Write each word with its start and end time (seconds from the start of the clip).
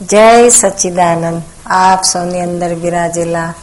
જય 0.00 0.48
સચ્ચિદાનંદ. 0.48 1.42
આપ 1.66 2.02
સૌની 2.02 2.40
અંદર 2.40 2.74
બિરાજેલા 2.74 3.54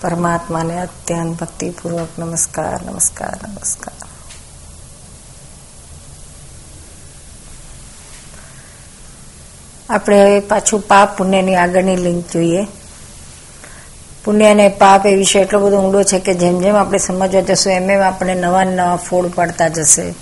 પરમાત્માને 0.00 0.80
અત્યંત 0.80 1.40
ભક્તિપૂર્વક 1.40 2.08
નમસ્કાર 2.18 2.82
નમસ્કાર 2.82 3.48
નમસ્કાર. 3.48 4.08
આપણે 9.90 10.22
હવે 10.22 10.40
પાછું 10.40 10.80
પાપ 10.80 11.18
પુણ્યની 11.18 11.54
આગળની 11.54 11.96
લિંક 11.96 12.32
જોઈએ. 12.32 12.66
પુણ્ય 14.24 14.50
અને 14.50 14.68
પાપ 14.68 15.06
એ 15.06 15.14
વિશે 15.14 15.40
એટલો 15.40 15.60
બધો 15.60 15.76
ઊંડો 15.76 16.02
છે 16.02 16.18
કે 16.18 16.34
જેમ 16.34 16.60
જેમ 16.60 16.76
આપણે 16.76 16.98
સમજવા 16.98 17.40
જશું, 17.40 17.72
એમ 17.72 17.90
એમ 17.90 18.00
આપણે 18.00 18.34
નવા 18.34 18.64
નવા 18.64 18.96
ફોડ 18.96 19.32
પડતા 19.34 19.68
જશે. 19.68 20.14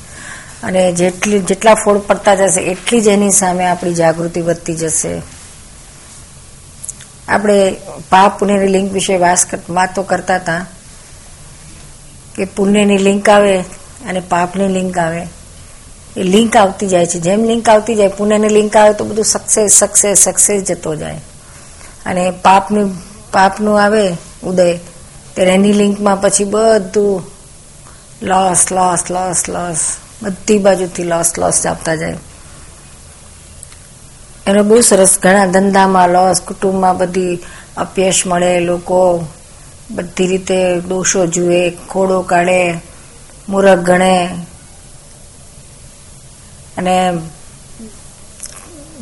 અને 0.63 0.93
જેટલી, 0.93 1.39
જેટલા 1.39 1.75
ફોડ 1.75 1.99
પડતા 1.99 2.35
જશે, 2.35 2.61
એટલી 2.61 3.01
જ 3.01 3.07
એની 3.07 3.31
સામે 3.31 3.67
આપણી 3.67 3.95
જાગૃતિ 3.95 4.41
વધતી 4.41 4.75
જશે. 4.75 5.40
આપણે 7.31 7.77
પાપ 8.11 8.39
પુણ્યની 8.39 8.67
લિંક 8.67 8.93
વિશે 8.93 9.17
વાતો 9.17 10.03
કરતા 10.03 10.37
હતા 10.37 10.67
કે 12.35 12.45
પુણ્યની 12.45 12.99
લિંક 12.99 13.29
આવે 13.29 13.59
અને 14.09 14.21
પાપની 14.21 14.69
લિંક 14.69 14.99
આવે. 14.99 15.23
એ 16.17 16.23
લિંક 16.23 16.57
આવતી 16.57 16.87
જાય 16.87 17.07
છે. 17.07 17.19
જેમ 17.19 17.45
લિંક 17.45 17.69
આવતી 17.69 17.95
જાય, 17.95 18.09
પુણ્યની 18.09 18.49
લિંક 18.49 18.77
આવે 18.77 18.93
તો 18.93 19.05
બધું 19.05 19.25
સક્સેસ 19.25 19.73
સક્સેસ 19.73 20.19
સક્સેસ 20.19 20.63
જતો 20.63 20.95
જાય. 20.95 21.21
અને 22.07 22.31
પાપનું 22.43 22.95
પાપનું 23.33 23.83
આવે 23.83 24.05
ઉદય, 24.43 24.77
ત્યારે 25.35 25.51
એની 25.51 25.73
લિંકમાં 25.73 26.21
પછી 26.21 26.45
બધું 26.45 27.23
લોસ 28.23 28.73
લોસ 28.73 29.11
લોસ 29.11 29.49
લોસ 29.49 29.81
બધી 30.23 30.59
બાજુથી 30.59 31.05
લોસ 31.05 31.39
લોસ 31.39 31.67
આપતા 31.67 31.95
જાય. 31.95 32.17
એનો 34.47 34.63
બહુ 34.63 34.81
સરસ 34.81 35.19
ઘણા 35.23 35.47
ધંધામાં, 35.47 36.09
લોસ, 36.09 36.41
કુટુંબમાં 36.41 36.99
બધી 36.99 37.39
અપયશ 37.77 38.27
મળે, 38.27 38.61
લોકો 38.61 39.25
બધી 39.91 40.27
રીતે 40.27 40.81
દોષો 40.81 41.27
જુએ, 41.27 41.71
ખોડો 41.71 42.23
કાઢે, 42.23 42.81
મૂરખ 43.49 43.79
ગણે. 43.79 44.29
અને 46.77 47.13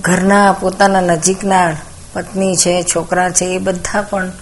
ઘરના 0.00 0.52
પોતાના 0.52 1.00
નજીકના 1.00 1.76
પત્ની 2.12 2.56
છે, 2.56 2.82
છોકરા 2.82 3.30
છે, 3.30 3.44
એ 3.44 3.58
બધા 3.58 4.02
પણ 4.02 4.32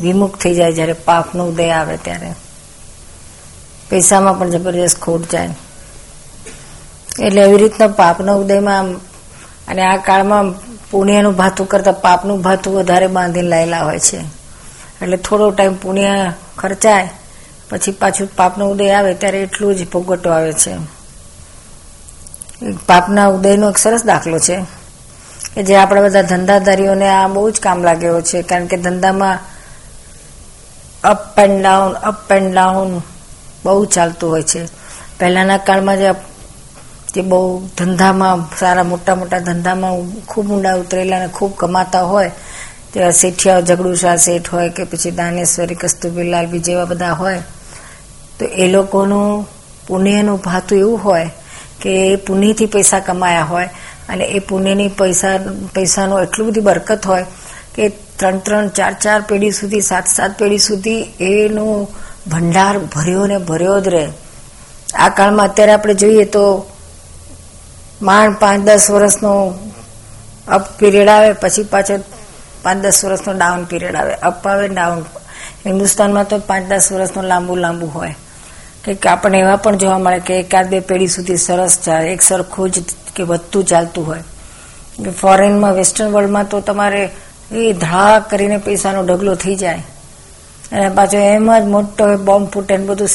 વિમુખ 0.00 0.38
થઈ 0.38 0.54
જાય 0.54 0.72
જ્યારે 0.72 0.92
પાપનો 0.92 1.46
ઉદય 1.46 1.70
આવે 1.70 1.96
ત્યારે. 1.96 2.32
પૈસામાં 3.90 4.38
પણ 4.38 4.50
જબરજસ્ત 4.50 5.00
ખોટ 5.00 5.30
જાય. 5.30 5.48
એટલે 7.18 7.42
એવી 7.42 7.56
રીતના 7.56 7.88
પાપના 7.88 8.32
ઉદયમાં 8.32 9.09
અને 9.70 9.82
આ 9.82 9.96
કાળમાં 9.96 10.46
પુણ્યનું 10.90 11.36
ભાથું 11.36 11.68
કરતા 11.68 11.92
પાપનું 11.92 12.42
ભાથું 12.42 12.74
વધારે 12.74 13.06
બાંધીને 13.06 13.48
લાયેલા 13.48 13.84
હોય 13.84 14.00
છે. 14.00 14.18
એટલે 15.02 15.16
થોડો 15.16 15.50
ટાઈમ 15.50 15.74
પુણ્ય 15.74 16.32
ખર્ચાય, 16.58 17.08
પછી 17.70 17.92
પાછું 17.92 18.28
પાપનો 18.36 18.64
ઉદય 18.70 18.90
આવે 18.90 19.12
ત્યારે 19.14 19.38
એટલું 19.42 19.76
જ 19.76 19.80
ભોગવટો 19.88 20.28
આવે 20.30 20.52
છે. 20.52 20.72
પાપના 22.86 23.26
ઉદયનો 23.26 23.70
એક 23.70 23.78
સરસ 23.78 24.02
દાખલો 24.04 24.38
છે 24.38 24.56
કે 25.54 25.60
જે 25.62 25.74
આપણા 25.76 26.02
બધા 26.02 26.22
ધંધાધારીઓને 26.22 27.08
આ 27.08 27.28
બહુ 27.28 27.50
જ 27.50 27.60
કામ 27.60 27.78
લાગેલો 27.82 28.20
છે, 28.20 28.42
કારણ 28.42 28.66
કે 28.66 28.76
ધંધામાં 28.76 29.38
up 31.04 31.38
and 31.38 31.62
down 31.62 31.92
up 32.10 32.32
and 32.32 32.52
down 32.54 32.90
બહુ 33.64 33.84
ચાલતું 33.84 34.30
હોય 34.30 34.42
છે. 34.42 34.62
પહેલાના 35.18 35.56
કાળમાં 35.58 35.98
જે 35.98 36.08
જે 37.14 37.22
બહુ 37.22 37.38
ધંધામાં, 37.76 38.38
સારા 38.58 38.84
મોટા 38.84 39.16
મોટા 39.16 39.40
ધંધામાં 39.40 39.96
ખૂબ 40.30 40.46
ઊંડા 40.50 40.76
ઉતરેલા 40.76 41.16
અને 41.16 41.28
ખૂબ 41.28 41.52
કમાતા 41.56 42.02
હોય 42.02 42.30
તેવા 42.92 43.12
શેઠિયા 43.12 43.66
ઝઘડુશા 43.68 44.16
શેઠ 44.16 44.48
હોય 44.52 44.70
કે 44.70 44.84
પછી 44.84 45.10
દાનેશ્વરી 45.10 45.74
કસ્તુરબીલાલ 45.74 46.46
બી 46.46 46.60
જેવા 46.60 46.84
બધા 46.84 47.12
હોય, 47.12 47.42
તો 48.38 48.44
એ 48.44 48.66
લોકોનું 48.68 49.46
પુણ્યનું 49.86 50.38
ભાતું 50.38 50.78
એવું 50.78 51.00
હોય 51.00 51.28
કે 51.80 51.90
એ 52.12 52.16
પુણ્યથી 52.16 52.66
પૈસા 52.66 53.00
કમાયા 53.00 53.50
હોય 53.52 53.68
અને 54.08 54.24
એ 54.24 54.40
પુણ્યની 54.40 54.88
પૈસા, 54.88 55.36
પૈસાનો 55.74 56.22
એટલું 56.22 56.48
બધી 56.48 56.60
બરકત 56.60 57.04
હોય 57.06 57.26
કે 57.74 57.84
ત્રણ 58.18 58.38
ત્રણ, 58.38 58.68
ચાર 58.68 58.94
ચાર 59.02 59.20
પેઢી 59.28 59.52
સુધી, 59.52 59.82
સાત 59.82 60.06
સાત 60.06 60.38
પેઢી 60.38 60.58
સુધી 60.58 61.02
એનું 61.20 61.88
ભંડાર 62.30 62.74
ભર્યો 62.94 63.26
ને 63.26 63.38
ભર્યો 63.38 63.80
જ 63.80 63.88
રહે. 63.88 64.04
આ 64.94 65.08
કાળમાં 65.08 65.48
અત્યારે 65.48 65.72
આપણે 65.72 65.94
જોઈએ 65.94 66.24
તો 66.24 66.44
માંડ 68.02 68.36
પાંચ 68.40 68.64
દસ 68.64 68.90
વર્ષનો 68.90 69.32
અપ 70.48 70.78
પીરિયડ 70.78 71.08
આવે, 71.08 71.32
પછી 71.32 71.62
પાછો 71.62 71.94
પાંચ 72.62 72.82
દસ 72.82 73.04
વર્ષનો 73.04 73.32
ડાઉન 73.32 73.64
પીરિયડ 73.64 73.96
આવે. 73.96 74.14
અપ 74.14 74.48
આવે 74.48 74.68
ડાઉન 74.68 75.04
હિન્દુસ્તાનમાં 75.66 76.28
તો 76.28 76.38
પાંચ 76.38 76.66
દસ 76.66 76.92
વર્ષનો 76.92 77.22
લાંબુ 77.22 77.56
લાંબુ 77.56 77.86
હોય. 77.86 78.14
કે 78.84 79.08
આપણને 79.08 79.38
એવા 79.38 79.56
પણ 79.56 79.76
જોવા 79.76 79.98
મળે 79.98 80.18
કે 80.18 80.40
એકાદ 80.40 80.68
બે 80.68 80.80
પેઢી 80.80 81.06
સુધી 81.06 81.36
સરસ 81.36 81.78
ચાલે, 81.84 82.12
એક 82.12 82.22
સરખું 82.22 82.70
જ 82.70 82.82
કે 83.16 83.22
વધતું 83.22 83.64
ચાલતું 83.64 84.06
હોય. 84.06 84.24
ફોરેનમાં 85.20 85.74
વેસ્ટર્ન 85.74 86.12
વર્લ્ડમાં 86.12 86.48
તો 86.48 86.60
તમારે 86.60 87.02
એ 87.52 87.72
ધડાક 87.72 88.30
કરીને 88.30 88.58
પૈસાનો 88.58 89.02
ઢગલો 89.02 89.34
થઈ 89.34 89.54
જાય. 89.54 89.82
અને 90.72 90.88
પાછો 90.88 91.16
એમ 91.16 91.58
જ 91.58 91.64
મોટો 91.64 92.16
બોમ્બ 92.16 92.48
ફૂટે 92.48 92.76
બધું 92.76 93.08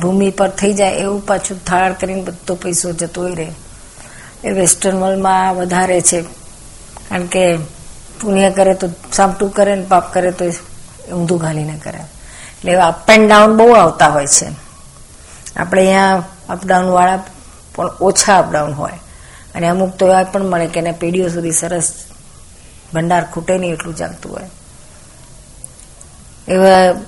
ભૂમિ 0.00 0.30
પર 0.30 0.48
થઈ 0.48 0.72
જાય, 0.72 0.90
એવું 0.90 1.26
પાછું 1.26 1.64
થાળ 1.64 1.92
કરીને 1.92 2.22
બધો 2.22 2.54
પૈસો 2.54 2.92
જતો 2.92 3.28
રહે 3.28 3.48
એ 4.44 4.50
વેસ્ટર્ન 4.50 4.96
વર્લ્ડમાં 4.96 5.54
વધારે 5.54 6.00
છે. 6.00 6.22
કારણ 7.08 7.26
કે 7.26 7.56
પુણ્ય 8.20 8.50
કરે 8.50 8.74
તો 8.74 8.88
સામટું 9.12 9.52
કરે 9.52 9.76
ને 9.76 9.82
પાપ 9.82 10.14
કરે 10.14 10.32
તો 10.32 10.44
ઊંધું 11.14 11.38
ઘાલીને 11.38 11.80
કરે. 11.84 11.98
એટલે 11.98 12.74
અપ 12.74 13.10
એન્ડ 13.10 13.28
ડાઉન 13.28 13.56
બહુ 13.56 13.72
આવતા 13.72 14.08
હોય 14.08 14.26
છે. 14.26 14.46
આપણે 15.56 15.80
અહીંયા 15.80 16.24
અપડાઉન 16.48 16.84
વાળા 16.84 17.22
પણ 17.74 17.86
ઓછા 17.86 18.38
અપડાઉન 18.38 18.72
હોય. 18.72 18.92
અને 19.54 19.68
અમુક 19.68 19.96
તો 19.96 20.06
એવા 20.06 20.24
પણ 20.24 20.44
મળે 20.44 20.66
કે 20.66 20.80
એને 20.80 20.92
પેઢીઓ 20.92 21.28
સુધી 21.28 21.52
સરસ 21.52 21.92
ભંડાર 22.94 23.24
ખૂટે 23.24 23.58
નહીં 23.58 23.72
એટલું 23.72 23.96
ચાલતું 23.96 24.32
હોય. 24.32 24.50
એવા 26.48 27.00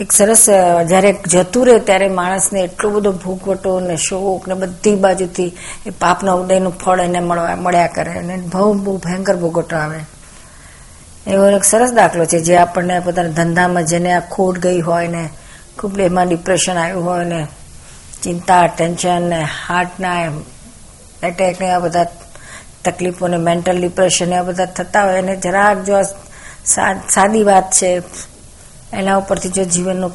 એક 0.00 0.12
સરસ 0.12 0.50
જ્યારે 0.88 1.12
જતું 1.26 1.66
રહે 1.66 1.78
ત્યારે 1.78 2.08
માણસને 2.08 2.60
એટલો 2.60 2.90
બધો 2.90 3.12
ભૂખવટો 3.12 3.80
ને 3.80 3.96
શોક 3.96 4.48
ને 4.48 4.54
બધી 4.54 4.94
બાજુથી 4.94 5.56
એ 5.86 5.90
પાપના 5.90 6.32
ઉદયનું 6.32 6.78
ફળ 6.78 7.00
એને 7.00 7.20
મળ્યા 7.20 7.86
કરે 7.86 8.12
અને 8.12 8.36
બહુ 8.36 8.72
બહુ 8.74 8.96
ભયંકર 8.96 9.36
ભોગવટો 9.36 9.76
આવે. 9.76 10.00
એવો 11.26 11.46
એક 11.46 11.64
સરસ 11.64 11.92
દાખલો 11.92 12.24
છે 12.24 12.38
જે 12.38 12.56
આપણને 12.56 13.00
પોતાના 13.00 13.28
ધંધામાં 13.28 13.84
જેને 13.84 14.12
આ 14.12 14.20
ખોટ 14.20 14.58
ગઈ 14.58 14.80
હોય 14.80 15.08
ને, 15.08 15.28
ખૂબ 15.78 16.00
એમાં 16.00 16.28
ડિપ્રેશન 16.28 16.76
આવ્યું 16.76 17.04
હોય 17.04 17.24
ને, 17.24 17.46
ચિંતા 18.22 18.66
ટેન્શન 18.66 19.22
ને 19.22 19.40
હાર્ટના 19.68 20.16
એટેક 21.22 21.60
ને 21.60 21.70
આ 21.70 21.78
બધા 21.78 22.06
તકલીફો 22.84 23.28
ને 23.28 23.36
મેન્ટલ 23.36 23.80
ડિપ્રેશન 23.80 24.34
આ 24.34 24.42
બધા 24.42 24.64
થતા 24.64 25.04
હોય 25.04 25.22
અને 25.22 25.36
જરાક 25.36 25.84
જો 25.84 26.02
સાદી 27.08 27.42
વાત 27.42 27.70
છે 27.72 27.90
એના 28.92 29.16
ઉપરથી 29.16 29.48
જો 29.48 29.64
જીવનનો 29.64 30.08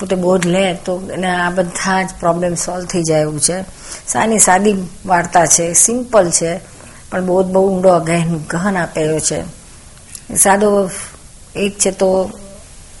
પોતે 0.00 0.16
બોધ 0.16 0.46
લે, 0.46 0.74
તો 0.74 1.02
એને 1.12 1.30
આ 1.36 1.50
બધા 1.50 2.02
જ 2.02 2.10
પ્રોબ્લેમ 2.20 2.54
સોલ્વ 2.54 2.84
થઈ 2.84 3.02
જાય 3.02 3.20
એવું 3.20 3.40
છે. 3.40 3.64
સાની 4.08 4.38
સાદી 4.38 4.74
વાર્તા 5.06 5.46
છે 5.46 5.72
સિમ્પલ 5.72 6.30
છે, 6.30 6.60
પણ 7.10 7.26
બોધ 7.26 7.46
બહુ 7.46 7.76
ઊંડો 7.76 8.00
ગહેન 8.00 8.38
ગહન 8.38 8.76
આપેલો 8.76 9.18
છે. 9.18 9.44
સાદો 10.36 10.90
એક 11.56 11.78
છે 11.78 11.90
તો 11.90 12.30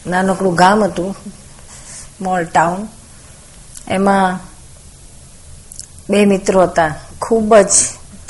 નાનકડું 0.06 0.54
ગામ 0.54 0.84
હતું 0.84 1.16
મોલ 2.20 2.44
ટાઉન 2.44 2.88
એમાં 3.88 4.38
બે 6.10 6.24
મિત્રો 6.24 6.62
હતા, 6.62 6.94
ખૂબ 7.20 7.56
જ 7.56 7.70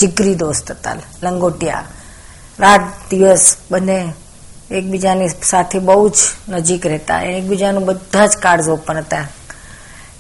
જીગરી 0.01 0.35
દોસ્ત 0.35 0.71
હતા, 0.71 0.97
લંગોટિયા. 1.23 1.85
રાત 2.59 2.81
દિવસ 3.11 3.57
બંને 3.71 4.13
એકબીજાની 4.71 5.29
સાથે 5.43 5.79
બહુ 5.79 6.09
જ 6.09 6.13
નજીક 6.49 6.87
રહેતા. 6.87 7.23
એકબીજાનું 7.23 7.85
બધા 7.85 8.27
જ 8.27 8.37
કાર્ડ 8.37 8.69
ઓપન 8.69 8.97
હતા. 8.97 9.21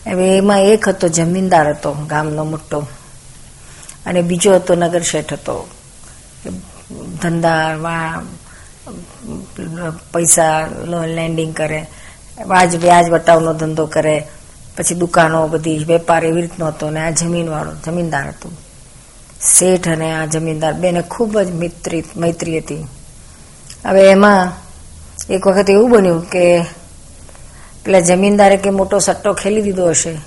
હવે 0.06 0.37
એમાં 0.37 0.60
એક 0.60 0.88
હતો, 0.88 1.08
જમીનદાર 1.08 1.69
હતો, 1.69 1.93
ગામનો 1.93 2.44
મોટો. 2.44 2.87
અને 4.06 4.22
બીજો 4.22 4.54
હતો, 4.54 4.75
નગર 4.75 5.02
શેઠ 5.02 5.32
હતો. 5.32 5.69
ધંધા 7.22 7.76
પૈસા 10.12 10.69
લોન 10.84 11.04
લેન્ડિંગ 11.04 11.54
કરે. 11.54 11.87
વ્યાજ 12.46 12.76
વ્યાજ 12.76 13.10
વટાવનો 13.10 13.54
ધંધો 13.54 13.87
કરે. 13.87 14.28
પછી 14.76 14.94
દુકાનો 14.94 15.48
બધી, 15.48 15.84
વેપાર 15.84 16.25
એવી 16.25 16.40
રીતનો 16.40 16.66
હતો 16.66 16.90
ને 16.90 17.00
આ 17.00 17.10
જમીનવાળો, 17.10 17.72
જમીનદાર 17.87 18.28
હતો. 18.28 18.50
શેઠ 19.58 19.88
અને 19.88 20.14
આ 20.14 20.26
જમીનદાર, 20.26 20.72
બેને 20.72 21.02
ખૂબ 21.02 21.40
જ 21.40 21.50
મિત્રી, 21.50 22.04
મૈત્રી 22.16 22.58
હતી. 22.58 22.87
હવે 23.86 24.10
એમાં 24.10 24.52
એક 25.30 25.46
વખત 25.46 25.70
એવું 25.70 25.90
બન્યું 25.90 26.30
કે 26.30 26.62
પેલા 27.84 28.00
જમીનદારે 28.00 28.56
કે 28.56 28.70
મોટો 28.70 28.98
સટ્ટો 28.98 29.32
ખેલી 29.32 29.62
દીધો 29.62 29.88
હશે. 29.88 30.18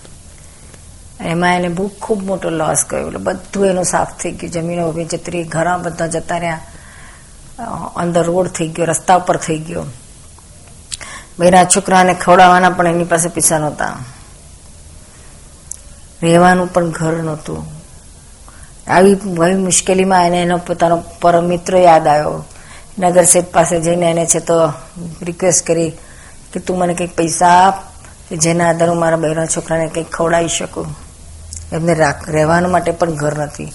એમાં 1.21 1.55
એને 1.55 1.69
બહુ 1.69 1.87
ખૂબ 1.87 2.23
મોટો 2.23 2.49
લોસ 2.49 2.85
ગયો. 2.89 3.07
એટલે 3.07 3.19
બધું 3.19 3.65
એનું 3.65 3.83
સાફ 3.83 4.17
થઈ 4.17 4.31
ગયું. 4.31 4.53
જમીનો 4.53 4.89
ઊભી 4.89 5.05
જતી 5.05 5.31
રહી 5.31 5.43
ઘણા 5.43 5.77
બધા 5.77 6.07
જતા 6.07 6.37
રહ્યા. 6.37 6.59
અંદર 7.95 8.23
રોડ 8.23 8.47
થઈ 8.47 8.67
ગયો, 8.67 8.85
રસ્તા 8.85 9.15
ઉપર 9.15 9.37
થઈ 9.37 9.57
ગયો. 9.57 9.83
બેના 11.39 11.63
છોકરાને 11.63 12.13
ખવડાવવાના 12.13 12.69
પણ 12.69 12.87
એની 12.87 13.03
પાસે 13.03 13.29
પૈસા 13.29 13.59
નહોતા. 13.59 13.97
રહેવાનું 16.23 16.73
પણ 16.73 16.89
ઘર 16.89 17.13
નહોતું. 17.13 17.65
આવી 18.87 19.13
મુશ્કેલીમાં 19.55 20.27
એને 20.27 20.41
એનો 20.41 20.57
પોતાનો 20.57 21.03
પરમ 21.21 21.43
મિત્ર 21.43 21.77
યાદ 21.77 22.07
આવ્યો. 22.07 22.45
નગર 22.97 23.23
શેઠ 23.23 23.45
પાસે 23.45 23.81
જઈને 23.81 24.11
એને 24.11 24.25
છે 24.25 24.39
તો 24.39 24.73
રિક્વેસ્ટ 25.21 25.67
કરી 25.67 25.89
કે 26.53 26.59
તું 26.59 26.77
મને 26.77 26.93
કંઈક 26.93 27.15
પૈસા 27.15 27.47
આપ, 27.47 27.83
કે 28.29 28.37
જેના 28.37 28.69
આધારે 28.69 28.91
હું 28.91 28.99
મારા 28.99 29.17
બહેરા 29.17 29.45
છોકરાને 29.45 29.87
કંઈક 29.87 30.11
ખવડાવી 30.11 30.47
શકું. 30.47 30.95
એમને 31.71 31.93
રહેવાનું 32.27 32.71
માટે 32.71 32.91
પણ 32.91 33.11
ઘર 33.11 33.37
નથી. 33.37 33.71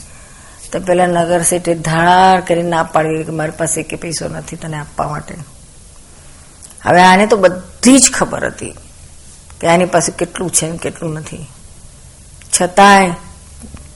તો 0.73 0.81
પેલા 0.81 1.07
નગર 1.07 1.43
શેઠે 1.43 1.75
ધાર 1.75 2.41
કરીને 2.41 2.69
ના 2.69 2.83
પાડી 2.83 3.23
કે 3.23 3.33
મારી 3.33 3.51
પાસે 3.51 3.83
કે 3.83 3.97
પૈસો 3.97 4.29
નથી 4.29 4.57
તને 4.57 4.77
આપવા 4.77 5.09
માટે. 5.09 5.35
હવે 6.87 7.03
આને 7.03 7.27
તો 7.27 7.37
બધી 7.37 7.99
જ 7.99 8.13
ખબર 8.15 8.47
હતી 8.47 8.75
કે 9.61 9.67
આની 9.69 9.85
પાસે 9.85 10.13
કેટલું 10.13 10.51
છે 10.51 10.77
કેટલું 10.77 11.15
નથી. 11.15 11.47
છતાંય 12.61 13.13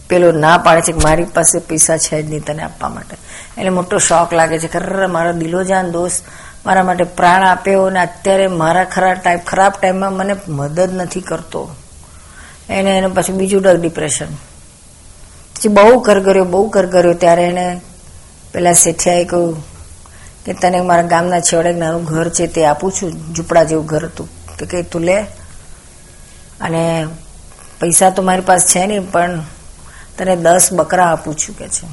પેલો 0.08 0.32
ના 0.32 0.58
પાડે 0.58 0.80
છે 0.80 0.92
કે 0.92 1.00
મારી 1.04 1.24
પાસે 1.24 1.58
પૈસા 1.58 1.96
છે 1.96 2.22
જ 2.22 2.30
નહીં 2.30 2.44
તને 2.44 2.62
આપવા 2.62 2.88
માટે. 2.88 3.16
એટલે 3.58 3.70
મોટો 3.70 3.98
શોખ 3.98 4.32
લાગે 4.32 4.58
છે. 4.58 4.68
ખરેખર 4.68 5.06
મારો 5.06 5.32
દિલોજાન 5.32 5.90
દોસ્ત 5.90 6.24
મારા 6.66 6.82
માટે 6.82 7.04
પ્રાણ 7.04 7.42
આપ્યો 7.42 7.84
અને 7.84 8.00
અત્યારે 8.00 8.46
મારા 8.46 8.84
ખરા 8.84 9.14
ટાઈપ 9.14 9.44
ખરાબ 9.46 9.72
ટાઈમમાં 9.80 10.12
મને 10.12 10.36
મદદ 10.48 10.90
નથી 10.94 11.20
કરતો. 11.20 11.74
એને 12.68 12.98
એને 12.98 13.06
પછી 13.06 13.32
બીજું 13.32 13.62
ડગ 13.62 13.80
ડિપ્રેશન. 13.80 14.26
પછી 15.54 15.68
બહુ 15.68 16.00
કરગર્યો 16.00 16.44
બહુ 16.44 16.68
કરગર્યો. 16.68 17.12
ત્યારે 17.12 17.44
એને 17.44 17.80
પેલા 18.52 18.72
શેઠિયાએ 18.72 19.24
કહ્યું 19.24 19.78
કે 20.44 20.52
તને 20.52 20.80
મારા 20.80 21.02
ગામના 21.02 21.40
છેવાડે 21.40 21.72
નાનું 21.72 22.04
ઘર 22.04 22.28
છે 22.28 22.46
તે 22.46 22.66
આપું 22.66 22.92
છું, 22.92 23.34
ઝૂંપડા 23.34 23.64
જેવું 23.64 23.86
ઘર 23.86 24.04
હતું. 24.04 24.28
તો 24.58 24.66
કે 24.66 24.82
તું 24.82 25.02
લે. 25.02 25.22
અને 26.60 27.06
પૈસા 27.80 28.10
તો 28.10 28.22
મારી 28.22 28.40
પાસે 28.40 28.68
છે 28.68 28.86
નહીં, 28.86 29.10
પણ 29.12 29.40
તને 30.18 30.36
દસ 30.36 30.68
બકરા 30.72 31.12
આપું 31.12 31.36
છું 31.36 31.58
કે 31.58 31.68
છે. 31.68 31.86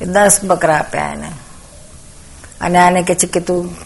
એ 0.00 0.04
દસ 0.04 0.40
બકરા 0.44 0.76
આપ્યા 0.76 1.12
એને. 1.12 1.30
અને 2.60 2.78
આને 2.78 3.02
કે 3.02 3.14
છે 3.14 3.26
કે 3.26 3.40
તું 3.40 3.76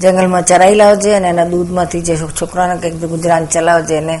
જંગલમાં 0.00 0.44
ચરાઈ 0.44 0.74
લાવજે 0.74 1.14
અને 1.14 1.28
એના 1.28 1.44
દૂધમાંથી 1.44 2.00
જે 2.00 2.16
છોકરાને 2.16 2.80
કંઈક 2.80 2.94
ગુજરાન 2.94 3.46
ચલાવજે 3.46 3.94
એને. 3.94 4.20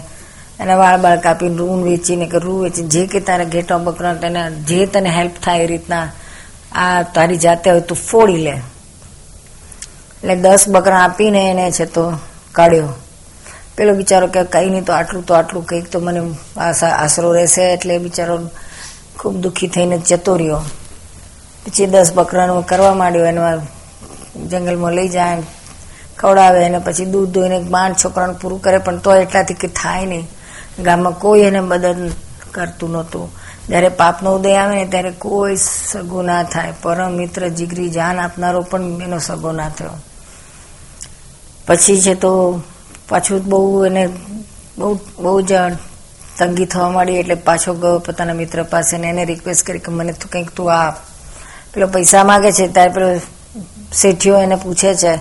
એના 0.60 0.76
વાળ 0.76 1.00
બાળ 1.00 1.20
કાપીને 1.20 1.56
રૂન 1.56 1.82
વેચીને 1.82 2.26
કે 2.26 2.38
રૂ 2.38 2.62
વેચી 2.62 2.82
જે 2.82 3.06
કે 3.06 3.20
તારે 3.20 3.44
ઘેટો 3.44 3.78
બકરા 3.78 4.14
તને 4.14 4.50
જે 4.50 4.86
તને 4.86 5.10
હેલ્પ 5.10 5.32
થાય 5.42 5.58
એ 5.58 5.66
રીતના 5.66 6.08
આ 6.72 7.02
તારી 7.02 7.36
જાતે 7.36 7.70
હોય 7.70 7.80
તું 7.80 7.96
ફોડી 7.96 8.36
લે. 8.36 8.50
એટલે 8.50 10.36
દસ 10.36 10.64
બકરા 10.68 11.00
આપીને 11.00 11.50
એને 11.50 11.70
છે 11.70 11.84
તો 11.84 12.18
કાઢ્યો. 12.52 12.88
પેલો 13.76 13.92
બિચારો 13.94 14.26
કે 14.26 14.40
કઈ 14.44 14.68
નહીં 14.70 14.84
તો 14.84 14.92
આટલું 14.92 15.26
તો 15.26 15.34
આટલું 15.34 15.66
કંઈક 15.66 15.86
તો 15.92 15.98
મને 16.00 16.20
આશરો 16.56 17.32
રહેશે 17.32 17.62
એટલે 17.72 17.98
બિચારો 17.98 18.36
ખૂબ 19.18 19.34
દુઃખી 19.36 19.68
થઈને 19.68 19.96
જતો 19.98 20.36
રહ્યો. 20.36 20.62
પછી 21.64 21.86
દસ 21.86 22.12
બકરાનું 22.14 22.66
કરવા 22.66 22.94
માંડ્યો 22.94 23.24
એમાં 23.24 23.60
જંગલમાં 24.50 24.92
લઈ 24.92 25.08
જાય, 25.08 25.42
ખવડાવે 26.18 26.64
અને 26.64 26.78
પછી 26.78 27.04
દૂધ 27.04 27.30
દોઈને 27.30 27.58
બાણ 27.74 27.92
છોકરાનું 27.94 28.40
પૂરું 28.40 28.62
કરે, 28.62 28.78
પણ 28.78 28.98
તો 28.98 29.14
એટલાથી 29.14 29.54
કે 29.54 29.68
થાય 29.68 30.06
નહીં. 30.06 30.26
ગામમાં 30.78 31.18
કોઈ 31.18 31.40
એને 31.40 31.60
મદદ 31.60 32.12
કરતું 32.52 32.90
નહોતું. 32.90 33.26
જ્યારે 33.68 33.88
પાપનો 33.88 34.34
ઉદય 34.34 34.54
આવે 34.56 34.74
ને 34.76 34.86
ત્યારે 34.86 35.12
કોઈ 35.18 35.56
સગો 35.90 36.22
ના 36.22 36.42
થાય. 36.44 36.72
પરમ 36.82 37.12
મિત્ર 37.12 37.48
જીગરી 37.48 37.90
જાન 37.90 38.20
આપનારો 38.20 38.60
પણ 38.70 39.02
એનો 39.02 39.18
સગો 39.18 39.52
ના 39.52 39.68
થયો. 39.68 39.96
પછી 41.66 42.00
છે 42.00 42.14
તો 42.14 42.32
પાછું 43.12 43.44
બહુ 43.44 43.84
એને 43.84 44.06
બહુ 44.78 44.94
બહુ 44.94 45.40
જ 45.40 45.52
તંગી 46.38 46.66
થવા 46.66 46.90
માંડી 46.90 47.12
એટલે 47.12 47.34
પાછો 47.34 47.74
ગયો 47.74 47.98
પોતાના 47.98 48.32
મિત્ર 48.32 48.62
પાસે 48.62 48.98
ને 48.98 49.08
એને 49.08 49.24
રિક્વેસ્ટ 49.24 49.66
કરી 49.66 49.78
કે 49.78 49.90
મને 49.92 50.12
તું 50.12 50.30
કંઈક 50.30 50.50
તું 50.50 50.68
આપ. 50.74 50.96
પેલો 51.74 51.86
પૈસા 51.86 52.24
માગે 52.24 52.52
છે, 52.52 52.68
ત્યારે 52.68 52.90
પેલો 52.90 53.08
શેઠિયો 53.92 54.38
એને 54.38 54.56
પૂછે 54.56 54.94
છે 54.94 55.12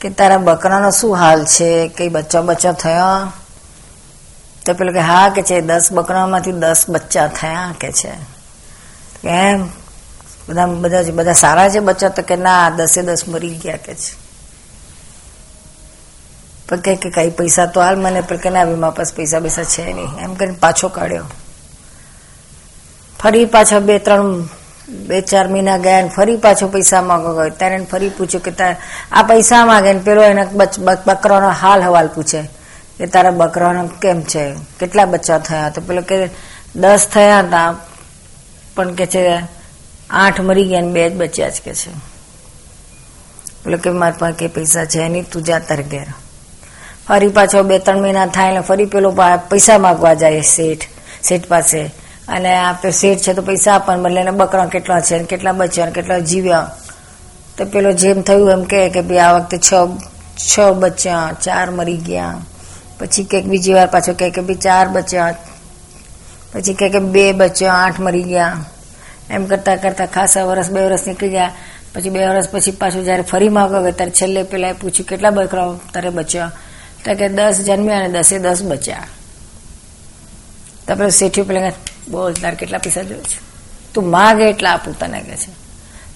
કે 0.00 0.08
તારા 0.10 0.38
બકરાનો 0.38 0.90
શું 0.90 1.16
હાલ 1.16 1.44
છે, 1.44 1.88
કઈ 1.88 2.08
બચ્ચા 2.08 2.40
બચ્ચા 2.40 2.72
થયા? 2.72 3.32
તો 4.66 4.74
પેલો 4.74 4.92
કે 4.92 5.00
હા 5.00 5.28
કે 5.28 5.42
છે, 5.42 5.60
દસ 5.60 5.92
બકરામાંથી 5.92 6.52
દસ 6.52 6.84
બચ્ચા 6.88 7.28
થયા 7.28 7.74
કે 7.80 7.92
છે. 7.92 8.12
એમ, 9.28 9.68
બધા 10.48 10.66
બધા 10.66 11.02
બધા 11.02 11.32
સારા 11.32 11.68
છે 11.68 11.80
બચ્ચા 11.80 12.08
તો 12.08 12.22
કે 12.22 12.36
ના, 12.36 12.70
દસે 12.70 13.02
દસ 13.02 13.28
મરી 13.28 13.56
ગયા 13.56 13.76
કે 13.76 13.94
છે. 13.94 14.27
પણ 16.68 16.76
કે 16.76 16.96
કે 16.96 17.10
કઈ 17.10 17.30
પૈસા 17.30 17.66
તો 17.66 17.80
હાલ 17.80 17.96
મને, 17.96 18.20
પણ 18.20 18.36
કે 18.36 18.50
ના 18.50 18.64
મારા 18.64 18.90
પાસે 18.90 19.16
પૈસા 19.16 19.40
પૈસા 19.40 19.64
છે 19.64 19.92
નહીં. 19.92 20.18
એમ 20.18 20.34
કરીને 20.34 20.56
પાછો 20.60 20.88
કાઢ્યો. 20.88 21.24
ફરી 23.18 23.44
પાછા 23.44 23.78
બે, 23.78 23.98
ત્રણ, 23.98 24.42
બે, 24.88 25.20
ચાર 25.20 25.48
મહિના 25.48 25.78
ગયા 25.78 26.02
ને 26.02 26.08
ફરી 26.08 26.36
પાછો 26.36 26.68
પૈસા 26.68 27.02
માંગો 27.02 27.34
ગયો. 27.34 27.48
ત્યારે 27.48 27.74
એને 27.74 27.84
ફરી 27.84 28.08
પૂછ્યું 28.08 28.42
કે 28.42 28.50
તારે, 28.50 28.76
આ 29.12 29.22
પૈસા 29.22 29.66
માંગે 29.66 29.92
ને 29.92 29.98
પેલો 29.98 30.22
એને 30.22 30.46
બકરાનો 31.06 31.48
હાલ 31.48 31.82
હવાલ 31.82 32.08
પૂછે 32.08 32.42
કે 32.98 33.06
તારા 33.06 33.30
બકરાનો 33.30 33.90
કેમ 34.02 34.22
છે? 34.22 34.54
કેટલા 34.80 35.04
બચ્ચા 35.04 35.38
થયા? 35.38 35.70
તો 35.70 35.80
પેલો 35.80 36.02
કે 36.02 36.30
દસ 36.76 37.06
થયા 37.12 37.40
હતા 37.40 37.74
પણ 38.76 38.94
કે 38.94 39.06
છે 39.06 39.38
આઠ 40.10 40.40
મરી 40.40 40.64
ગયા 40.64 40.80
ને 40.80 40.92
બે 40.92 41.10
જ 41.10 41.16
બચ્યા 41.16 41.48
જ 41.48 41.60
કે 41.64 41.74
છે. 41.74 41.90
પેલો 43.64 43.76
કે 43.76 43.90
મારા 43.90 44.16
પાસે 44.18 44.46
પૈસા 44.46 44.84
છે 44.84 45.08
નહીં, 45.08 45.30
તું 45.30 45.42
જા 45.42 45.58
તારે 45.58 45.82
ઘેર. 45.82 46.06
ફરી 47.08 47.28
પાછો 47.28 47.62
બે, 47.62 47.78
ત્રણ 47.78 48.02
મહિના 48.02 48.26
થાય 48.26 48.50
એટલે 48.50 48.60
ફરી 48.60 48.86
પેલો 48.86 49.10
પૈસા 49.50 49.78
માગવા 49.78 50.14
જાય 50.14 50.42
શેઠ 50.42 50.84
શેઠ 51.28 51.46
પાસે. 51.48 51.82
અને 52.28 52.50
આપણે 52.56 52.90
શેઠ 52.90 53.18
છે 53.18 53.32
તો 53.32 53.42
પૈસા 53.42 53.74
આપવાનું 53.74 54.04
બદલે 54.04 54.20
એને 54.20 54.30
બકરા 54.30 54.66
કેટલા 54.66 55.00
છે 55.00 55.22
કેટલા 55.22 55.52
બચ્યા 55.52 55.90
કેટલા 55.90 56.18
જીવ્યા. 56.18 56.70
તો 57.56 57.64
પેલો 57.64 57.92
જેમ 57.92 58.22
થયું 58.22 58.50
એમ 58.50 58.62
કે 58.64 59.00
ભાઈ 59.00 59.18
આ 59.18 59.32
વખતે 59.32 59.58
છ 59.58 59.70
છ 60.50 60.54
બચ્યા, 60.80 61.32
ચાર 61.44 61.70
મરી 61.70 61.96
ગયા. 61.96 62.34
પછી 62.98 63.24
કંઈક 63.24 63.46
બીજી 63.46 63.74
વાર 63.74 63.86
પાછો 63.86 64.12
કહે 64.18 64.30
કે 64.30 64.40
ભાઈ 64.40 64.54
ચાર 64.54 64.88
બચ્યા. 64.88 65.34
પછી 66.52 66.74
કહે 66.74 66.88
કે 66.88 67.00
બે 67.14 67.32
બચ્યા, 67.32 67.74
આઠ 67.74 68.00
મરી 68.00 68.22
ગયા. 68.22 68.56
એમ 69.30 69.44
કરતા 69.44 69.76
કરતા 69.76 70.06
ખાસા 70.06 70.44
વર્ષ 70.44 70.70
બે 70.70 70.80
વર્ષ 70.86 71.06
નીકળી 71.06 71.28
ગયા. 71.28 71.52
પછી 71.94 72.10
બે 72.10 72.20
વર્ષ 72.28 72.48
પછી 72.52 72.70
પાછું 72.70 73.04
જયારે 73.04 73.22
ફરી 73.22 73.48
માગો 73.48 73.90
ત્યારે 73.90 74.10
છેલ્લે 74.10 74.42
પેલા 74.42 74.72
પૂછ્યું, 74.72 75.06
કેટલા 75.08 75.30
બકરાઓ 75.30 75.74
તારે 75.94 76.10
બચ્યા? 76.10 76.52
તો 77.04 77.14
કે 77.14 77.28
દસ 77.28 77.64
જન્મ્યા 77.66 77.98
અને 77.98 78.08
દસે 78.08 78.38
દસ 78.38 78.62
બચ્યા. 78.62 79.06
તો 80.88 80.94
પેલો 80.94 81.08
શેઠિયું 81.08 81.48
પેલા 81.48 81.72
બોલ 82.10 82.32
તાર 82.32 82.54
કેટલા 82.54 82.78
પૈસા 82.78 83.02
જોયે 83.02 83.20
છે? 83.20 83.48
તું 83.94 84.10
માગે 84.10 84.44
એટલા 84.44 84.70
આપું 84.70 84.98
તને 84.98 85.20
કે 85.20 85.36
છે. 85.36 85.50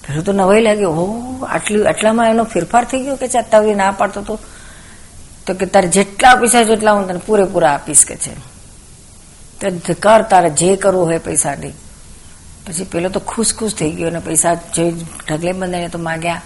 પેલું 0.07 0.23
તો 0.23 0.33
નવાઈ 0.33 0.61
લાગ્યો, 0.61 0.91
હો, 0.91 1.45
આટલી, 1.45 1.85
આટલામાં 1.85 2.29
એનો 2.29 2.43
ફેરફાર 2.43 2.85
થઈ 2.85 2.99
ગયો 2.99 3.15
કે 3.15 3.27
છે 3.27 3.37
અત્યારે 3.37 3.73
ના 3.73 3.91
પાડતો 3.91 4.21
તો? 4.21 4.39
તો 5.47 5.53
કે 5.53 5.65
તારે 5.65 5.87
જેટલા 5.87 6.35
પૈસા 6.35 6.63
જેટલા 6.63 6.91
હું 6.91 7.07
તને 7.07 7.19
પૂરેપૂરા 7.25 7.73
આપીશ 7.73 8.05
કે 8.05 8.15
છે. 8.15 8.53
તો 9.71 9.93
કર 9.99 10.21
તારે 10.21 10.49
જે 10.49 10.75
કરવું 10.75 11.05
હોય 11.05 11.17
પૈસાની 11.17 11.69
પછી 12.67 12.83
પેલો 12.83 13.09
તો 13.09 13.19
ખુશ 13.19 13.53
ખુશ 13.53 13.75
થઈ 13.75 13.91
ગયો 13.91 14.07
અને 14.07 14.19
પૈસા 14.19 14.53
જે 14.53 14.91
ઢગલે 15.29 15.51
બંધાઈને 15.51 15.87
તો 15.87 15.99
માગ્યા. 15.99 16.41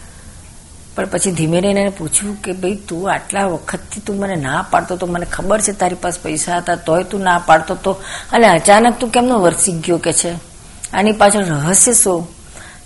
પણ 0.97 1.05
પછી 1.05 1.31
ધીમે 1.31 1.61
રહીને 1.61 1.81
એને 1.81 1.89
પૂછ્યું 1.89 2.41
કે 2.41 2.51
ભાઈ 2.51 2.75
તું 2.75 3.11
આટલા 3.11 3.45
વખતથી 3.45 4.01
તું 4.01 4.17
મને 4.17 4.35
ના 4.35 4.65
પાડતો 4.71 4.95
તો 4.95 5.07
મને 5.07 5.25
ખબર 5.25 5.61
છે 5.61 5.71
તારી 5.71 5.95
પાસે 5.95 6.19
પૈસા 6.23 6.57
હતા 6.57 6.75
તોય 6.75 7.03
તું 7.03 7.21
ના 7.21 7.41
પાડતો 7.45 7.75
તો. 7.75 7.91
અને 8.31 8.47
અચાનક 8.47 8.99
તું 8.99 9.09
કેમનો 9.09 9.39
વરસી 9.39 9.71
ગયો 9.71 9.97
કે 9.97 10.13
છે? 10.13 10.33
આની 10.93 11.11
પાછળ 11.11 11.45
રહસ્ય 11.45 11.93
શું? 11.93 12.27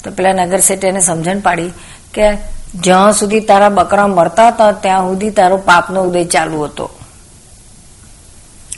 તો 0.04 0.12
પેલા 0.12 0.46
નગર 0.46 0.60
શેઠે 0.60 0.88
એને 0.88 1.00
સમજણ 1.00 1.40
પાડી 1.40 1.70
કે 2.14 2.38
જ્યાં 2.76 3.14
સુધી 3.14 3.40
તારા 3.40 3.70
બકરા 3.70 4.08
મરતા 4.08 4.48
હતા 4.48 4.72
ત્યાં 4.72 5.08
સુધી 5.08 5.30
તારો 5.30 5.58
પાપનો 5.58 6.04
ઉદય 6.04 6.24
ચાલુ 6.24 6.62
હતો. 6.62 6.90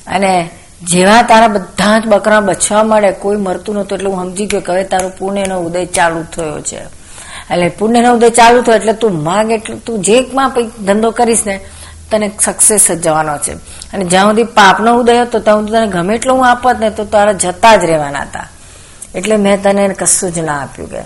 અને 0.08 0.50
જેવા 0.84 1.22
તારા 1.22 1.48
બધા 1.48 2.00
જ 2.00 2.08
બકરા 2.08 2.40
બચવા 2.40 2.84
મળે, 2.84 3.12
કોઈ 3.12 3.38
મરતું 3.38 3.76
નતું 3.76 3.98
એટલે 3.98 4.10
હું 4.10 4.26
સમજી 4.26 4.46
ગયો 4.46 4.60
કે 4.60 4.72
હવે 4.72 4.84
તારો 4.84 5.10
પુણ્યનો 5.10 5.60
ઉદય 5.60 5.86
ચાલુ 5.86 6.24
થયો 6.24 6.62
છે. 6.62 7.03
એટલે 7.54 7.70
પુણ્યનો 7.70 8.14
ઉદય 8.14 8.30
ચાલુ 8.30 8.62
થયો 8.62 8.76
એટલે 8.76 8.94
તું 8.94 9.24
માગ 9.24 9.52
એટલે 9.52 9.76
તું 9.76 10.02
જે 10.02 10.22
ધંધો 10.86 11.12
કરીશ 11.12 11.46
ને, 11.46 11.60
તને 12.12 12.32
સક્સેસ 12.42 12.92
જ 12.92 13.02
જવાનો 13.02 13.38
છે. 13.38 13.54
અને 13.94 14.04
જ્યાં 14.06 14.26
સુધી 14.26 14.44
પાપનો 14.44 14.96
ઉદય 14.96 15.22
હતો 15.22 15.40
ત્યાં 15.40 15.60
સુધી 15.60 15.72
તને 15.72 15.88
ગમે 15.88 16.16
એટલું 16.16 16.38
હું 16.38 16.50
આપત 16.50 16.78
ને, 16.80 16.90
તો 16.90 17.04
તારા 17.06 17.32
જતા 17.32 17.76
જ 17.76 17.86
રહેવાના 17.86 18.20
હતા. 18.20 18.48
એટલે 19.16 19.36
મેં 19.38 19.64
તને 19.64 19.88
કશું 19.88 20.32
જ 20.32 20.40
ના 20.40 20.62
આપ્યું 20.62 20.92
કે. 20.92 21.02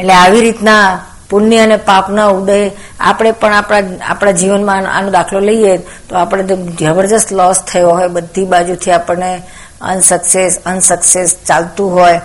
એટલે 0.00 0.14
આવી 0.14 0.40
રીતના 0.40 1.00
પુણ્ય 1.30 1.58
અને 1.58 1.76
પાપના 1.76 2.26
ઉદય, 2.26 2.70
આપણે 3.00 3.32
પણ 3.32 3.54
આપણા 3.54 3.82
આપણા 4.08 4.30
જીવનમાં 4.30 4.86
આનો 4.96 5.10
દાખલો 5.10 5.40
લઈએ 5.40 5.76
તો 5.76 6.16
આપણે 6.16 6.42
જબરજસ્ત 6.80 7.32
લોસ 7.32 7.58
થયો 7.72 7.90
હોય, 7.90 8.08
બધી 8.08 8.44
બાજુથી 8.44 8.90
આપણને 8.90 9.42
અનસક્સેસ 9.80 10.58
અનસક્સેસ 10.66 11.36
ચાલતું 11.46 11.92
હોય. 11.92 12.20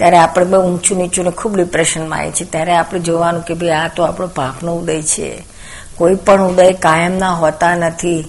ત્યારે 0.00 0.18
આપણે 0.18 0.44
બહુ 0.44 0.60
ઊંચું 0.60 0.98
નીચું 0.98 1.24
ને 1.24 1.30
ખૂબ 1.30 1.56
ડિપ્રેશનમાં 1.56 2.18
આવીએ 2.18 2.32
છીએ. 2.32 2.46
ત્યારે 2.46 2.72
આપણે 2.72 3.00
જોવાનું 3.00 3.42
કે 3.42 3.54
ભાઈ 3.54 3.68
આ 3.68 3.88
તો 3.88 4.02
આપણો 4.02 4.26
પાપનો 4.26 4.74
ઉદય 4.74 5.02
છે. 5.02 5.44
કોઈ 5.94 6.14
પણ 6.14 6.42
ઉદય 6.42 6.72
કાયમના 6.72 7.30
હોતા 7.30 7.74
નથી. 7.74 8.24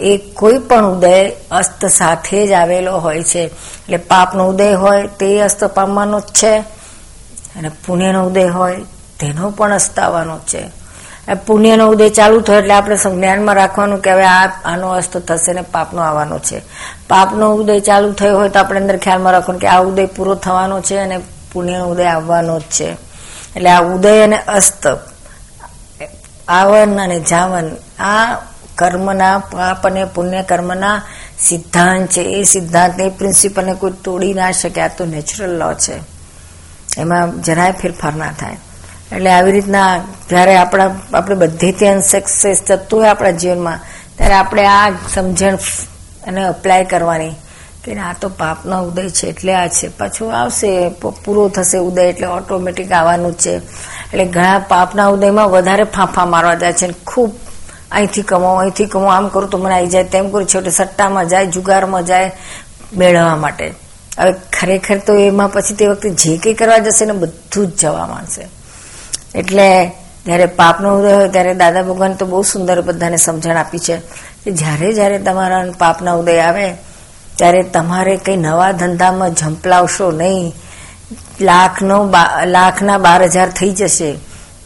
એ 0.00 0.16
કોઈ 0.16 0.58
પણ 0.58 0.84
ઉદય 0.84 1.28
અસ્ત 1.50 1.86
સાથે 1.86 2.46
જ 2.46 2.52
આવેલો 2.52 2.96
હોય 2.96 3.22
છે. 3.22 3.40
એટલે 3.40 3.96
પાપનો 3.96 4.48
ઉદય 4.48 4.72
હોય 4.72 5.06
તે 5.06 5.40
અસ્ત 5.40 5.64
પામવાનો 5.64 6.20
જ 6.20 6.22
છે 6.22 6.58
અને 7.58 7.68
પુણ્યનો 7.68 8.26
ઉદય 8.26 8.46
હોય 8.46 8.76
તેનો 9.20 9.50
પણ 9.50 9.72
અસ્ત 9.72 9.98
આવવાનો 9.98 10.38
છે. 10.38 10.85
પુણ્યનો 11.34 11.88
ઉદય 11.88 12.08
ચાલુ 12.08 12.40
થયો 12.40 12.58
એટલે 12.58 12.74
આપણે 12.74 12.96
જ્ઞાનમાં 12.96 13.54
રાખવાનું 13.54 13.98
કે 13.98 14.12
હવે 14.12 14.24
આ, 14.24 14.46
આનો 14.46 14.88
અસ્ત 14.88 15.16
થશે 15.16 15.52
ને 15.52 15.62
પાપનો 15.62 16.02
આવવાનો 16.02 16.38
છે. 16.38 16.62
પાપનો 17.08 17.54
ઉદય 17.54 17.80
ચાલુ 17.80 18.12
થયો 18.12 18.38
હોય 18.38 18.48
તો 18.48 18.58
આપણે 18.58 18.80
અંદર 18.80 18.96
ખ્યાલમાં 18.96 19.32
રાખવાનું 19.32 19.60
કે 19.60 19.66
આ 19.66 19.80
ઉદય 19.80 20.06
પૂરો 20.06 20.34
થવાનો 20.34 20.80
છે 20.80 20.96
અને 20.96 21.20
પુણ્યનો 21.52 21.84
ઉદય 21.84 22.04
આવવાનો 22.04 22.58
જ 22.58 22.62
છે. 22.62 22.92
એટલે 23.56 23.70
આ 23.70 23.80
ઉદય 23.80 24.22
અને 24.22 24.36
અસ્ત, 24.36 24.98
આવન 26.48 27.00
અને 27.00 27.20
જાવન, 27.20 27.76
આ 28.02 28.36
કર્મના 28.74 29.38
પાપ 29.38 29.86
અને 29.86 30.04
પુણ્ય 30.04 30.42
કર્મના 30.42 31.02
સિદ્ધાંત 31.40 32.06
છે. 32.06 32.20
એ 32.20 32.42
સિદ્ધાંત 32.42 33.00
એ 33.00 33.08
પ્રિન્સિપલને 33.08 33.74
કોઈ 33.74 33.90
તોડી 34.04 34.34
ના 34.34 34.50
શકે. 34.50 34.80
આ 34.80 34.88
તો 34.88 35.04
નેચરલ 35.04 35.50
લો 35.50 35.72
છે. 35.72 36.16
એમાં 36.98 37.42
જરાય 37.42 37.72
ફેરફાર 37.72 38.14
ના 38.14 38.32
થાય. 38.32 38.56
એટલે 39.12 39.30
આવી 39.30 39.52
રીતના 39.52 39.90
જ્યારે 40.30 40.56
આપણા 40.56 40.90
આપણે 41.14 41.34
બધેથી 41.34 41.86
અનસક્સેસ 41.86 42.62
જતું 42.68 43.00
હોય 43.00 43.10
આપણા 43.10 43.30
જીવનમાં, 43.30 43.80
ત્યારે 44.16 44.34
આપણે 44.34 44.66
આ 44.66 44.90
સમજણ 45.14 45.58
અને 46.26 46.44
અપ્લાય 46.44 46.84
કરવાની 46.84 47.34
કે 47.84 47.98
આ 47.98 48.14
તો 48.20 48.28
પાપનો 48.28 48.76
ઉદય 48.82 49.10
છે, 49.10 49.26
એટલે 49.28 49.54
આ 49.54 49.68
છે. 49.68 49.88
પાછું 49.88 50.34
આવશે 50.34 50.88
પૂરો 51.24 51.48
થશે 51.48 51.78
ઉદય, 51.78 52.02
એટલે 52.02 52.26
ઓટોમેટિક 52.26 52.92
આવવાનું 52.92 53.34
છે. 53.34 53.54
એટલે 54.12 54.24
ઘણા 54.24 54.58
પાપના 54.58 55.06
ઉદયમાં 55.06 55.50
વધારે 55.50 55.84
ફાંફા 55.84 56.26
મારવા 56.26 56.54
જાય 56.54 56.72
છે 56.72 56.88
ખૂબ 57.06 57.32
અહીંથી 57.92 58.22
કમાવો 58.22 58.58
અહીંથી 58.58 58.86
કમાવો 58.86 59.10
આમ 59.10 59.28
કરું 59.28 59.50
તો 59.50 59.58
મને 59.58 59.74
આવી 59.74 59.86
જાય, 59.86 60.04
તેમ 60.04 60.30
કરું, 60.30 60.46
છેવટે 60.46 60.70
સટ્ટામાં 60.70 61.28
જાય, 61.28 61.46
જુગારમાં 61.46 62.06
જાય, 62.06 62.32
મેળવવા 62.96 63.36
માટે. 63.36 63.74
હવે 64.18 64.32
ખરેખર 64.52 64.98
તો 64.98 65.12
એમાં 65.14 65.52
પછી 65.52 65.74
તે 65.74 65.86
વખતે 65.86 66.10
જે 66.10 66.36
કંઈ 66.36 66.54
કરવા 66.54 66.78
જશે 66.78 67.04
ને 67.06 67.12
બધું 67.12 67.66
જ 67.66 67.76
જવા 67.76 68.06
માંડશે. 68.06 68.44
એટલે 69.36 69.92
જ્યારે 70.26 70.46
પાપનો 70.46 70.98
ઉદય 70.98 71.14
હોય 71.14 71.28
ત્યારે 71.28 71.54
દાદા 71.54 71.82
ભગવાન 71.82 72.12
તો 72.12 72.26
બહુ 72.26 72.42
સુંદર 72.42 72.80
બધાને 72.80 73.16
સમજણ 73.16 73.56
આપી 73.56 73.78
છે 73.78 73.96
કે 74.44 74.50
જ્યારે 74.50 74.92
જ્યારે 74.92 75.18
તમારા 75.18 75.64
પાપના 75.78 76.12
ઉદય 76.12 76.38
આવે, 76.38 76.68
ત્યારે 77.36 77.62
તમારે 77.62 78.16
કંઈ 78.16 78.36
નવા 78.36 78.72
ધંધામાં 78.72 79.34
ઝંપલાવશો 79.34 80.10
નહીં. 80.10 80.54
લાખનો 81.40 81.98
લાખના 82.46 82.98
બાર 82.98 83.22
હજાર 83.22 83.50
થઈ 83.50 83.70
જશે. 83.70 84.10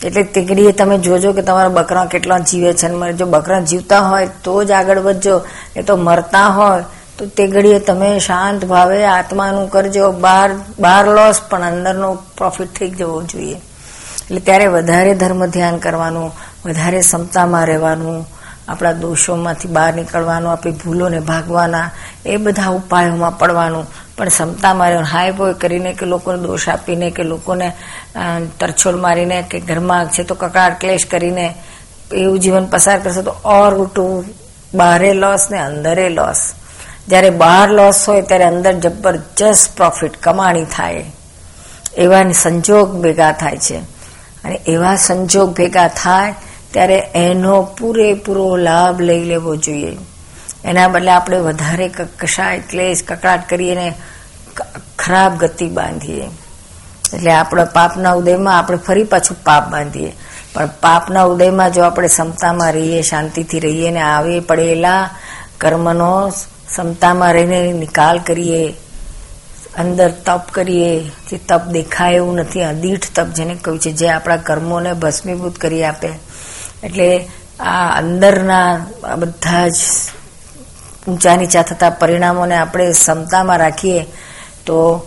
એટલે 0.05 0.23
તે 0.23 0.73
તમે 0.73 0.99
જોજો 0.99 1.33
કે 1.33 1.43
તમારા 1.43 1.69
બકરા 1.69 2.05
કેટલા 2.05 2.39
જીવે 2.39 2.73
છે 2.73 2.87
અને 2.87 3.13
જો 3.13 3.27
બકરા 3.27 3.61
જીવતા 3.61 4.01
હોય 4.01 4.29
તો 4.45 4.65
જ 4.65 4.71
આગળ 4.71 4.99
વધજો, 4.99 5.41
એ 5.77 5.83
તો 5.83 5.97
મરતા 5.97 6.47
હોય. 6.49 6.85
તો 7.19 7.27
તે 7.27 7.79
તમે 7.79 8.19
શાંત 8.19 8.65
ભાવે 8.65 9.05
આત્માનું 9.05 9.71
કરજો. 9.71 10.13
બહાર 10.13 10.51
બહાર 10.79 11.05
લોસ 11.07 11.41
પણ 11.51 11.63
અંદરનો 11.63 12.15
પ્રોફિટ 12.37 12.73
થઈ 12.79 12.91
જવો 12.91 13.23
જોઈએ. 13.23 13.59
એટલે 14.31 14.41
ત્યારે 14.41 14.67
વધારે 14.67 15.15
ધર્મ 15.15 15.47
ધ્યાન 15.47 15.77
કરવાનું, 15.77 16.33
વધારે 16.67 17.01
ક્ષમતામાં 17.01 17.67
રહેવાનું, 17.67 18.29
આપણા 18.69 18.93
દોષોમાંથી 18.93 19.69
બહાર 19.69 19.95
નીકળવાનું, 19.95 20.53
આપણી 20.53 20.73
ભૂલોને 20.73 21.21
ભાગવાના, 21.21 21.91
એ 22.27 22.37
બધા 22.37 22.69
ઉપાયોમાં 22.69 23.39
પડવાનું. 23.39 23.87
પણ 24.17 24.29
ક્ષમતામાં 24.29 24.89
રહેવાનું. 24.89 25.13
હાય 25.13 25.31
બોય 25.31 25.53
કરીને 25.53 25.93
કે 25.93 26.07
લોકોને 26.07 26.39
દોષ 26.39 26.69
આપીને, 26.69 27.11
કે 27.11 27.23
લોકોને 27.23 27.73
તરછોડ 28.59 28.95
મારીને, 28.95 29.43
કે 29.51 29.61
ઘરમાં 29.61 30.07
છે 30.07 30.23
તો 30.23 30.35
કકડાટ 30.35 30.81
ક્લેશ 30.81 31.07
કરીને, 31.07 31.55
એવું 32.13 32.41
જીવન 32.41 32.65
પસાર 32.65 32.99
કરશે 32.99 33.23
તો 33.23 33.31
ઓર 33.31 33.75
ઉલટું 33.75 34.25
બહારે 34.75 35.13
લોસ 35.13 35.49
ને 35.51 35.59
અંદરે 35.59 36.09
લોસ. 36.09 36.53
જ્યારે 37.09 37.31
બહાર 37.31 37.69
લોસ 37.69 38.09
હોય 38.09 38.23
ત્યારે 38.23 38.45
અંદર 38.45 38.73
જબરજસ્ત 38.73 39.77
પ્રોફિટ 39.77 40.17
કમાણી 40.17 40.65
થાય. 40.65 41.05
એવા 41.97 42.23
સંજોગ 42.33 43.03
ભેગા 43.03 43.33
થાય 43.33 43.57
છે. 43.57 44.00
અને 44.45 44.61
એવા 44.67 44.97
સંજોગ 44.97 45.55
ભેગા 45.55 45.89
થાય 45.89 46.35
ત્યારે 46.71 46.99
એનો 47.15 47.63
પૂરેપૂરો 47.63 48.57
લાભ 48.57 49.01
લઈ 49.01 49.25
લેવો 49.25 49.57
જોઈએ. 49.57 49.97
એના 50.65 50.89
બદલે 50.89 51.11
આપણે 51.11 51.39
વધારે 51.39 51.89
કશાય 52.19 52.59
ક્લેશ 52.59 53.03
કકડાટ 53.03 53.49
કરીને 53.49 53.95
ખરાબ 54.99 55.37
ગતિ 55.37 55.69
બાંધીએ. 55.69 56.31
એટલે 57.15 57.33
આપણે 57.33 57.65
પાપના 57.65 58.13
ઉદયમાં 58.13 58.59
આપણે 58.59 58.77
ફરી 58.77 59.05
પાછું 59.05 59.45
પાપ 59.45 59.69
બાંધીએ. 59.69 60.17
પણ 60.55 60.67
પાપના 60.67 61.23
ઉદયમાં 61.23 61.73
જો 61.73 61.83
આપણે 61.83 62.09
ક્ષમતામાં 62.09 62.73
રહીએ, 62.73 63.03
શાંતિથી 63.03 63.61
રહીએ 63.61 63.91
ને 63.91 64.01
આવે 64.01 64.41
પડેલા 64.41 65.11
કર્મનો 65.59 66.29
ક્ષમતામાં 66.29 67.33
રહીને 67.33 67.73
નિકાલ 67.73 68.19
કરીએ 68.19 68.75
અંદર 69.79 70.11
તપ 70.11 70.43
કરીએ, 70.53 71.01
જે 71.01 71.39
તપ 71.49 71.63
દેખાય 71.65 72.15
એવું 72.15 72.37
નથી, 72.37 72.63
અદીઠ 72.63 73.11
તપ 73.15 73.27
જેને 73.27 73.55
કહ્યું 73.55 73.81
છે, 73.81 73.93
જે 73.93 74.09
આપણા 74.09 74.37
કર્મોને 74.37 74.93
ભસ્મીભૂત 74.93 75.59
કરી 75.59 75.85
આપે. 75.85 76.09
એટલે 76.83 77.29
આ 77.61 77.99
અંદરના 77.99 78.87
બધા 79.19 79.69
જ 79.69 79.73
ઊંચા 81.09 81.37
નીચા 81.37 81.63
થતા 81.63 81.91
પરિણામોને 81.91 82.57
આપણે 82.57 82.91
ક્ષમતામાં 82.91 83.59
રાખીએ, 83.59 84.07
તો 84.67 85.07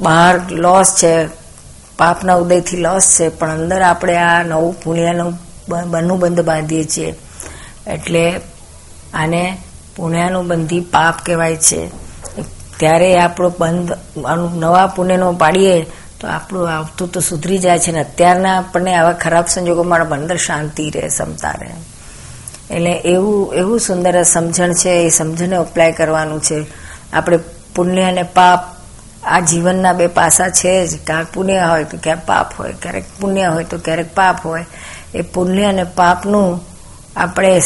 બહાર 0.00 0.40
લોસ 0.50 0.94
છે, 0.96 1.26
પાપના 1.98 2.34
ઉદયથી 2.34 2.76
લોસ 2.76 3.16
છે, 3.18 3.28
પણ 3.28 3.50
અંદર 3.50 3.82
આપણે 3.82 4.16
આ 4.16 4.42
નવું 4.42 4.80
પુણ્યનું 4.80 5.38
બનનું 5.68 6.18
બંધ 6.18 6.40
બાંધીએ 6.40 6.84
છીએ. 6.84 7.14
એટલે 7.86 8.40
આને 9.14 9.56
પુણ્યાનું 9.96 10.46
બંધી 10.46 10.80
પાપ 10.80 11.14
કહેવાય 11.26 11.56
છે. 11.56 12.07
ત્યારે 12.78 13.18
આપણો 13.18 13.48
બંધ 13.60 13.92
નવા 14.56 14.86
પુણ્યનો 14.86 15.32
પાડીએ, 15.32 15.86
તો 16.20 16.26
આપણું 16.26 16.70
આવતું 16.70 17.12
તો 17.12 17.20
સુધરી 17.20 17.58
જાય 17.58 17.78
છે 17.78 17.92
ને. 17.92 18.00
અત્યારના 18.00 18.58
આપણને 18.58 18.94
આવા 18.94 19.12
ખરાબ 19.12 19.46
સંજોગોમાં 19.46 20.08
અંદર 20.10 20.36
શાંતિ 20.36 20.90
રહે 20.90 21.08
સમતા 21.08 21.54
રહે. 21.60 21.74
એટલે 22.70 22.90
એવું 22.90 23.54
એવું 23.54 23.80
સુંદર 23.80 24.22
સમજણ 24.22 24.72
છે, 24.72 24.90
એ 24.90 25.08
સમજણને 25.08 25.56
અપ્લાય 25.56 25.92
કરવાનું 25.92 26.40
છે. 26.42 26.66
આપણે 27.12 27.38
પુણ્ય 27.74 28.02
અને 28.02 28.22
પાપ, 28.22 28.60
આ 29.24 29.40
જીવનના 29.40 29.92
બે 29.92 30.06
પાસા 30.06 30.48
છે 30.48 30.86
જ. 30.86 30.98
ક્યાંક 31.06 31.26
પુણ્ય 31.34 31.58
હોય 31.70 31.84
તો 31.84 31.98
ક્યાંક 32.02 32.26
પાપ 32.26 32.48
હોય, 32.58 32.72
ક્યારેક 32.82 33.04
પુણ્ય 33.20 33.46
હોય 33.46 33.64
તો 33.64 33.78
ક્યારેક 33.78 34.14
પાપ 34.14 34.46
હોય. 34.46 34.66
એ 35.14 35.20
પુણ્ય 35.22 35.64
અને 35.64 35.84
પાપનું 35.84 36.60
આપણે 37.16 37.62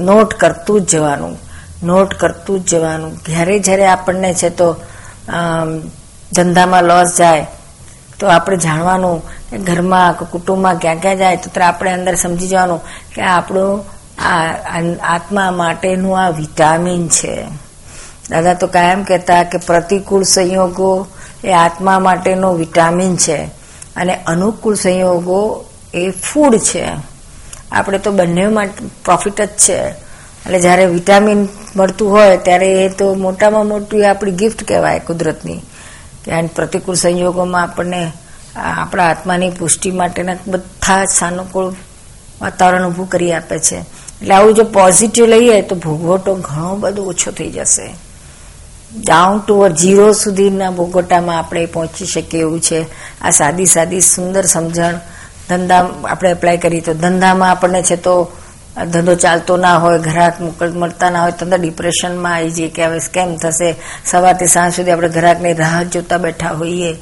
નોટ 0.00 0.34
કરતું 0.34 0.80
જ 0.80 0.88
જવાનું. 0.88 1.38
નોટ 1.82 2.10
કરતું 2.20 2.58
જ 2.60 2.70
જવાનું. 2.70 3.12
જ્યારે 3.26 3.54
જ્યારે 3.58 3.86
આપણને 3.86 4.30
છે 4.34 4.48
તો 4.50 4.68
ધંધામાં 6.32 6.84
લોસ 6.84 7.10
જાય, 7.18 7.46
તો 8.18 8.24
આપણે 8.26 8.56
જાણવાનું 8.56 9.18
કે 9.50 9.56
ઘરમાં 9.58 10.18
કુટુંબમાં 10.32 10.76
ક્યાં 10.78 11.00
ક્યાં 11.00 11.16
જાય, 11.16 11.36
તો 11.36 11.60
આપણે 11.60 11.90
અંદર 11.92 12.14
સમજી 12.14 12.48
જવાનું 12.48 12.80
કે 13.14 13.20
આપણું 13.22 13.74
આત્મા 15.14 15.50
માટેનું 15.50 16.14
આ 16.18 16.30
વિટામિન 16.30 17.02
છે. 17.08 17.34
દાદા 18.30 18.54
તો 18.54 18.66
કાયમ 18.66 19.00
કહેતા 19.04 19.42
કે 19.44 19.58
પ્રતિકૂળ 19.58 20.24
સંયોગો 20.24 20.92
એ 21.44 21.50
આત્મા 21.54 21.98
માટેનો 21.98 22.48
વિટામિન 22.54 23.16
છે 23.16 23.38
અને 23.96 24.14
અનુકૂળ 24.26 24.74
સંયોગો 24.74 25.40
એ 25.94 26.02
ફૂડ 26.22 26.54
છે. 26.58 26.86
આપણે 27.72 27.98
તો 27.98 28.10
બંને 28.10 28.44
માટે 28.48 28.80
પ્રોફિટ 29.04 29.40
જ 29.40 29.48
છે. 29.58 29.80
એટલે 30.46 30.60
જ્યારે 30.60 30.86
વિટામિન 30.86 31.48
મળતું 31.76 32.10
હોય 32.10 32.36
ત્યારે 32.36 32.84
એ 32.84 32.88
તો 32.88 33.14
મોટામાં 33.14 33.66
મોટું 33.66 34.10
આપણી 34.10 34.30
ગિફ્ટ 34.30 34.68
કહેવાય 34.68 34.98
કુદરતની. 34.98 35.60
કે 36.24 36.46
પ્રતિકૂળ 36.46 36.94
સંયોગોમાં 36.94 37.62
આપણને 37.62 38.12
આપણા 38.56 39.04
આત્માની 39.04 39.50
પુષ્ટિ 39.50 39.90
માટેના 39.90 40.36
બધા 40.46 41.04
જ 41.04 41.08
સાનુકૂળ 41.08 41.74
વાતાવરણ 42.40 42.86
ઊભું 42.86 43.08
કરી 43.08 43.32
આપે 43.32 43.58
છે. 43.58 43.76
એટલે 43.76 44.34
આવું 44.34 44.54
જો 44.54 44.64
પોઝિટિવ 44.64 45.26
લઈએ 45.26 45.62
તો 45.62 45.76
ભોગવટો 45.76 46.34
ઘણો 46.34 46.76
બધો 46.76 47.02
ઓછો 47.02 47.30
થઈ 47.30 47.50
જશે. 47.50 47.94
ડાઉન 49.00 49.40
ટુ 49.40 49.68
ઝીરો 49.68 50.12
સુધીના 50.12 50.70
ભોગવટામાં 50.70 51.38
આપણે 51.38 51.66
પહોંચી 51.66 52.06
શકીએ 52.06 52.40
એવું 52.40 52.60
છે. 52.60 52.86
આ 53.20 53.30
સાદી 53.30 53.66
સાદી 53.66 54.00
સુંદર 54.00 54.42
સમજણ 54.42 54.94
ધંધા 55.48 55.88
આપણે 56.04 56.30
એપ્લાય 56.30 56.56
કરીએ 56.56 56.80
તો 56.80 56.94
ધંધામાં 56.94 57.50
આપણને 57.50 57.82
છે 57.82 57.96
તો 57.96 58.30
ધંધો 58.76 59.14
ચાલતો 59.14 59.56
ના 59.56 59.76
હોય 59.76 59.98
ગ્રાહક 59.98 60.40
મળતા 60.62 61.10
ના 61.10 61.22
હોય, 61.22 61.32
તો 61.32 61.46
ડિપ્રેશનમાં 61.46 62.34
આવી 62.34 62.50
જઈએ 62.50 62.68
કે 62.68 62.84
હવે 62.84 62.98
કેમ 63.14 63.36
થશે? 63.36 63.74
સવારથી 64.06 64.46
સાંજ 64.46 64.74
સુધી 64.74 64.90
આપણે 64.90 65.08
ગ્રાહકની 65.08 65.52
રાહ 65.52 65.82
જોતા 65.82 66.18
બેઠા 66.18 66.48
હોઈએ. 66.48 66.92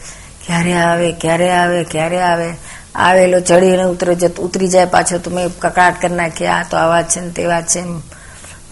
ક્યારે 0.47 0.73
આવે 0.73 1.13
ક્યારે 1.13 1.51
આવે 1.51 1.85
ક્યારે 1.85 2.21
આવે? 2.21 2.57
આવેલો 2.95 3.41
ચડીને 3.41 3.85
ઉતરે 3.85 4.15
જતો 4.15 4.43
ઉતરી 4.43 4.69
જાય 4.69 4.85
પાછો 4.85 5.19
તો 5.19 5.31
મેં 5.31 5.49
કકડાટ 5.59 6.03
કરી 6.03 6.15
નાખી 6.15 6.47
આ 6.47 6.65
તો 6.71 6.77
આવા 6.77 7.03
છે 7.03 7.21
ને 7.21 7.31
તેવા 7.31 7.63
છે 7.63 7.83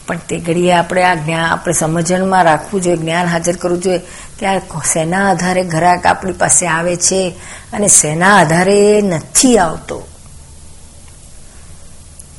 પણ 0.07 0.17
તે 0.17 0.39
ઘડીએ 0.39 0.73
આપણે 0.73 1.05
આ 1.05 1.15
જ્ઞાન 1.15 1.51
આપણે 1.51 1.73
સમજણમાં 1.73 2.45
રાખવું 2.45 2.83
જોઈએ, 2.83 2.97
જ્ઞાન 2.97 3.27
હાજર 3.27 3.57
કરવું 3.57 3.81
જોઈએ 3.81 3.99
કે 4.39 4.47
આ 4.47 4.83
શેના 4.93 5.31
આધારે 5.31 5.63
ઘરાક 5.65 6.07
આપણી 6.07 6.33
પાસે 6.33 6.67
આવે 6.67 6.97
છે 6.97 7.35
અને 7.73 7.89
શેના 7.89 8.37
આધારે 8.41 9.03
નથી 9.03 9.59
આવતો. 9.59 10.08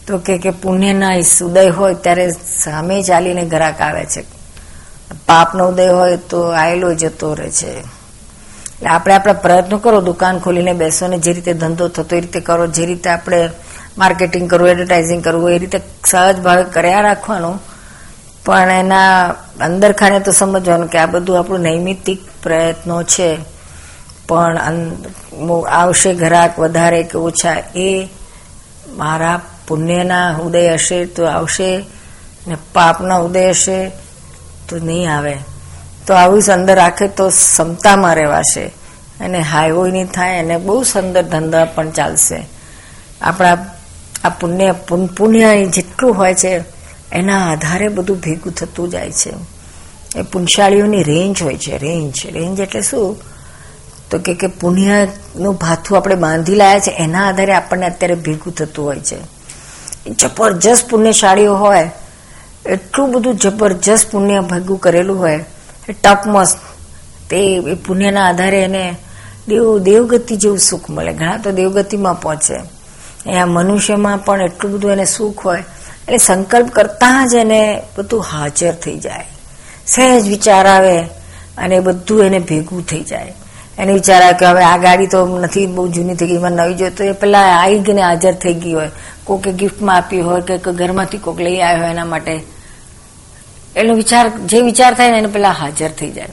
તો 0.09 0.17
કે 0.17 0.37
કે 0.37 0.51
પુણ્યના 0.61 1.13
ઉદય 1.45 1.69
હોય 1.69 1.93
ત્યારે 1.93 2.25
સામે 2.63 2.97
ચાલીને 3.03 3.43
ઘરાક 3.45 3.81
આવે 3.81 4.03
છે. 4.05 4.21
પાપનો 5.25 5.67
ઉદય 5.67 5.87
હોય 5.87 6.17
તો 6.17 6.41
આવેલો 6.53 6.93
જતો 6.93 7.33
રહે 7.33 7.49
છે. 7.49 7.71
એટલે 7.77 8.89
આપણે 8.89 9.13
આપણા 9.13 9.33
પ્રયત્નો 9.33 9.77
કરો 9.77 10.01
દુકાન 10.01 10.39
ખોલીને 10.39 10.73
બેસો 10.73 11.07
ને 11.07 11.17
જે 11.17 11.33
રીતે 11.33 11.53
ધંધો 11.53 11.87
થતો 11.87 12.15
એ 12.15 12.19
રીતે 12.19 12.39
કરો, 12.39 12.67
જે 12.67 12.85
રીતે 12.85 13.09
આપણે 13.09 13.49
માર્કેટિંગ 13.97 14.49
કરવું 14.49 14.69
એડવર્ટાઇઝિંગ 14.69 15.23
કરવું 15.23 15.51
એ 15.51 15.57
રીતે 15.57 15.79
સહજ 16.05 16.41
ભાવે 16.41 16.63
કર્યા 16.63 17.01
રાખવાનું. 17.01 17.55
પણ 18.45 18.71
એના 18.71 19.35
અંદર 19.61 19.91
ખાને 19.91 20.19
તો 20.19 20.31
સમજવાનું 20.31 20.89
કે 20.89 20.97
આ 20.97 21.05
બધું 21.05 21.39
આપણું 21.39 21.59
નૈમિતિક 21.59 22.19
પ્રયત્નો 22.43 23.03
છે. 23.03 23.37
પણ 24.27 24.57
આવશે 25.71 26.13
ઘરાક 26.13 26.59
વધારે 26.59 27.03
કે 27.03 27.17
ઓછા 27.17 27.55
એ 27.75 28.07
મારા 28.97 29.41
પુણ્યના 29.69 30.38
ઉદય 30.38 30.73
હશે 30.73 31.05
તો 31.05 31.25
આવશે 31.25 31.85
ને 32.47 32.57
પાપના 32.73 33.17
ઉદય 33.17 33.49
હશે 33.49 33.91
તો 34.69 34.77
નહીં 34.77 35.17
આવે. 35.17 35.38
તો 36.07 36.13
આવું 36.13 36.43
અંદર 36.53 36.75
રાખે 36.75 37.07
તો 37.07 37.29
ક્ષમતામાં 37.29 38.15
રહેવાશે. 38.15 38.65
અને 39.19 39.39
હાઈવો 39.39 39.88
નહીં 39.88 40.05
થાય 40.05 40.39
અને 40.39 40.57
બહુ 40.57 40.83
સુંદર 40.83 41.21
ધંધા 41.21 41.65
પણ 41.65 41.91
ચાલશે. 41.91 42.47
આપણા 43.21 43.57
આ 44.23 44.29
પુણ્ય 44.29 44.71
પુણ્ય 45.17 45.65
જેટલું 45.65 46.17
હોય 46.17 46.33
છે, 46.33 46.63
એના 47.11 47.51
આધારે 47.51 47.88
બધું 47.88 48.19
ભેગું 48.19 48.53
થતું 48.53 48.89
જાય 48.89 49.11
છે. 49.11 49.31
એ 50.15 50.21
પુણશાળીઓની 50.21 51.03
રેન્જ 51.03 51.43
હોય 51.43 51.57
છે, 51.57 51.77
રેન્જ 51.77 52.13
રેન્જ 52.25 52.59
એટલે 52.59 52.81
શું? 52.81 53.17
તો 54.11 54.19
કે 54.19 54.47
પુણ્યનું 54.47 55.53
ભાથું 55.53 55.97
આપણે 55.97 56.15
બાંધી 56.15 56.55
લાયા 56.55 56.79
છે, 56.79 56.91
એના 56.91 57.27
આધારે 57.27 57.53
આપણને 57.53 57.85
અત્યારે 57.85 58.15
ભેગું 58.15 58.55
થતું 58.55 58.85
હોય 58.85 58.99
છે. 58.99 59.38
જબરજસ્ત 60.09 60.89
પુણ્યશાળીઓ 60.89 61.55
હોય, 61.55 61.91
એટલું 62.65 63.11
બધું 63.11 63.35
જબરજસ્ત 63.35 64.11
પુણ્ય 64.11 64.39
ભેગું 64.39 64.79
કરેલું 64.79 65.19
હોય 65.19 65.45
ટપમસ્ત, 66.03 66.57
તે 67.29 67.55
એ 67.55 67.73
પુણ્યના 67.73 68.27
આધારે 68.27 68.63
એને 68.63 68.95
દેવ, 69.47 69.77
દેવગતિ 69.77 70.35
જેવું 70.35 70.59
સુખ 70.59 70.89
મળે. 70.89 71.13
ઘણા 71.13 71.37
તો 71.37 71.51
દેવગતિમાં 71.51 72.21
પહોંચે. 72.21 72.55
અહીંયા 72.55 73.45
મનુષ્યમાં 73.45 74.17
પણ 74.17 74.41
એટલું 74.41 74.73
બધું 74.73 74.91
એને 74.91 75.05
સુખ 75.05 75.39
હોય, 75.45 75.63
એટલે 76.03 76.17
સંકલ્પ 76.17 76.69
કરતા 76.69 77.25
જ 77.25 77.33
એને 77.35 77.81
બધું 77.97 78.21
હાજર 78.21 78.73
થઈ 78.73 78.99
જાય. 78.99 79.25
સહેજ 79.87 80.27
વિચાર 80.27 80.65
આવે 80.67 80.99
અને 81.57 81.79
બધું 81.79 82.25
એને 82.25 82.39
ભેગું 82.39 82.85
થઈ 82.87 83.03
જાય. 83.03 83.33
એને 83.79 83.93
વિચાર 83.93 84.33
કે 84.33 84.45
હવે 84.45 84.63
આ 84.63 84.77
ગાડી 84.77 85.07
તો 85.07 85.38
નથી, 85.38 85.67
બહુ 85.67 85.88
જૂની 85.88 86.15
થઈ 86.15 86.27
ગઈ, 86.27 86.38
મને 86.38 86.55
નવી 86.55 86.74
જોઈએ. 86.74 86.91
તો 86.91 87.03
એ 87.03 87.12
પેલા 87.12 87.39
આવી 87.39 87.79
ગઈને 87.79 88.01
હાજર 88.01 88.33
થઈ 88.33 88.53
ગઈ 88.53 88.74
હોય. 88.74 88.91
કોકે 89.24 89.51
ગિફ્ટમાં 89.51 89.95
આપી 89.95 90.19
હોય 90.19 90.41
કે 90.41 90.57
ઘરમાંથી 90.57 91.17
કોઈક 91.17 91.39
લઈ 91.39 91.59
આવ્યો 91.59 91.83
હોય 91.83 91.91
એના 91.91 92.05
માટે. 92.05 92.43
એનો 93.75 93.93
વિચાર, 93.93 94.29
જે 94.29 94.62
વિચાર 94.62 94.93
થાય 94.93 95.12
ને 95.12 95.17
એને 95.17 95.27
પેલા 95.27 95.51
હાજર 95.51 95.89
થઈ 95.89 96.12
જાય. 96.12 96.27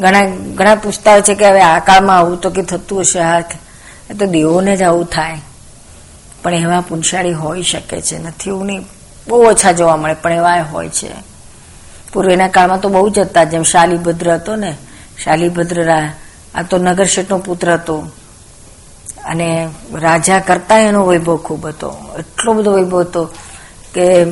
ઘણા 0.00 0.26
ઘણા 0.54 0.74
પૂછતા 0.74 1.12
હોય 1.12 1.22
છે 1.22 1.34
કે 1.34 1.48
હવે 1.48 1.60
આ 1.60 1.78
કાળમાં 1.78 2.16
આવું 2.16 2.40
તો 2.40 2.50
કે 2.50 2.62
થતું 2.62 3.00
હશે 3.00 3.20
હાથ 3.20 3.44
તો 4.18 4.26
દેવોને 4.26 4.76
જ 4.76 4.82
આવું 4.82 5.04
થાય. 5.04 5.38
પણ 6.42 6.54
એવા 6.54 6.80
પુનશાળી 6.80 7.32
હોઈ 7.32 7.62
શકે 7.62 8.00
છે. 8.00 8.18
નથી, 8.18 8.50
એવું 8.50 8.66
નહીં. 8.66 8.80
બહુ 9.28 9.42
ઓછા 9.42 9.72
જોવા 9.72 9.96
મળે, 9.96 10.14
પણ 10.14 10.32
એવા 10.32 10.62
હોય 10.62 10.88
છે. 10.88 11.10
પૂર્વેના 12.12 12.48
કાળમાં 12.48 12.80
તો 12.80 12.88
બહુ 12.88 13.08
જ 13.08 13.18
હતા. 13.18 13.44
જેમ 13.44 13.62
શાલીભદ્ર 13.62 14.34
હતો 14.34 14.56
ને, 14.56 14.76
શાલીભદ્ર 15.24 15.82
આ 16.54 16.62
તો 16.62 16.78
નગરશેઠનો 16.78 17.38
પુત્ર 17.38 17.72
હતો. 17.72 18.06
અને 19.24 19.68
રાજા 19.94 20.38
કરતા 20.38 20.78
એનો 20.78 21.06
વૈભવ 21.06 21.36
ખૂબ 21.36 21.66
હતો. 21.66 21.96
એટલો 22.18 22.52
બધો 22.52 22.72
વૈભવ 22.72 23.00
હતો 23.00 23.24
કે 23.94 24.26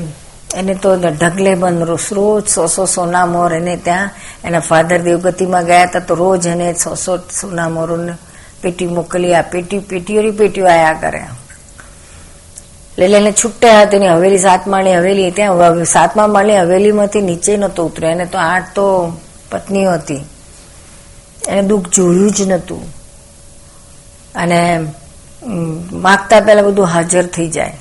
એને 0.56 0.74
તો 0.74 0.96
ઢગલે 0.96 1.54
બંધ 1.54 1.88
રોજ 2.12 2.48
સો 2.48 2.66
સો 2.66 2.86
સોના 2.86 3.26
મોર 3.26 3.54
એને 3.54 3.76
ત્યાં, 3.76 4.10
એના 4.44 4.58
ફાધર 4.58 4.98
દેવગતિમાં 4.98 5.64
ગયા 5.64 5.82
હતા 5.82 5.98
તો 5.98 6.14
રોજ 6.14 6.46
એને 6.46 6.74
સો 6.74 6.94
સો 6.94 7.16
સોના 7.16 7.68
મોરોને 7.68 8.12
પેટી 8.62 8.86
મોકલી 8.86 9.34
આ 9.34 9.42
પેટી, 9.42 9.78
પેટીઓની 9.78 10.30
પેટીઓ 10.30 10.66
આયા 10.66 10.92
કરે. 10.92 11.24
એટલે 12.98 13.16
એને 13.16 13.32
છૂટ્યા 13.32 13.80
હતા 13.80 13.96
એની 13.96 14.08
હવેલી 14.08 14.38
સાત 14.38 14.66
માળની 14.66 14.96
હવેલી, 14.96 15.30
ત્યાં 15.30 15.84
સાતમા 15.84 16.26
માળની 16.26 16.58
હવેલીમાંથી 16.58 17.20
નીચે 17.20 17.56
નહોતો 17.56 17.86
ઉતર્યો. 17.86 18.10
એને 18.10 18.26
તો 18.26 18.38
આઠ 18.38 18.74
તો 18.74 19.12
પત્નીઓ 19.50 19.92
હતી. 19.92 20.24
એને 21.46 21.62
દુઃખ 21.62 21.88
જોયું 21.88 22.30
જ 22.30 22.42
નહોતું. 22.42 22.94
અને 24.34 24.86
માગતા 25.92 26.40
પહેલા 26.40 26.62
બધું 26.62 26.86
હાજર 26.86 27.26
થઈ 27.26 27.48
જાય. 27.48 27.72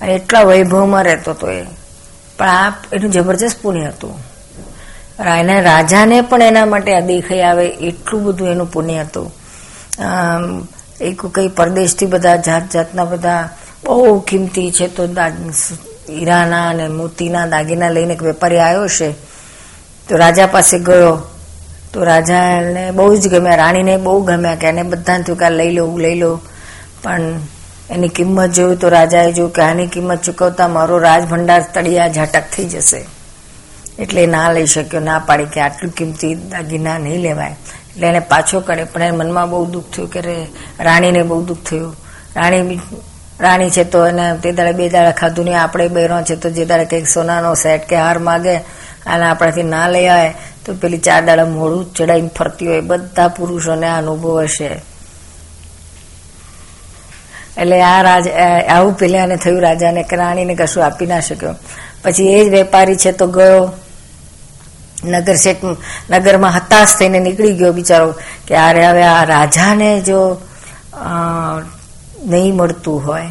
અને 0.00 0.14
એટલા 0.14 0.42
વૈભવમાં 0.42 1.04
રહેતો 1.04 1.30
હતો 1.30 1.50
એ. 1.50 1.64
પણ 2.38 2.48
આ 2.48 2.72
એનું 2.92 3.10
જબરજસ્ત 3.10 3.62
પુણ્ય 3.62 3.84
હતું. 3.84 4.18
એના 5.38 5.60
રાજાને 5.60 6.20
પણ 6.20 6.42
એના 6.42 6.66
માટે 6.66 6.96
આ 6.96 7.00
દેખાઈ 7.00 7.40
આવે 7.40 7.66
એટલું 7.66 8.24
બધું 8.24 8.48
એનું 8.48 8.72
પુણ્ય 8.72 8.98
હતું. 8.98 9.32
એક 11.00 11.26
કઈ 11.26 11.48
પરદેશથી 11.48 12.06
બધા 12.06 12.36
જાત 12.36 12.70
જાતના 12.70 13.04
બધા 13.04 13.48
બહુ 13.84 14.20
કિંમતી 14.20 14.70
છે 14.70 14.86
તો 14.86 15.04
હીરાના 15.04 16.68
અને 16.68 16.88
મોતીના 16.88 17.46
દાગીના 17.46 17.88
લઈને 17.88 18.14
એક 18.14 18.22
વેપારી 18.22 18.58
આવ્યો 18.58 18.88
છે. 18.88 19.12
તો 20.08 20.16
રાજા 20.16 20.46
પાસે 20.46 20.78
ગયો. 20.78 21.22
તો 21.94 22.04
રાજાને 22.04 22.84
બહુ 22.90 23.04
જ 23.16 23.28
ગમ્યા, 23.32 23.58
રાણીને 23.62 23.96
બહુ 24.04 24.14
ગમ્યા 24.28 24.60
કે 24.62 24.66
એને 24.72 24.82
બધાને 24.92 25.24
થયું 25.26 25.38
કે 25.42 25.48
લઈ 25.58 25.72
લો 25.76 25.84
લઈ 26.04 26.16
લો 26.22 26.30
પણ 27.02 27.24
એની 27.90 28.14
કિંમત 28.16 28.54
જોયું 28.56 28.78
તો 28.82 28.88
રાજાએ 28.88 29.32
જોયું 29.36 29.52
કે 29.56 29.62
આની 29.62 29.86
કિંમત 29.94 30.24
ચૂકવતા 30.26 30.68
મારો 30.76 30.98
રાજભંડાર 31.06 31.62
તળિયા 31.74 32.14
ઝાટક 32.16 32.46
થઈ 32.54 32.68
જશે. 32.72 33.00
એટલે 34.02 34.22
ના 34.26 34.46
લઈ 34.52 34.66
શક્યો, 34.66 35.02
ના 35.08 35.18
પાડી 35.28 35.50
કે 35.54 35.60
આટલું 35.60 35.92
કિંમતી 35.98 36.34
દાગીના 36.52 36.98
નહીં 36.98 37.20
લેવાય. 37.26 37.56
એટલે 37.90 38.06
એને 38.08 38.20
પાછો 38.30 38.60
કરે 38.60 38.84
પણ 38.92 39.02
એને 39.02 39.16
મનમાં 39.16 39.50
બહુ 39.50 39.66
દુઃખ 39.74 39.90
થયું 39.94 40.10
કે 40.14 40.20
રાણીને 40.86 41.22
બહુ 41.22 41.42
દુઃખ 41.50 41.64
થયું. 41.68 41.92
રાણી 42.36 42.80
રાણી 43.40 43.74
છે 43.76 43.84
તો 43.92 44.00
એને 44.06 44.24
તે 44.42 44.52
દાડે 44.52 44.72
બે 44.80 44.88
દાડે 44.88 45.12
ખાધું 45.20 45.44
નહીં, 45.44 45.60
આપણે 45.60 45.86
બહેરો 45.88 46.22
છે 46.22 46.36
તો 46.42 46.50
જે 46.50 46.64
દાડે 46.64 46.90
કંઈક 46.90 47.08
સોનાનો 47.08 47.54
સેટ 47.62 47.86
કે 47.88 47.96
હાર 47.96 48.18
માગે 48.28 48.56
અને 49.12 49.24
આપણાથી 49.30 49.68
ના 49.74 49.86
લઈ 49.94 50.08
આવે. 50.08 50.28
તો 50.64 50.74
પેલી 50.80 51.04
ચાર 51.06 51.22
દાડા 51.26 51.52
મોડું 51.52 51.84
ચડાઈને 51.96 52.30
ફરતી 52.36 52.68
હોય, 52.70 52.82
બધા 52.90 53.28
પુરુષોને 53.36 53.86
આ 53.88 53.98
અનુભવ 53.98 54.36
હશે. 54.44 54.70
એટલે 57.60 57.78
આ 57.82 58.00
રાજ 58.08 58.26
આવું 58.74 58.94
પેલાને 59.00 59.36
થયું, 59.36 59.62
રાજાને 59.66 60.02
કે 60.10 60.16
રાણીને 60.16 60.54
કશું 60.60 60.84
આપી 60.84 61.08
ના 61.12 61.22
શક્યો. 61.28 61.54
પછી 62.02 62.32
એ 62.36 62.44
જ 62.44 62.48
વેપારી 62.54 63.00
છે 63.02 63.12
તો 63.12 63.26
ગયો. 63.36 63.62
નગર 65.04 65.36
શેઠ 65.36 65.64
નગરમાં 66.10 66.52
હતાશ 66.56 66.92
થઈને 66.98 67.18
નીકળી 67.20 67.56
ગયો 67.60 67.72
બિચારો 67.78 68.08
કે 68.46 68.54
અરે 68.58 68.82
હવે 68.86 69.02
આ 69.06 69.24
રાજાને 69.32 69.90
જો 70.08 70.20
નહીં 72.32 72.54
મળતું 72.56 72.98
હોય, 73.06 73.28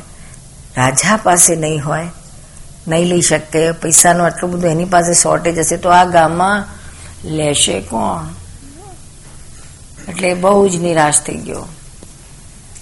રાજા 0.78 1.18
પાસે 1.26 1.54
નહીં 1.56 1.82
હોય, 1.88 2.10
નહીં 2.88 3.08
લઈ 3.12 3.24
શકે 3.30 3.62
પૈસાનો 3.82 4.22
આટલું 4.26 4.52
બધું 4.52 4.72
એની 4.76 4.92
પાસે 4.96 5.14
શોર્ટેજ 5.24 5.58
હશે, 5.60 5.78
તો 5.84 5.90
આ 5.90 6.06
ગામમાં 6.16 6.58
લેશે 7.24 7.80
કોણ? 7.82 8.28
એટલે 10.10 10.34
બહુ 10.34 10.70
જ 10.70 10.76
નિરાશ 10.76 11.20
થઈ 11.22 11.38
ગયો. 11.38 11.66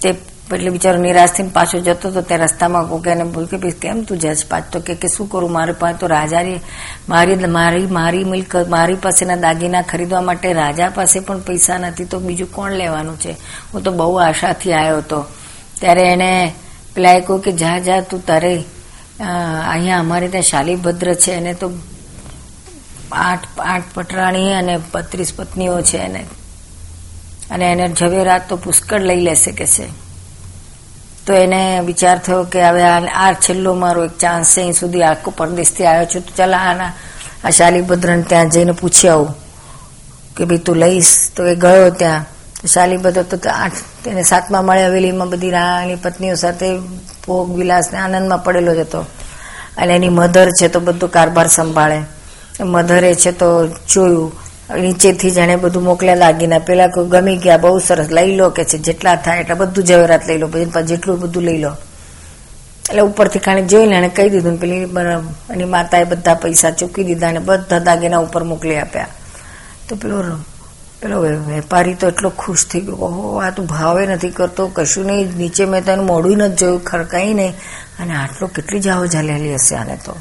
તે 0.01 0.09
એટલે 0.51 0.69
બિચારો 0.69 0.99
નિરાશ 1.01 1.31
થઈને 1.31 1.49
પાછો 1.49 1.79
જતો 1.79 2.09
હતો 2.09 2.21
ત્યાં 2.21 2.41
રસ્તામાં 2.41 2.87
કોકે 2.89 3.09
એને 3.09 3.23
બોલ્યું 3.23 3.61
કે 3.61 3.71
કેમ 3.71 4.03
તું 4.03 4.19
જશ 4.19 4.45
પાછ? 4.49 4.61
તો 4.71 4.79
કે 4.79 5.07
શું 5.07 5.29
કરું? 5.29 5.51
મારી 5.51 5.73
પાસે 5.73 5.97
તો 5.97 6.07
રાજાની, 6.07 6.59
મારી 7.09 7.35
મારી 7.35 7.85
મારી 7.85 8.23
મિલકત, 8.23 8.67
મારી 8.67 8.95
પાસેના 8.95 9.35
દાગીના 9.35 9.81
ખરીદવા 9.81 10.21
માટે 10.21 10.53
રાજા 10.53 10.89
પાસે 10.89 11.19
પણ 11.19 11.39
પૈસા 11.39 11.77
નથી, 11.77 12.05
તો 12.05 12.19
બીજું 12.19 12.51
કોણ 12.51 12.71
લેવાનું 12.71 13.19
છે? 13.19 13.31
હું 13.73 13.83
તો 13.83 13.91
બહુ 13.91 14.15
આશાથી 14.15 14.73
આવ્યો 14.73 14.97
હતો. 14.97 15.25
ત્યારે 15.79 16.01
એને 16.01 16.53
પેલા 16.95 17.11
એ 17.11 17.21
કહ્યું 17.21 17.41
કે, 17.41 17.51
જા 17.51 17.79
જા, 17.79 18.01
તું 18.01 18.25
તારે 18.25 18.63
અહીંયા 19.69 19.99
અમારે 19.99 20.27
ત્યાં 20.27 20.43
શાલીભદ્ર 20.43 21.13
છે, 21.13 21.31
એને 21.31 21.53
તો 21.53 21.71
આઠ 23.13 23.47
આઠ 23.59 23.83
પટરાણી 23.93 24.53
અને 24.53 24.79
બત્રીસ 24.93 25.33
પત્નીઓ 25.35 25.81
છે 25.81 25.97
એને. 25.97 26.25
અને 27.51 27.71
એને 27.71 27.93
ઝવેરાત 27.99 28.49
તો 28.49 28.55
પુષ્કળ 28.55 28.99
લઈ 28.99 29.21
લેશે 29.21 29.51
કે 29.51 29.67
છે. 29.67 29.87
તો 31.27 31.33
એને 31.33 31.79
વિચાર 31.79 32.17
થયો 32.17 32.43
કે 32.43 32.63
હવે 32.63 32.83
આ 33.07 33.33
છેલ્લો 33.33 33.73
મારો 33.73 34.05
એક 34.05 34.17
ચાન્સ 34.17 34.55
છે, 34.55 34.61
અહીં 34.61 34.73
સુધી 34.73 35.03
આખો 35.03 35.31
પરદેશથી 35.31 35.85
આવ્યો 35.85 36.05
છું. 36.05 36.21
તો 36.21 36.33
ચાલ 36.37 36.53
આના, 36.55 36.93
આ 37.43 37.49
શાલીભદ્રને 37.49 38.21
ત્યાં 38.21 38.49
જઈને 38.49 38.71
પૂછી 38.71 39.07
આવું 39.07 39.35
કે 40.37 40.45
ભાઈ 40.45 40.57
તું 40.57 40.75
લઈશ? 40.75 41.31
તો 41.35 41.47
એ 41.47 41.55
ગયો 41.55 41.89
ત્યાં. 41.89 42.25
શાલીભદ્ર 42.73 43.23
તો 43.23 43.49
આઠ, 43.49 43.73
તેને 44.03 44.23
સાતમા 44.23 44.59
હવેલી 44.59 44.85
હવેલીમાં 44.85 45.29
બધી 45.29 45.49
રાની 45.49 45.95
પત્નીઓ 45.95 46.35
સાથે 46.35 46.77
ભોગ 47.27 47.55
વિલાસને 47.55 47.99
આનંદમાં 47.99 48.43
પડેલો 48.43 48.75
જ 48.75 48.77
હતો. 48.77 49.01
અને 49.77 49.95
એની 49.95 50.09
મધર 50.09 50.49
છે 50.49 50.67
તો 50.67 50.79
બધું 50.79 51.11
કારભાર 51.11 51.47
સંભાળે. 51.47 52.01
મધરે 52.59 53.15
છે 53.15 53.31
તો 53.31 53.67
જોયું. 53.67 54.31
નીચેથી 54.81 55.31
જાણે 55.31 55.55
બધું 55.55 55.83
મોકલ્યા 55.83 56.15
દાગીના. 56.15 56.59
પેલા 56.59 56.87
કોઈ 56.87 57.07
ગમી 57.07 57.37
ગયા, 57.37 57.57
બહુ 57.57 57.79
સરસ. 57.79 58.11
લઈ 58.11 58.35
લો 58.35 58.49
કે 58.49 58.63
છે, 58.63 58.77
જેટલા 58.77 59.15
થાય 59.15 59.39
એટલા 59.39 59.55
બધું 59.55 59.83
જવેરાત 59.83 60.27
લઈ 60.27 60.37
લો. 60.37 60.47
પછી 60.47 60.81
જેટલું 60.81 61.19
બધું 61.19 61.43
લઈ 61.43 61.57
લો. 61.57 61.71
એટલે 62.89 63.01
ઉપરથી 63.01 63.39
ખાણી 63.39 63.65
જોઈને 63.65 63.95
એને 63.95 64.09
કહી 64.09 64.29
દીધું 64.29 64.57
પેલી 64.57 64.75
એની 65.53 65.63
માતાએ 65.63 66.03
બધા 66.03 66.33
પૈસા 66.33 66.71
ચૂકી 66.71 67.03
દીધા 67.03 67.27
અને 67.27 67.39
બધા 67.39 67.79
દાગીના 67.79 68.17
ઉપર 68.17 68.43
મોકલી 68.43 68.77
આપ્યા. 68.77 69.07
તો 69.89 69.95
પેલો 69.95 70.23
પેલો 71.01 71.21
વેપારી 71.21 71.93
તો 71.93 72.07
એટલો 72.07 72.29
ખુશ 72.29 72.65
થઈ 72.65 72.79
ગયો. 72.79 72.95
ઓહો, 72.95 73.37
આ 73.37 73.49
તું 73.49 73.65
ભાવે 73.65 74.05
નથી 74.05 74.29
કરતો, 74.29 74.67
કશું 74.67 75.05
નહીં. 75.05 75.37
નીચે 75.37 75.65
મેં 75.65 75.85
તો 75.85 75.91
એનું 75.91 76.05
મોડું 76.05 76.37
નથી 76.37 76.55
જોયું 76.55 76.83
ખરકાઈ 76.83 77.33
નહીં. 77.33 77.53
અને 77.99 78.13
આટલો 78.13 78.47
કેટલી 78.47 78.79
જાઓ 78.79 79.05
ઝાલેલી 79.05 79.53
હશે 79.53 79.75
આને 79.75 79.97
તો. 80.05 80.17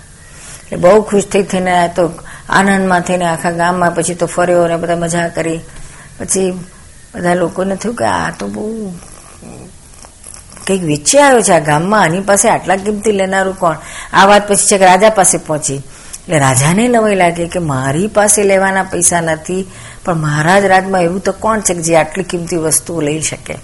એટલે 0.72 0.76
બહુ 0.76 1.02
ખુશ 1.02 1.26
થઈ 1.26 1.42
થઈને 1.42 1.88
તો 1.96 2.12
આનંદમાં 2.48 3.00
થઈને 3.00 3.24
આખા 3.24 3.50
ગામમાં 3.50 3.94
પછી 3.94 4.14
તો 4.14 4.26
ફર્યો 4.26 4.68
ને 4.68 4.76
બધા 4.76 4.96
મજા 4.96 5.28
કરી. 5.28 5.60
પછી 6.18 6.50
બધા 7.14 7.34
લોકોને 7.34 7.76
થયું 7.76 7.94
કે 7.94 8.04
આ 8.04 8.30
તો 8.38 8.48
બહુ 8.48 8.92
કંઈક 10.66 10.82
વેચી 10.82 11.18
આવ્યો 11.18 11.42
છે 11.42 11.52
આ 11.52 11.58
ગામમાં. 11.58 12.02
આની 12.02 12.20
પાસે 12.20 12.48
આટલા 12.48 12.76
કિંમતી 12.76 13.12
લેનારું 13.12 13.58
કોણ? 13.58 13.76
આ 14.12 14.26
વાત 14.26 14.48
પછી 14.48 14.66
છે 14.66 14.78
કે 14.78 14.84
રાજા 14.84 15.10
પાસે 15.10 15.38
પહોંચી. 15.38 15.76
એટલે 15.76 16.38
રાજાને 16.38 16.88
નવાઈ 16.88 17.14
લાગે 17.14 17.46
કે 17.46 17.58
મારી 17.58 18.06
પાસે 18.06 18.42
લેવાના 18.42 18.82
પૈસા 18.82 19.20
નથી, 19.20 19.66
પણ 20.04 20.14
મહારાજ 20.14 20.64
રાજમાં 20.64 21.02
એવું 21.02 21.20
તો 21.20 21.32
કોણ 21.32 21.60
છે 21.60 21.74
કે 21.74 21.82
જે 21.82 21.96
આટલી 21.96 22.24
કિંમતી 22.24 22.56
વસ્તુઓ 22.56 23.00
લઈ 23.00 23.20
શકે? 23.20 23.56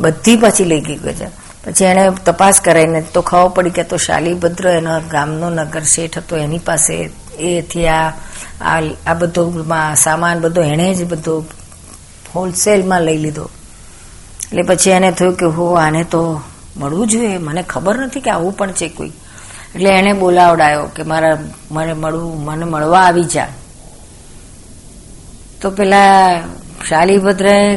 બધી 0.00 0.36
પાછી 0.36 0.64
લઈ 0.64 0.80
ગઈ 0.80 0.96
છે 0.96 1.45
પછી 1.66 1.84
એણે 1.84 2.10
તપાસ 2.24 2.60
કરાવીને 2.60 3.00
તો 3.00 3.20
ખબર 3.22 3.48
પડી 3.48 3.70
કે 3.70 3.82
તો 3.82 3.96
શાલીભદ્ર 3.96 4.68
એનો 4.68 5.00
ગામનો 5.00 5.50
નગર 5.50 5.82
શેઠ 5.82 6.18
હતો. 6.18 6.36
એની 6.36 6.58
પાસે 6.58 7.10
એથી 7.38 7.86
આ 7.86 8.12
આ 9.06 9.14
બધો 9.14 9.64
સામાન 9.96 10.40
બધો 10.40 10.62
એણે 10.62 10.94
જ 10.94 11.04
બધો 11.04 11.44
હોલસેલમાં 12.34 13.02
લઈ 13.02 13.16
લીધો. 13.16 13.50
એટલે 14.48 14.62
પછી 14.62 14.90
એને 14.90 15.12
થયું 15.12 15.34
કે 15.34 15.46
હો, 15.46 15.74
આને 15.74 16.04
તો 16.04 16.40
મળવું 16.76 17.06
જોઈએ. 17.06 17.38
મને 17.38 17.62
ખબર 17.62 17.98
નથી 17.98 18.20
કે 18.20 18.30
આવું 18.30 18.56
પણ 18.56 18.72
છે 18.72 18.88
કોઈ. 18.88 19.12
એટલે 19.74 19.90
એને 19.90 20.12
બોલાવડાયો 20.12 20.84
કે 20.84 21.02
મારા, 21.02 21.38
મને 21.70 21.92
મળવું, 21.92 22.44
મને 22.44 22.64
મળવા 22.64 23.00
આવી 23.00 23.24
જા. 23.24 23.48
તો 25.60 25.70
પેલા 25.70 26.40
શાલીભદ્રે 26.88 27.76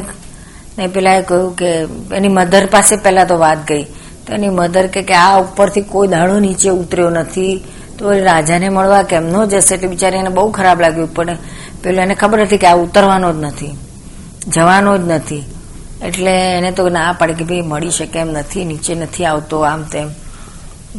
ને 0.78 0.86
પેલા 0.86 1.20
કહ્યું 1.20 1.56
કે 1.56 1.70
એની 2.16 2.28
મધર 2.28 2.66
પાસે 2.66 2.96
પેલા 2.96 3.24
તો 3.24 3.38
વાત 3.38 3.58
ગઈ. 3.68 3.82
તો 4.26 4.32
એની 4.32 4.48
મધર 4.48 4.86
કે 4.86 5.14
આ 5.14 5.40
ઉપરથી 5.40 5.80
કોઈ 5.80 6.08
દાણો 6.08 6.40
નીચે 6.40 6.70
ઉતર્યો 6.70 7.10
નથી. 7.10 7.64
તો 7.98 8.12
એ 8.12 8.20
રાજાને 8.20 8.68
મળવા 8.68 9.02
કેમ 9.02 9.26
ન 9.26 9.44
જશે 9.44 9.74
એટલે 9.74 9.88
બિચારી 9.88 10.18
એને 10.18 10.28
બહુ 10.28 10.50
ખરાબ 10.50 10.80
લાગ્યું. 10.80 11.14
પણ 11.14 11.36
પેલું 11.82 12.00
એને 12.00 12.14
ખબર 12.14 12.40
હતી 12.40 12.58
કે 12.58 12.66
આ 12.66 12.74
ઉતરવાનો 12.74 13.32
જ 13.32 13.36
નથી. 13.36 13.76
જવાનો 14.48 14.98
જ 14.98 15.00
નથી. 15.10 15.44
એટલે 16.02 16.52
એને 16.58 16.70
તો 16.70 16.88
ના 16.88 17.12
પાડે 17.12 17.32
કે 17.32 17.44
ભાઈ 17.44 17.60
મળી 17.60 17.90
શકે 17.90 18.18
એમ 18.18 18.28
નથી, 18.28 18.64
નીચે 18.64 18.94
નથી 18.94 19.24
આવતો 19.24 19.60
આમ 19.60 19.82
તેમ. 19.82 20.08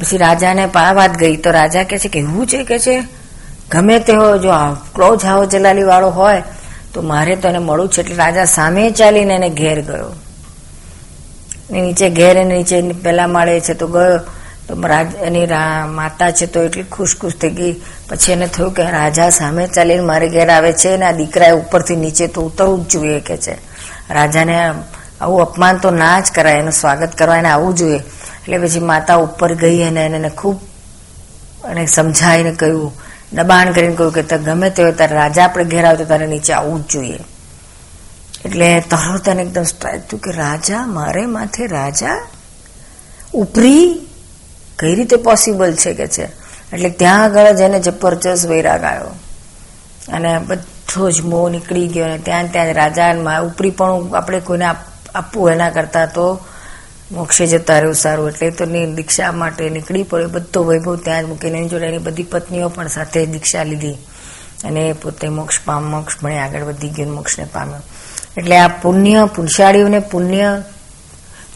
પછી 0.01 0.17
રાજાને 0.17 0.65
પા 0.65 0.93
વાત 0.93 1.17
ગઈ. 1.17 1.35
તો 1.35 1.51
રાજા 1.51 1.83
કે 1.83 1.97
છે 1.97 2.09
કે 2.09 2.19
એવું 2.19 2.47
છે 2.47 2.63
કે 2.63 2.79
છે? 2.79 3.03
ગમે 3.71 3.99
તે 3.99 4.13
હોય 4.13 4.37
જો 4.37 4.49
ક્લોઝ 4.95 5.25
હાઉસ 5.25 5.47
જલાલી 5.47 5.83
વાળો 5.83 6.09
હોય 6.09 6.43
તો 6.93 7.01
મારે 7.01 7.35
તો 7.35 7.47
એને 7.49 7.59
મળવું 7.59 7.89
છે. 7.89 8.01
એટલે 8.01 8.15
રાજા 8.15 8.45
સામે 8.45 8.83
ચાલીને 8.91 9.33
એને 9.39 9.49
ઘેર 9.49 9.79
ગયો. 9.81 10.11
નીચે 11.71 12.07
ઘેર 12.09 12.35
એને 12.37 12.53
નીચે 12.55 12.77
પેલા 13.03 13.27
માળે 13.27 13.59
છે 13.59 13.73
તો 13.73 13.87
ગયો. 13.87 14.19
તો 14.67 14.73
એની 15.27 15.47
માતા 15.97 16.31
છે 16.31 16.45
તો 16.45 16.59
એટલી 16.63 16.87
ખુશ 16.91 17.15
ખુશ 17.21 17.37
થઈ 17.41 17.49
ગઈ. 17.49 17.75
પછી 18.09 18.31
એને 18.31 18.47
થયું 18.47 18.73
કે 18.73 18.83
રાજા 18.97 19.29
સામે 19.29 19.63
ચાલીને 19.67 20.03
મારે 20.09 20.27
ઘેર 20.29 20.49
આવે 20.49 20.71
છે 20.73 20.89
અને 20.95 21.05
આ 21.05 21.11
દીકરાએ 21.11 21.53
ઉપરથી 21.61 21.95
નીચે 21.95 22.25
તો 22.27 22.41
ઉતરવું 22.41 22.87
જ 22.87 22.91
જોઈએ 22.91 23.19
કે 23.19 23.37
છે. 23.37 23.55
રાજાને 24.09 24.55
આવું 25.21 25.41
અપમાન 25.41 25.77
તો 25.77 25.89
ના 25.91 26.19
જ 26.19 26.31
કરાય, 26.35 26.59
એનું 26.63 26.71
સ્વાગત 26.71 27.11
કરવા 27.19 27.37
એને 27.37 27.49
આવવું 27.49 27.75
જોઈએ. 27.75 27.99
એટલે 28.41 28.57
પછી 28.57 28.79
માતા 28.91 29.15
ઉપર 29.25 29.51
ગઈ 29.55 29.81
અને 29.83 30.01
એને 30.05 30.29
ખૂબ 30.29 30.57
એને 31.71 31.85
સમજાવીને 31.85 32.51
કહ્યું 32.51 32.91
દબાણ 33.33 33.71
કરીને 33.71 33.95
કહ્યું 33.95 34.13
કે 34.13 34.23
ગમે 34.23 34.69
તે 34.69 34.83
હોય 34.83 34.91
ત્યારે 34.91 35.15
રાજા 35.15 35.43
આપણે 35.43 35.63
ઘેર 35.63 35.85
આવતો 35.85 36.05
તારે 36.05 36.27
નીચે 36.27 36.53
આવવું 36.53 36.81
જ 36.81 36.89
જોઈએ. 36.89 37.19
એટલે 38.45 38.81
તરત 38.81 39.29
એને 39.29 39.41
એકદમ 39.41 39.63
સ્ટ્રાઇક 39.63 40.01
થયું 40.01 40.21
કે 40.21 40.31
રાજા, 40.31 40.85
મારે 40.85 41.25
માથે 41.25 41.67
રાજા? 41.67 42.27
ઉપરી 43.33 44.07
કઈ 44.79 44.95
રીતે 44.95 45.15
પોસિબલ 45.15 45.75
છે 45.75 45.93
કે 45.93 46.07
છે? 46.07 46.23
એટલે 46.73 46.89
ત્યાં 46.89 47.23
આગળ 47.23 47.51
જ 47.51 47.61
એને 47.61 47.79
જબરજસ્ત 47.79 48.47
વૈરાગ 48.47 48.83
આવ્યો. 48.83 49.09
અને 50.11 50.39
બધો 50.39 51.11
જ 51.11 51.21
મોહ 51.21 51.49
નીકળી 51.49 51.87
ગયો 51.87 52.05
અને 52.05 52.17
ત્યાં 52.17 52.51
ત્યાં 52.51 52.73
રાજા 52.73 53.39
ઉપરી 53.39 53.69
પણ 53.69 54.15
આપણે 54.15 54.39
કોઈને 54.39 54.65
આપવું 55.15 55.51
એના 55.51 55.69
કરતા 55.69 56.05
તો 56.05 56.39
મોક્ષે 57.11 57.47
જતા 57.47 57.77
રહ્યું 57.77 57.95
સારું. 57.95 58.29
એટલે 58.29 58.49
તો 58.51 58.65
દીક્ષા 58.65 59.31
માટે 59.31 59.69
નીકળી 59.69 60.03
પડ્યો. 60.03 60.29
બધો 60.29 60.63
વૈભવ 60.63 60.95
ત્યાં 60.95 61.23
જ 61.23 61.25
મૂકીને 61.25 61.57
એની 61.57 61.69
જોડે 61.69 61.85
એની 61.85 61.97
બધી 61.97 62.23
પત્નીઓ 62.23 62.69
પણ 62.69 62.87
સાથે 62.87 63.25
દીક્ષા 63.25 63.63
લીધી. 63.63 63.93
અને 64.63 64.93
પોતે 64.93 65.27
મોક્ષ 65.29 65.61
પામ 65.65 65.83
મોક્ષ 65.83 66.21
ભણે 66.21 66.39
આગળ 66.39 66.63
વધી 66.63 66.89
ગયો 66.89 67.13
મોક્ષને 67.13 67.45
પામ્યો. 67.45 67.81
એટલે 68.37 68.57
આ 68.57 68.67
પુણ્ય 68.67 69.29
પુરુષાળીઓને 69.35 69.99
પુણ્ય 69.99 70.63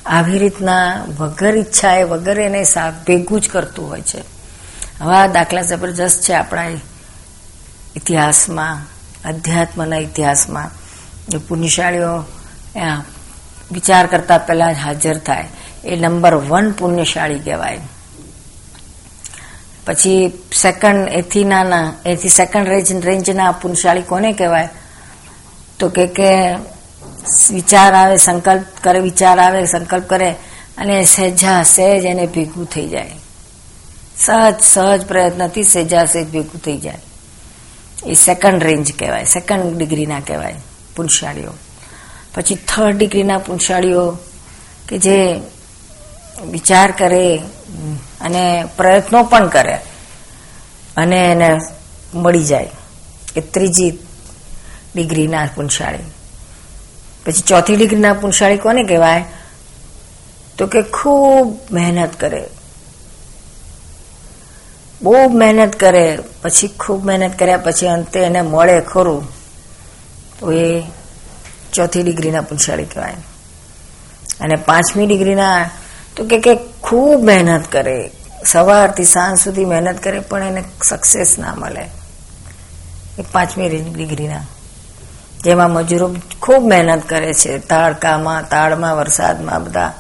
આવી 0.06 0.40
રીતના 0.40 1.06
વગર 1.18 1.58
ઈચ્છાએ 1.58 2.04
વગર 2.04 2.40
એને 2.40 2.64
ભેગું 3.08 3.42
જ 3.42 3.50
કરતું 3.50 3.90
હોય 3.90 4.02
છે. 4.02 4.20
હવે 5.02 5.16
આ 5.16 5.28
દાખલા 5.28 5.62
જબરજસ્ત 5.62 6.22
છે 6.22 6.34
આપણા 6.34 6.66
ઇતિહાસમાં, 7.96 8.82
અધ્યાત્મના 9.30 9.96
ઇતિહાસમાં. 9.96 10.72
પુણ્યશાળીઓ 11.48 12.24
વિચાર 13.72 14.08
કરતા 14.08 14.38
પહેલા 14.38 14.72
જ 14.72 14.76
હાજર 14.76 15.18
થાય. 15.18 15.48
એ 15.86 15.96
નંબર 15.96 16.36
વન 16.36 16.72
પુણ્યશાળી 16.72 17.40
કહેવાય. 17.40 17.80
પછી 19.86 20.34
સેકન્ડ 20.62 21.10
એથી 21.10 21.44
નાના 21.44 21.94
એથી 22.06 22.30
સેકન્ડ 22.30 22.68
રેન્જ 22.68 23.06
રેન્જના 23.06 23.52
પુણ્યશાળી 23.52 24.02
કોને 24.02 24.32
કહેવાય? 24.32 24.70
તો 25.80 25.90
કે 25.90 26.08
કે 26.08 26.56
વિચાર 27.52 27.94
આવે, 27.94 28.18
સંકલ્પ 28.18 28.66
કરે, 28.84 29.00
વિચાર 29.00 29.40
આવે, 29.40 29.66
સંકલ્પ 29.66 30.04
કરે 30.04 30.32
અને 30.78 31.06
સહેજા 31.06 31.64
સહેજ 31.64 32.06
એને 32.06 32.26
ભેગું 32.26 32.66
થઈ 32.66 32.88
જાય. 32.88 33.12
સહજ 34.18 34.56
સહજ 34.62 35.06
પ્રયત્નથી 35.06 35.64
સહેજા 35.64 36.06
સહેજ 36.06 36.32
ભેગું 36.32 36.62
થઈ 36.62 36.78
જાય. 36.78 36.98
એ 38.06 38.14
સેકન્ડ 38.14 38.64
રેન્જ 38.64 38.94
કહેવાય 39.00 39.24
સેકન્ડ 39.24 39.78
ડિગ્રીના 39.78 40.20
કહેવાય 40.20 40.56
પુણ્યશાળીઓ. 40.96 41.50
પછી 42.36 42.56
થર્ડ 42.56 42.98
ડિગ્રીના 42.98 43.38
પૂંછાળીઓ 43.38 44.18
કે 44.90 44.98
જે 44.98 45.40
વિચાર 46.52 46.92
કરે 46.92 47.42
અને 48.22 48.66
પ્રયત્નો 48.78 49.24
પણ 49.24 49.48
કરે 49.48 49.74
અને 50.98 51.32
એને 51.32 51.60
મળી 52.14 52.44
જાય 52.44 52.70
એ 53.36 53.42
ત્રીજી 53.42 54.00
ડિગ્રીના 54.96 55.50
પૂંછાળી. 55.56 55.98
પછી 57.26 57.42
ચોથી 57.42 57.76
ડિગ્રીના 57.76 58.14
પૂંછાળી 58.14 58.58
કોને 58.58 58.84
કહેવાય? 58.84 59.24
તો 60.58 60.68
કે 60.68 60.82
ખૂબ 60.82 61.60
મહેનત 61.72 62.20
કરે. 62.20 62.44
બહુ 65.02 65.30
મહેનત 65.30 65.76
કરે, 65.76 66.20
પછી 66.42 66.68
ખૂબ 66.68 67.06
મહેનત 67.06 67.40
કર્યા 67.40 67.58
પછી 67.58 67.88
અંતે 67.88 68.20
એને 68.20 68.42
મળે 68.42 68.82
ખરું. 68.82 69.28
તો 70.40 70.52
એ 70.52 70.84
ચોથી 71.76 72.04
ડિગ્રીના 72.04 72.42
પુંછાળી 72.42 72.86
કહેવાય. 72.86 73.14
અને 74.42 74.56
પાંચમી 74.56 75.06
ડિગ્રીના 75.06 75.70
તો 76.16 76.24
કે 76.26 76.40
કે 76.40 76.56
ખૂબ 76.56 77.26
મહેનત 77.26 77.72
કરે. 77.72 78.12
સવારથી 78.46 79.04
સાંજ 79.06 79.40
સુધી 79.40 79.66
મહેનત 79.66 80.04
કરે, 80.04 80.20
પણ 80.20 80.44
એને 80.44 80.64
સક્સેસ 80.84 81.40
ના 81.40 81.56
મળે. 81.56 81.90
એ 83.20 83.22
પાંચમી 83.32 83.70
ડિગ્રીના. 83.94 84.42
જેમાં 85.44 85.72
મજૂરો 85.72 86.16
ખૂબ 86.42 86.68
મહેનત 86.68 87.10
કરે 87.10 87.34
છે. 87.34 87.58
તાડકામાં 87.58 88.50
તાળમાં 88.50 88.96
વરસાદમાં 88.96 89.64
બધા. 89.64 89.94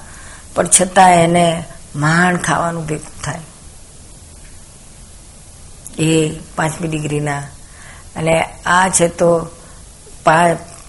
પણ 0.55 0.67
છતાં 0.67 1.13
એને 1.13 1.63
માંડ 1.95 2.37
ખાવાનું 2.37 2.85
ભેગું 2.85 3.21
થાય. 3.21 3.39
એ 5.99 6.39
પાંચમી 6.55 6.87
ડિગ્રીના. 6.87 7.39
અને 8.15 8.43
આ 8.65 8.89
છે 8.89 9.07
તો 9.07 9.49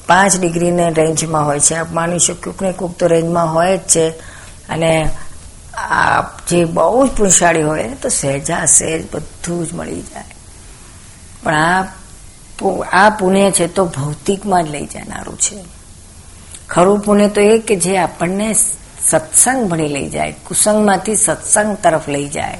પાંચ 0.08 0.40
ડિગ્રીને 0.40 0.90
રેન્જમાં 0.90 1.46
હોય 1.46 1.60
છે. 1.60 1.74
આપ 1.74 1.92
માની 1.92 2.18
શકો 2.18 2.54
ને 2.62 2.72
કોઈક 2.72 2.92
તો 2.92 3.06
રેન્જમાં 3.06 3.54
હોય 3.54 3.76
જ 3.76 3.80
છે. 3.80 4.08
અને 4.68 5.10
આ 5.74 6.22
જે 6.22 6.64
બહુ 6.64 7.06
જ 7.06 7.10
પુંશાળી 7.10 7.62
હોય 7.62 7.82
તો 7.82 8.08
સહેજા 8.08 8.64
સહેજ 8.64 9.12
બધું 9.12 9.66
જ 9.66 9.72
મળી 9.72 10.00
જાય. 10.00 10.24
પણ 11.42 11.54
આ 11.54 11.84
આ 12.92 13.10
પુણ્ય 13.10 13.50
છે 13.50 13.66
તો 13.66 13.84
ભૌતિકમાં 13.84 14.64
જ 14.64 14.70
લઈ 14.70 14.86
જનારું 14.86 15.38
છે. 15.38 15.64
ખરું 16.68 17.00
પુણ્ય 17.00 17.28
તો 17.28 17.40
એ 17.40 17.58
કે 17.58 17.76
જે 17.76 17.98
આપણને 17.98 18.54
સત્સંગ 19.08 19.68
ભણી 19.68 19.88
લઈ 19.88 20.08
જાય, 20.08 20.32
કુસંગમાંથી 20.32 21.16
સત્સંગ 21.16 21.76
તરફ 21.76 22.08
લઈ 22.08 22.28
જાય. 22.28 22.58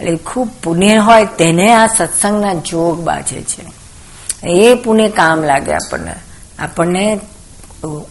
એટલે 0.00 0.16
ખૂબ 0.16 0.48
પુણ્ય 0.62 0.98
હોય 0.98 1.24
તેને 1.24 1.72
આ 1.72 1.86
સત્સંગના 1.86 2.54
જોગ 2.54 3.00
બાજે 3.00 3.42
છે. 3.42 3.72
એ 4.46 4.74
પુણ્ય 4.74 5.08
કામ 5.08 5.44
લાગે 5.44 5.72
આપણને. 5.74 6.14
આપણને 6.58 7.20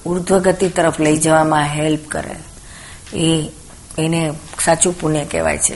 ઉર્ધ્વગતિ 0.06 0.70
તરફ 0.70 1.00
લઈ 1.00 1.18
જવામાં 1.18 1.64
હેલ્પ 1.64 2.08
કરે. 2.08 2.36
એ 3.18 3.52
એને 3.98 4.34
સાચું 4.66 5.00
પુણ્ય 5.00 5.26
કહેવાય 5.26 5.58
છે. 5.58 5.76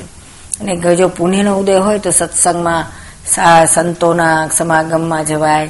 અને 0.60 0.96
જો 0.96 1.08
પુણ્યનો 1.08 1.58
ઉદય 1.58 1.78
હોય 1.78 2.00
તો 2.00 2.12
સત્સંગમાં 2.12 2.86
સંતોના 3.66 4.48
સમાગમમાં 4.48 5.26
જવાય. 5.26 5.70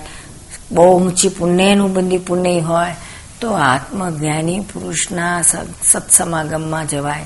બહુ 0.71 0.99
ઊંચી 0.99 1.29
પુણ્યનું 1.29 1.93
બંદી 1.93 2.17
પુણ્ય 2.17 2.59
હોય 2.59 2.95
તો 3.41 3.51
આત્મજ્ઞાની 3.51 4.59
પુરુષના 4.59 5.41
સત્સમાગમમાં 5.83 6.87
જવાય. 6.87 7.25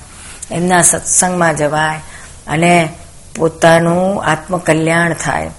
એમના 0.52 0.82
સત્સંગમાં 0.82 1.56
જવાય 1.56 1.98
અને 2.48 2.90
પોતાનું 3.36 4.24
આત્મકલ્યાણ 4.24 5.14
થાય. 5.14 5.50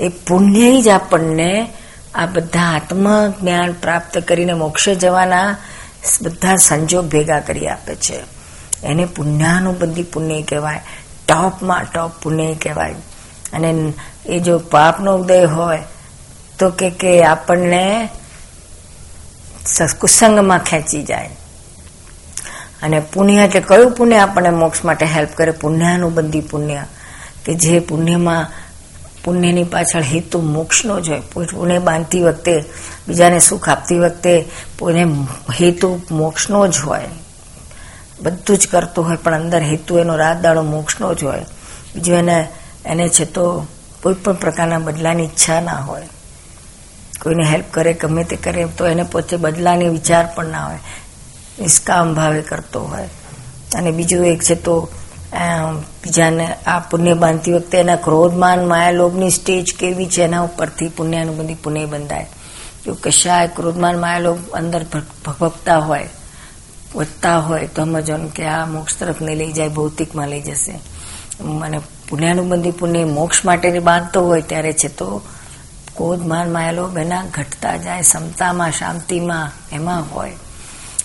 એ 0.00 0.08
પુણ્ય 0.08 0.82
જ 0.82 0.88
આપણને 0.88 1.68
આ 2.14 2.26
બધા 2.26 2.60
આત્મજ્ઞાન 2.60 3.72
પ્રાપ્ત 3.72 4.18
કરીને 4.18 4.52
મોક્ષે 4.52 4.94
જવાના 4.94 5.56
બધા 6.22 6.56
સંજોગ 6.56 7.04
ભેગા 7.04 7.40
કરી 7.40 7.68
આપે 7.68 7.94
છે. 7.94 8.20
એને 8.84 9.04
પુણ્યાનુબંધી 9.04 10.02
પુણ્ય 10.02 10.42
કહેવાય, 10.42 10.80
ટોપમાં 11.28 11.84
ટોપ 11.84 12.12
પુણ્ય 12.22 12.54
કહેવાય. 12.54 12.94
અને 13.52 13.92
એ 14.26 14.38
જો 14.38 14.58
પાપનો 14.58 15.16
ઉદય 15.16 15.44
હોય, 15.44 15.78
તો 16.58 16.70
કે 16.70 16.90
કે 16.90 17.24
આપણને 17.24 18.08
કુસંગમાં 20.00 20.58
ખેંચી 20.58 21.02
જાય. 21.02 21.30
અને 22.82 23.00
પુણ્ય 23.00 23.44
એટલે 23.44 23.60
કયું 23.60 23.90
પુણ્ય 23.90 24.18
આપણને 24.18 24.50
મોક્ષ 24.50 24.84
માટે 24.84 25.06
હેલ્પ 25.06 25.28
કરે? 25.28 25.50
પુણ્યાનુબંધી 25.50 26.40
પુણ્ય. 26.40 26.84
કે 27.44 27.54
જે 27.54 27.78
પુણ્યમાં 27.78 28.61
પુણ્યની 29.24 29.64
પાછળ 29.64 30.02
હેતુ 30.02 30.40
મોક્ષનો 30.40 31.00
જ 31.00 31.10
હોય. 31.10 31.20
પુણ્ય 31.20 31.78
બાંધતી 31.78 32.22
વખતે, 32.22 32.64
બીજાને 33.08 33.38
સુખ 33.38 33.68
આપતી 33.68 33.98
વખતે 33.98 34.44
પુણ્ય 34.78 35.04
હેતુ 35.60 36.00
મોક્ષનો 36.10 36.66
જ 36.66 36.78
હોય. 36.78 37.08
બધું 38.22 38.58
જ 38.58 38.68
કરતું 38.68 39.08
હોય, 39.08 39.16
પણ 39.16 39.34
અંદર 39.34 39.62
હેતુ 39.62 39.98
એનો 39.98 40.16
રાત 40.16 40.40
દાડો 40.40 40.62
મોક્ષનો 40.62 41.14
જ 41.14 41.24
હોય. 41.24 41.40
બીજું 41.94 42.18
એને 42.18 42.48
એને 42.86 43.08
છે 43.08 43.24
તો 43.24 43.66
કોઈ 44.02 44.14
પણ 44.14 44.32
પ્રકારના 44.32 44.78
બદલાની 44.78 45.24
ઈચ્છા 45.24 45.60
ના 45.60 45.72
હોય. 45.72 46.08
કોઈને 47.22 47.44
હેલ્પ 47.44 47.64
કરે, 47.70 47.92
ગમે 47.92 48.24
તે 48.24 48.36
કરે, 48.36 48.64
તો 48.64 48.86
એને 48.86 49.02
પોતે 49.02 49.36
બદલાની 49.36 49.88
વિચાર 49.88 50.28
પણ 50.34 50.44
ના 50.44 50.66
હોય. 50.66 50.78
નિષ્કામ 51.60 52.14
ભાવે 52.14 52.42
કરતો 52.42 52.80
હોય. 52.80 53.08
અને 53.74 53.90
બીજું 53.90 54.26
એક 54.26 54.42
છે 54.42 54.54
તો 54.54 54.88
બીજાને 56.04 56.46
આ 56.66 56.78
પુણ્ય 56.78 57.14
બાંધતી 57.14 57.52
વખતે 57.52 57.78
એના 57.78 57.96
ક્રોધમાન, 57.96 58.66
માયાલોભની 58.66 59.30
સ્ટેજ 59.30 59.74
કેવી 59.78 60.06
છે, 60.06 60.22
એના 60.22 60.42
ઉપરથી 60.42 60.88
પુણ્યનું 60.88 61.36
બધી 61.36 61.54
પુણ્ય 61.54 61.86
બંધાય. 61.86 62.26
જો 62.84 62.94
કશાય 62.94 63.46
ક્રોધમાન, 63.46 63.98
માયાલોભ 63.98 64.38
અંદર 64.52 64.84
ભગવકતા 65.24 65.78
હોય, 65.78 66.08
વધતા 66.94 67.38
હોય, 67.38 67.66
તો 67.66 67.82
સમજવાનું 67.82 68.34
કે 68.34 68.44
આ 68.44 68.66
મોક્ષ 68.66 68.96
તરફ 68.96 69.20
નહીં 69.20 69.38
લઈ 69.38 69.52
જાય, 69.52 69.68
ભૌતિકમાં 69.68 70.28
લઈ 70.28 70.40
જશે. 70.40 70.80
મને 71.40 71.80
પુણ્યાનુબંધી 72.08 72.70
પુણ્ય 72.70 73.04
મોક્ષ 73.04 73.44
માટેની 73.44 73.78
બાંધતો 73.78 74.22
હોય 74.22 74.42
ત્યારે 74.42 74.72
છે 74.72 74.88
તો 74.88 75.22
ક્રોધમાન, 75.96 76.50
માયાલોભ 76.50 76.98
એના 76.98 77.24
ઘટતા 77.24 77.76
જાય 77.76 78.00
ક્ષમતામાં 78.00 78.70
શાંતિમાં 78.70 79.50
એમાં 79.72 80.14
હોય. 80.14 80.32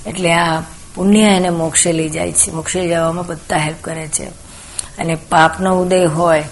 એટલે 0.06 0.34
આ 0.34 0.62
પુણ્ય 0.98 1.20
એને 1.20 1.50
મોક્ષે 1.50 1.92
લઈ 1.92 2.10
જાય 2.10 2.32
છે. 2.32 2.52
મોક્ષે 2.52 2.88
જવામાં 2.88 3.26
બધા 3.26 3.58
હેલ્પ 3.58 3.78
કરે 3.82 4.08
છે. 4.08 4.24
અને 4.98 5.16
પાપનો 5.16 5.82
ઉદય 5.82 6.06
હોય 6.06 6.44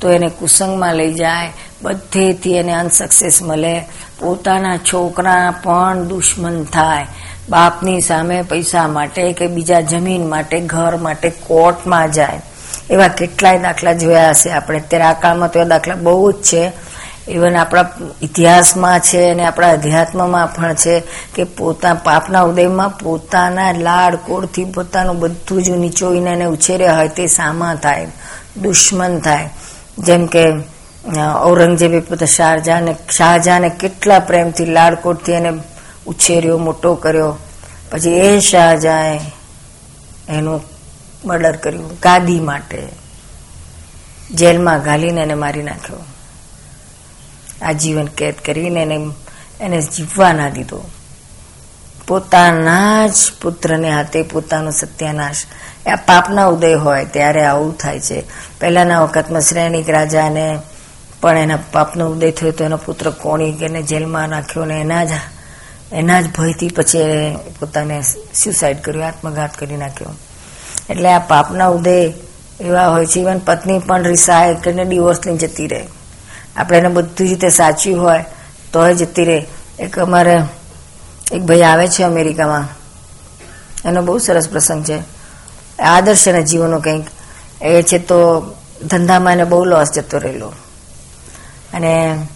તો 0.00 0.10
એને 0.10 0.28
કુસંગમાં 0.28 0.94
લઈ 0.94 1.12
જાય. 1.12 1.52
બધેથી 1.82 2.54
એને 2.54 2.72
અનસક્સેસ 2.72 3.42
મળે. 3.42 3.80
પોતાના 4.20 4.76
છોકરા 4.76 5.50
પણ 5.50 6.04
દુશ્મન 6.04 6.64
થાય. 6.64 7.06
બાપની 7.48 8.00
સામે 8.00 8.42
પૈસા 8.42 8.88
માટે 8.88 9.32
કે 9.32 9.46
બીજા 9.46 9.80
જમીન 9.80 10.28
માટે, 10.28 10.60
ઘર 10.60 10.96
માટે, 10.96 11.30
કોર્ટમાં 11.30 12.12
જાય. 12.12 12.42
એવા 12.90 13.08
કેટલાય 13.08 13.58
દાખલા 13.58 13.92
જોયા 13.92 14.30
હશે 14.30 14.50
આપણે. 14.50 14.78
અત્યારે 14.78 15.04
આ 15.04 15.12
કાળમાં 15.12 15.52
તો 15.52 15.64
દાખલા 15.64 15.94
બહુ 15.94 16.32
જ 16.32 16.34
છે. 16.34 16.72
ઇવન 17.28 17.56
આપણા 17.56 17.90
ઇતિહાસમાં 18.22 19.00
છે 19.00 19.30
અને 19.30 19.44
આપણા 19.44 19.72
અધ્યાત્મમાં 19.72 20.54
પણ 20.54 20.74
છે 20.74 21.02
કે 21.34 21.44
પોતા 21.44 21.94
પાપના 21.94 22.42
ઉદયમાં 22.42 22.90
પોતાના 22.90 23.72
લાડ 23.72 24.14
કોળથી 24.16 24.64
પોતાનું 24.64 25.18
બધું 25.18 25.62
જ 25.62 25.70
નીચોઈને 25.70 26.30
એને 26.30 26.44
ઉછેર્યા 26.44 26.96
હોય 26.96 27.08
તે 27.08 27.26
સામા 27.26 27.74
થાય, 27.74 28.06
દુશ્મન 28.62 29.18
થાય. 29.18 29.50
જેમ 29.98 30.26
કે 30.26 30.44
ઔરંગઝેબે 31.44 32.00
પોતા 32.00 32.26
શાહજહાને 32.26 32.96
શાહજહાને 33.10 33.68
કેટલા 33.68 34.18
પ્રેમથી 34.18 34.64
લાડકોટથી 34.66 35.32
એને 35.32 35.52
ઉછેર્યો, 36.06 36.58
મોટો 36.58 36.94
કર્યો. 36.94 37.36
પછી 37.90 38.10
એ 38.10 38.40
શાહજહાએ 38.40 39.20
એનું 40.28 40.60
મર્ડર 41.24 41.56
કર્યું 41.56 42.00
ગાદી 42.02 42.40
માટે. 42.40 42.88
જેલમાં 44.30 44.82
ઘાલીને 44.82 45.20
એને 45.20 45.34
મારી 45.34 45.62
નાખ્યો. 45.62 46.02
આજીવન 47.64 48.06
કેદ 48.06 48.34
કરીને 48.44 48.82
એને 48.82 49.10
એને 49.60 49.80
જીવવા 49.80 50.32
ના 50.32 50.48
દીધો. 50.48 50.84
પોતાના 52.08 53.06
જ 53.06 53.12
પુત્રને 53.42 53.90
હાથે 53.90 54.22
પોતાનો 54.22 54.70
સત્યાનાશ. 54.70 55.36
આ 55.86 55.96
પાપના 55.96 56.46
ઉદય 56.46 56.74
હોય 56.74 57.04
ત્યારે 57.04 57.44
આવું 57.44 57.78
થાય 57.78 58.00
છે. 58.00 58.22
પહેલાના 58.60 59.00
વખતમાં 59.00 59.40
શ્રેણિક 59.40 59.90
રાજાને 59.90 60.58
પણ 61.20 61.38
એના 61.38 61.58
પાપનો 61.72 62.06
ઉદય 62.06 62.30
થયો 62.30 62.50
તો 62.50 62.64
એનો 62.64 62.76
પુત્ર 62.76 63.10
કોણી 63.10 63.58
એને 63.62 63.82
જેલમાં 63.82 64.28
નાખ્યો 64.28 64.64
ને 64.64 64.80
એના 64.80 65.04
જ 65.04 65.08
એના 65.92 66.20
જ 66.20 66.36
ભયથી 66.36 66.68
પછી 66.68 66.98
પોતાને 67.60 68.02
સ્યુસાઇડ 68.34 68.80
કર્યું, 68.80 69.06
આત્મઘાત 69.06 69.56
કરી 69.56 69.76
નાખ્યો. 69.76 70.08
એટલે 70.90 71.08
આ 71.08 71.18
પાપના 71.18 71.66
ઉદય 71.66 72.12
એવા 72.60 72.88
હોય 72.88 73.06
છે. 73.06 73.20
ઇવન 73.20 73.38
પત્ની 73.38 73.78
પણ 73.78 74.02
રિસાય 74.02 74.54
કરીને 74.54 74.84
ડિવોર્સ 74.84 75.18
લઈને 75.26 75.38
જતી 75.38 75.66
રહે. 75.66 75.84
આપણે 76.56 76.78
એને 76.78 76.88
બધી 76.88 77.26
રીતે 77.26 77.48
સાચી 77.48 77.92
હોય 77.92 78.24
તો 78.72 78.92
જતી 78.92 79.24
રહે. 79.24 79.46
એક 79.78 79.98
અમારે 79.98 80.42
એક 81.32 81.42
ભાઈ 81.42 81.62
આવે 81.62 81.88
છે 81.88 82.02
અમેરિકામાં. 82.02 82.68
એનો 83.88 84.02
બહુ 84.02 84.18
સરસ 84.18 84.48
પ્રસંગ 84.48 84.84
છે. 84.84 85.02
આદર્શ 85.82 86.28
એના 86.28 86.40
જીવનનો 86.40 86.80
કંઈક. 86.80 87.04
એ 87.62 87.82
છે 87.82 87.98
તો 87.98 88.40
ધંધામાં 88.86 89.32
એને 89.32 89.44
બહુ 89.44 89.64
લોસ 89.64 89.92
જતો 89.92 90.18
રહેલો. 90.18 90.52
અને 91.74 92.26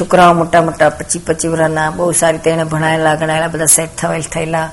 છોકરાઓ 0.00 0.34
મોટા 0.34 0.62
મોટા, 0.62 0.88
પચી 0.88 1.18
પચી 1.18 1.48
વર્ષના, 1.48 1.90
બહુ 1.90 2.12
સારી 2.12 2.36
રીતે 2.36 2.50
એને 2.50 2.64
ભણાયેલા, 2.64 3.14
ગણાયેલા, 3.14 3.46
બધા 3.46 3.66
સેટ 3.66 3.96
થયેલ 3.96 4.22
થયેલા. 4.22 4.64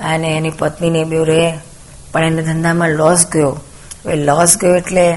અને 0.00 0.28
એની 0.28 0.50
પત્નીને 0.50 1.04
બે 1.04 1.24
રહે. 1.24 1.58
પણ 2.12 2.24
એને 2.24 2.42
ધંધામાં 2.42 2.90
લોસ 2.90 3.26
ગયો. 3.26 3.60
એ 4.06 4.14
લોસ 4.14 4.56
ગયો 4.56 4.76
એટલે 4.76 5.16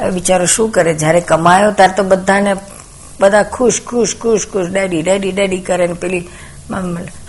બિચારો 0.00 0.46
શું 0.46 0.70
કરે? 0.70 0.94
જ્યારે 0.94 1.20
કમાયો 1.20 1.70
ત્યારે 1.72 1.92
તો 1.96 2.02
બધાને 2.02 2.54
બધા 3.20 3.42
ખુશ 3.42 3.80
ખુશ 3.86 4.14
ખુશ 4.20 4.46
ખુશ. 4.52 4.68
ડેડી 4.70 5.02
ડેડી 5.02 5.32
ડેડી 5.32 5.60
કરે 5.60 5.86
ને 5.86 5.92
પેલી 5.92 6.28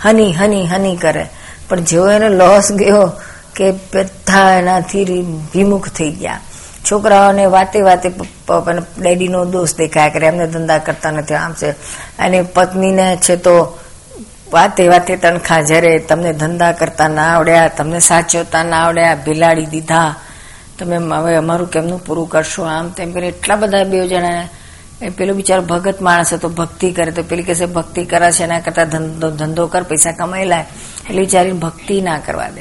હની 0.02 0.32
હની 0.32 0.66
હની 0.66 0.96
કરે. 0.96 1.24
પણ 1.68 1.80
જેવો 1.80 2.08
એને 2.10 2.28
લોસ 2.28 2.72
ગયો 2.72 3.12
કે 3.56 3.70
બધા 3.70 4.54
એનાથી 4.58 5.04
વિમુખ 5.54 5.88
થઈ 5.88 6.10
ગયા. 6.10 6.40
છોકરાઓને 6.90 7.46
વાતે 7.46 7.80
વાતે 7.80 8.08
ડેડીનો 8.98 9.44
દોષ 9.44 9.74
દેખાય 9.74 10.10
કરે. 10.10 10.26
એમને 10.26 10.46
ધંધા 10.46 10.78
કરતા 10.78 11.10
નથી 11.10 11.34
આમ 11.34 11.52
છે 11.52 11.70
અને 12.18 12.42
પત્નીને 12.42 13.16
છે 13.16 13.36
તો 13.36 13.78
વાતે 14.52 14.88
વાતે 14.88 15.16
તનખા 15.16 15.60
જ્યારે 15.62 15.98
તમને 15.98 16.32
ધંધા 16.32 16.72
કરતા 16.72 17.08
ના 17.08 17.36
આવડ્યા. 17.36 17.68
તમને 17.68 17.98
સાચવતા 18.00 18.62
ના 18.62 18.78
આવડ્યા. 18.84 19.14
ભિલાડી 19.26 19.66
દીધા. 19.66 20.14
તમે 20.78 20.96
હવે 20.96 21.34
અમારું 21.34 21.70
કેમનું 21.70 22.04
પૂરું 22.04 22.28
કરશો 22.28 22.62
આમ 22.62 22.88
તેમ 22.88 23.12
કરીને 23.12 23.28
એટલા 23.28 23.56
બધા 23.56 23.84
બે 23.84 24.08
જણા 24.08 24.48
એ 25.02 25.08
પેલો 25.08 25.34
બિચારો 25.34 25.62
ભગત 25.62 26.00
માણસ 26.00 26.34
હતો, 26.34 26.48
ભક્તિ 26.48 26.92
કરે 26.92 27.12
તો 27.12 27.22
પેલી 27.22 27.42
કહેશે, 27.42 27.66
ભક્તિ 27.66 28.04
કરાશે 28.04 28.44
એના 28.44 28.60
કરતા 28.60 28.84
ધંધો 28.84 29.30
ધંધો 29.30 29.66
કર, 29.66 29.82
પૈસા 29.82 30.12
કમાઈ 30.12 30.44
લાય 30.44 30.66
એટલે 31.10 31.20
વિચારીને 31.20 31.58
ભક્તિ 31.58 32.00
ના 32.00 32.18
કરવા 32.18 32.48
દે. 32.48 32.60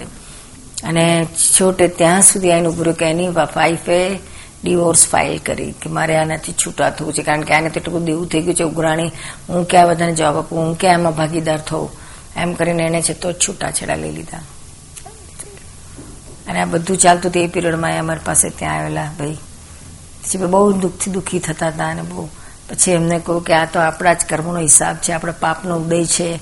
અને 0.83 1.27
છોટે 1.59 1.87
ત્યાં 1.87 2.21
સુધી 2.21 2.51
આનું 2.51 2.77
પૂરું 2.77 2.93
કે 2.93 3.05
એની 3.05 3.27
વાઈફે 3.27 4.19
ડિવોર્સ 4.63 5.07
ફાઇલ 5.07 5.37
કરી 5.37 5.71
કે 5.71 5.89
મારે 5.89 6.17
આનાથી 6.17 6.53
છૂટા 6.53 6.89
થવું 6.89 7.13
છે 7.13 7.23
કારણ 7.23 7.41
કે 7.41 7.53
આને 7.53 7.69
તો 7.69 7.79
એટલું 7.79 8.05
દેવું 8.05 8.27
થઈ 8.27 8.41
ગયું 8.41 8.55
છે, 8.55 8.63
ઉઘરાણી, 8.63 9.11
હું 9.49 9.67
ક્યાં 9.67 9.89
બધાને 9.89 10.13
જવાબ 10.13 10.37
આપું? 10.37 10.59
હું 10.59 10.77
ક્યાં 10.77 10.93
એમાં 10.93 11.15
ભાગીદાર 11.15 11.59
થવું 11.59 11.89
એમ 12.37 12.53
કરીને 12.53 12.83
એને 12.83 13.01
છે 13.01 13.13
તો 13.13 13.33
છૂટાછેડા 13.33 13.95
લઈ 13.95 14.11
લીધા. 14.11 14.41
અને 16.47 16.61
આ 16.61 16.65
બધું 16.65 16.97
ચાલતું 16.97 17.31
એ 17.35 17.47
પીરિયડમાં 17.47 17.99
અમારી 17.99 18.19
પાસે 18.25 18.49
ત્યાં 18.49 18.77
આવેલા 18.77 19.11
ભાઈ. 19.19 19.33
પછી 20.23 20.37
બહુ 20.37 20.71
દુઃખથી 20.71 21.11
દુઃખી 21.11 21.39
થતા 21.39 21.67
હતા 21.67 21.87
અને 21.87 22.01
બહુ 22.01 22.29
પછી 22.69 22.91
એમને 22.91 23.19
કહું 23.19 23.43
કે 23.43 23.53
આ 23.53 23.65
તો 23.65 23.79
આપણા 23.79 24.13
જ 24.13 24.25
કર્મનો 24.29 24.59
હિસાબ 24.59 24.95
છે, 24.95 25.11
આપણા 25.11 25.31
પાપનો 25.31 25.75
ઉદય 25.75 26.05
છે. 26.05 26.39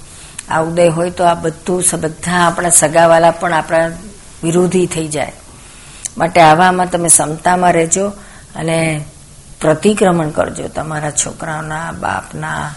આ 0.50 0.62
ઉદય 0.62 0.88
હોય 0.88 1.10
તો 1.10 1.24
આ 1.24 1.34
બધું 1.34 1.84
બધા 2.02 2.48
આપણા 2.48 2.70
સગાવાલા 2.70 3.32
પણ 3.32 3.54
આપણા 3.54 3.92
વિરોધી 4.44 4.86
થઈ 4.86 5.08
જાય. 5.08 5.34
માટે 6.18 6.42
આવામાં 6.42 6.92
તમે 6.92 7.08
ક્ષમતામાં 7.08 7.74
રહેજો 7.74 8.08
અને 8.56 9.06
પ્રતિક્રમણ 9.62 10.30
કરજો 10.30 10.68
તમારા 10.68 11.12
છોકરાઓના 11.12 11.92
બાપના. 11.92 12.76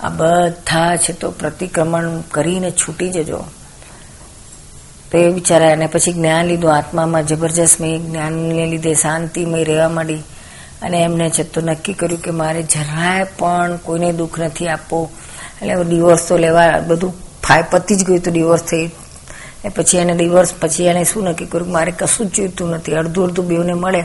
આ 0.00 0.08
બધા 0.08 0.96
છે 0.96 1.12
તો 1.12 1.30
પ્રતિક્રમણ 1.30 2.20
કરીને 2.20 2.70
છૂટી 2.70 3.10
જજો. 3.10 3.44
તો 5.12 5.18
એ 5.18 5.28
વિચારાય 5.28 5.72
અને 5.72 5.86
પછી 5.86 6.12
જ્ઞાન 6.12 6.46
લીધું, 6.46 6.76
આત્મામાં 6.76 7.26
જબરજસ્ત 7.26 7.80
મેં 7.80 8.10
જ્ઞાનને 8.10 8.66
લીધે 8.66 8.94
શાંતિમય 8.94 9.64
રહેવા 9.64 9.88
માંડી 9.88 10.18
અને 10.82 11.02
એમને 11.02 11.30
છતું 11.30 11.64
નક્કી 11.64 11.92
કર્યું 11.92 12.20
કે 12.20 12.30
મારે 12.30 12.62
જરાય 12.62 13.24
પણ 13.38 13.76
કોઈને 13.76 14.12
દુઃખ 14.12 14.40
નથી 14.40 14.68
આપવો. 14.68 15.10
એટલે 15.62 15.84
ડિવોર્સ 15.84 16.28
તો 16.28 16.36
લેવા 16.36 16.80
બધું 16.86 17.14
ફાય 17.42 17.64
પતી 17.70 17.96
જ 17.96 18.04
ગયું 18.04 18.20
તો 18.20 18.30
ડિવોર્સ 18.30 18.62
થઈ. 18.62 18.90
એ 19.64 19.68
પછી 19.68 19.98
એને 19.98 20.14
ડિવોર્સ 20.14 20.54
પછી 20.60 20.84
એને 20.84 21.04
શું 21.04 21.24
નક્કી 21.24 21.44
કર્યું 21.44 21.72
મારે 21.72 21.92
કશું 21.92 22.26
જ 22.26 22.30
જોઈતું 22.30 22.70
નથી. 22.70 22.94
અડધું 22.94 23.24
અડધું 23.24 23.46
બેઉને 23.46 23.72
મળે. 23.72 24.04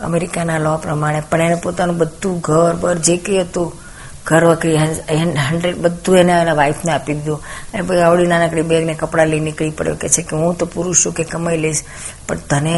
અમેરિકાના 0.00 0.58
લો 0.58 0.76
પ્રમાણે. 0.76 1.22
પણ 1.30 1.42
એને 1.42 1.54
પોતાનું 1.54 1.96
બધું 1.96 2.40
ઘર 2.40 2.74
બર 2.74 2.98
જે 2.98 3.16
કંઈ 3.16 3.38
હતું 3.38 3.85
ઘર 4.26 4.44
વકરી 4.50 4.78
હંડ્રેડ 4.78 5.76
બધું 5.84 6.18
એને 6.20 6.32
એના 6.42 6.56
વાઈફને 6.60 6.92
આપી 6.92 7.14
દીધું. 7.14 7.40
અને 7.72 7.82
પછી 7.88 8.04
આવડી 8.06 8.30
નાનકડી 8.32 8.68
બેગને 8.70 8.94
કપડાં 8.94 9.28
લઈ 9.32 9.42
નીકળી 9.46 9.76
પડ્યો, 9.78 9.96
કે 10.02 10.08
છે 10.08 10.22
કે 10.22 10.34
હું 10.36 10.56
તો 10.58 10.66
પુરુષ 10.66 11.04
છું 11.04 11.14
કે 11.18 11.24
કમાઈ 11.24 11.60
લઈશ, 11.64 11.82
પણ 12.28 12.42
તને 12.50 12.76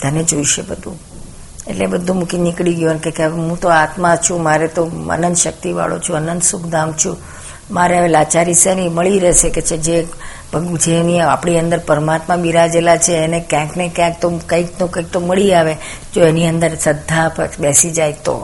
તને 0.00 0.20
જોઈશે 0.24 0.62
બધું. 0.68 0.96
એટલે 1.70 1.86
બધું 1.86 2.16
મૂકી 2.18 2.40
નીકળી 2.46 2.76
ગયો 2.78 2.90
અને 2.90 3.10
કે 3.18 3.24
હું 3.26 3.56
તો 3.62 3.68
આત્મા 3.80 4.16
છું, 4.16 4.42
મારે 4.42 4.68
તો 4.76 4.82
અનંત 5.14 5.36
શક્તિવાળો 5.36 5.98
છું, 6.04 6.16
અનંત 6.20 6.42
સુખધામ 6.42 6.92
છું. 7.00 7.16
મારે 7.76 7.94
હવે 7.98 8.08
લાચારી 8.08 8.58
છે 8.62 8.74
નહીં 8.74 8.94
મળી 8.96 9.18
રહેશે 9.24 9.48
કે 9.56 9.62
છે 9.62 9.76
જે 9.86 9.96
જેની 10.84 11.20
આપણી 11.20 11.58
અંદર 11.62 11.80
પરમાત્મા 11.88 12.38
બિરાજેલા 12.44 12.98
છે, 13.06 13.14
એને 13.24 13.40
ક્યાંક 13.50 13.72
ને 13.76 13.88
ક્યાંક 13.96 14.20
તો 14.20 14.28
કંઈક 14.50 14.70
તો 14.78 14.86
કંઈક 14.86 15.10
તો 15.12 15.20
મળી 15.20 15.52
આવે. 15.54 15.74
જો 16.12 16.20
એની 16.30 16.48
અંદર 16.52 16.72
શ્રદ્ધા 16.84 17.48
બેસી 17.60 17.92
જાય 17.98 18.16
તો. 18.28 18.36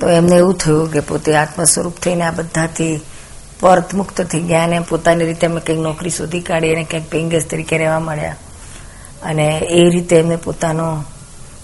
તો 0.00 0.08
એમને 0.08 0.36
એવું 0.36 0.54
થયું 0.54 0.92
કે 0.92 1.00
પોતે 1.00 1.36
આત્મ 1.36 1.64
સ્વરૂપ 1.64 1.96
થઈને 1.96 2.22
આ 2.22 2.30
બધાથી 2.30 3.00
પરત 3.60 3.94
મુક્ત 3.94 4.20
થઈ 4.22 4.40
ગયા 4.40 4.64
અને 4.64 4.80
પોતાની 4.80 5.24
રીતે 5.24 5.46
અમે 5.46 5.60
કંઈક 5.60 5.78
નોકરી 5.78 6.10
શોધી 6.10 6.40
કાઢી 6.40 6.74
અને 6.74 6.84
કંઈક 6.84 7.10
પેઇંગેસ 7.10 7.46
તરીકે 7.50 7.78
રહેવા 7.78 8.00
મળ્યા. 8.00 8.36
અને 9.22 9.46
એ 9.70 9.90
રીતે 9.90 10.16
એમને 10.16 10.36
પોતાનો 10.36 11.04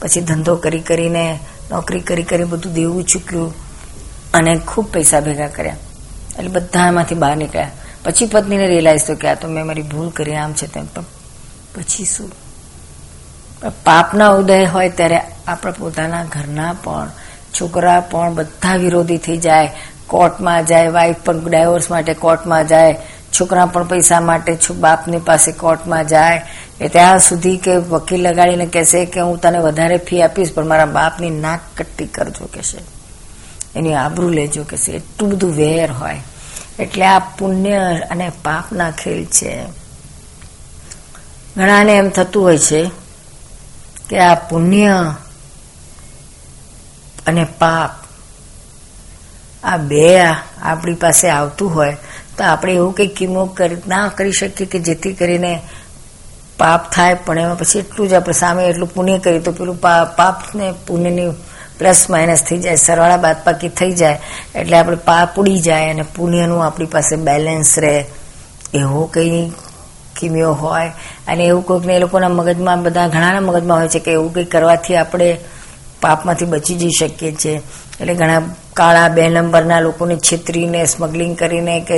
પછી 0.01 0.21
ધંધો 0.21 0.57
કરી 0.57 0.81
કરીને, 0.81 1.39
નોકરી 1.71 2.01
કરી 2.01 2.23
કરી 2.23 2.45
બધું 2.45 2.73
દેવું 2.73 3.05
ચૂક્યું 3.05 3.55
અને 4.35 4.59
ખૂબ 4.59 4.93
પૈસા 4.93 5.21
ભેગા 5.21 5.47
કર્યા. 5.47 5.77
એટલે 6.39 6.49
બધા 6.49 6.87
એમાંથી 6.87 7.15
બહાર 7.15 7.37
નીકળ્યા. 7.37 7.71
પછી 8.05 8.27
પત્નીને 8.27 8.67
રિયલાઇઝ 8.67 9.07
થયું 9.07 9.19
કે 9.19 9.29
આ 9.29 9.35
તો 9.35 9.49
મેં 9.49 9.67
મારી 9.67 9.83
ભૂલ 9.83 10.11
કરી, 10.11 10.35
આમ 10.35 10.53
છે 10.53 10.67
તેમ. 10.67 10.87
પછી 11.75 12.05
શું? 12.05 12.33
પાપના 13.85 14.29
ઉદય 14.29 14.65
હોય 14.65 14.89
ત્યારે 14.89 15.21
આપણા 15.47 15.73
પોતાના 15.73 16.25
ઘરના 16.25 16.73
પણ 16.73 17.11
છોકરા 17.61 18.01
પણ 18.01 18.35
બધા 18.35 18.77
વિરોધી 18.77 19.19
થઈ 19.19 19.37
જાય. 19.37 19.71
કોર્ટમાં 20.07 20.67
જાય 20.67 20.89
વાઈફ 20.89 21.17
પણ 21.25 21.51
ડાયવોર્સ 21.51 21.91
માટે 21.91 22.15
કોર્ટમાં 22.15 22.67
જાય. 22.67 22.97
છોકરા 23.41 23.67
પણ 23.67 23.87
પૈસા 23.87 24.21
માટે 24.21 24.59
બાપની 24.75 25.19
પાસે 25.19 25.53
કોર્ટમાં 25.53 26.07
જાય. 26.07 26.43
એ 26.81 26.89
ત્યાં 26.89 27.19
સુધી 27.19 27.57
કે 27.57 27.77
વકીલ 27.77 28.29
લગાડીને 28.29 28.67
કહેશે 28.67 29.05
કે 29.05 29.21
હું 29.21 29.41
તને 29.41 29.59
વધારે 29.59 29.97
ફી 29.97 30.23
આપીશ, 30.23 30.53
પણ 30.53 30.67
મારા 30.67 30.87
બાપની 30.87 31.31
નાક 31.31 31.61
કટ્ટી 31.77 32.07
કરજો, 32.07 32.47
કહેશે. 32.47 32.79
એની 33.77 33.95
આબરૂ 33.95 34.29
લેજો, 34.29 34.65
કહેશે. 34.65 34.93
એટલું 34.93 35.31
બધું 35.31 35.57
વેર 35.57 35.93
હોય. 35.93 36.23
એટલે 36.79 37.07
આ 37.07 37.19
પુણ્ય 37.19 38.01
અને 38.11 38.33
પાપના 38.45 38.91
ખેલ 38.91 39.25
છે. 39.25 39.65
ઘણાને 41.57 41.97
એમ 41.97 42.09
થતું 42.09 42.43
હોય 42.43 42.59
છે 42.59 42.91
કે 44.09 44.19
આ 44.19 44.35
પુણ્ય 44.35 45.15
અને 47.27 47.45
પાપ. 47.59 47.91
આ 49.65 49.77
બે 49.77 50.07
આપણી 50.19 50.95
પાસે 50.95 51.29
આવતું 51.29 51.75
હોય, 51.75 51.97
તો 52.37 52.45
આપણે 52.45 52.73
એવું 52.73 52.95
કંઈ 52.95 53.07
કિમો 53.07 53.43
ના 53.89 54.09
કરી 54.09 54.33
શકીએ 54.33 54.67
કે 54.67 54.79
જેથી 54.79 55.13
કરીને 55.13 55.53
પાપ 56.59 56.91
થાય, 56.93 57.15
પણ 57.15 57.39
એમાં 57.39 57.59
પછી 57.59 57.79
એટલું 57.79 58.09
જ 58.09 58.15
આપણે 58.15 58.35
સામે 58.35 58.67
એટલું 58.67 58.95
પુણ્ય 58.95 59.19
કરીએ, 59.19 59.41
તો 59.41 59.53
પેલું 59.53 59.81
પાપ 60.17 60.39
ને 60.55 60.73
પુણ્યની 60.87 61.31
પ્લસ 61.79 62.11
માઇનસ 62.11 62.43
થઈ 62.43 62.59
જાય, 62.59 62.77
સરવાળા 62.77 63.17
બાદબાકી 63.17 63.69
થઈ 63.69 63.93
જાય, 63.93 64.19
એટલે 64.55 64.77
આપણે 64.77 64.97
પાપ 64.97 65.39
ઉડી 65.41 65.59
જાય 65.59 65.91
અને 65.91 66.05
પુણ્યનું 66.17 66.65
આપણી 66.67 66.87
પાસે 66.87 67.17
બેલેન્સ 67.17 67.79
રહે. 67.79 68.05
એવો 68.75 69.07
કંઈ 69.07 69.53
કિમ્યો 70.17 70.53
હોય, 70.53 70.93
અને 71.29 71.45
એવું 71.45 71.67
કોઈકને 71.67 71.97
એ 71.97 71.99
લોકોના 71.99 72.29
મગજમાં, 72.29 72.83
બધા 72.83 73.09
ઘણાના 73.09 73.41
મગજમાં 73.41 73.79
હોય 73.79 73.89
છે 73.89 73.99
કે 73.99 74.11
એવું 74.11 74.35
કંઈ 74.35 74.45
કરવાથી 74.45 74.97
આપણે 74.97 75.39
પાપમાંથી 76.03 76.51
બચી 76.53 76.77
જઈ 76.77 76.99
શકીએ 76.99 77.33
છીએ. 77.35 77.57
એટલે 78.01 78.15
ઘણા 78.15 78.43
કાળા 78.75 79.09
બે 79.09 79.29
નંબરના 79.29 79.81
લોકોને 79.81 80.17
છેતરીને 80.19 80.81
સ્મગલિંગ 80.87 81.35
કરીને 81.37 81.75
કે 81.89 81.97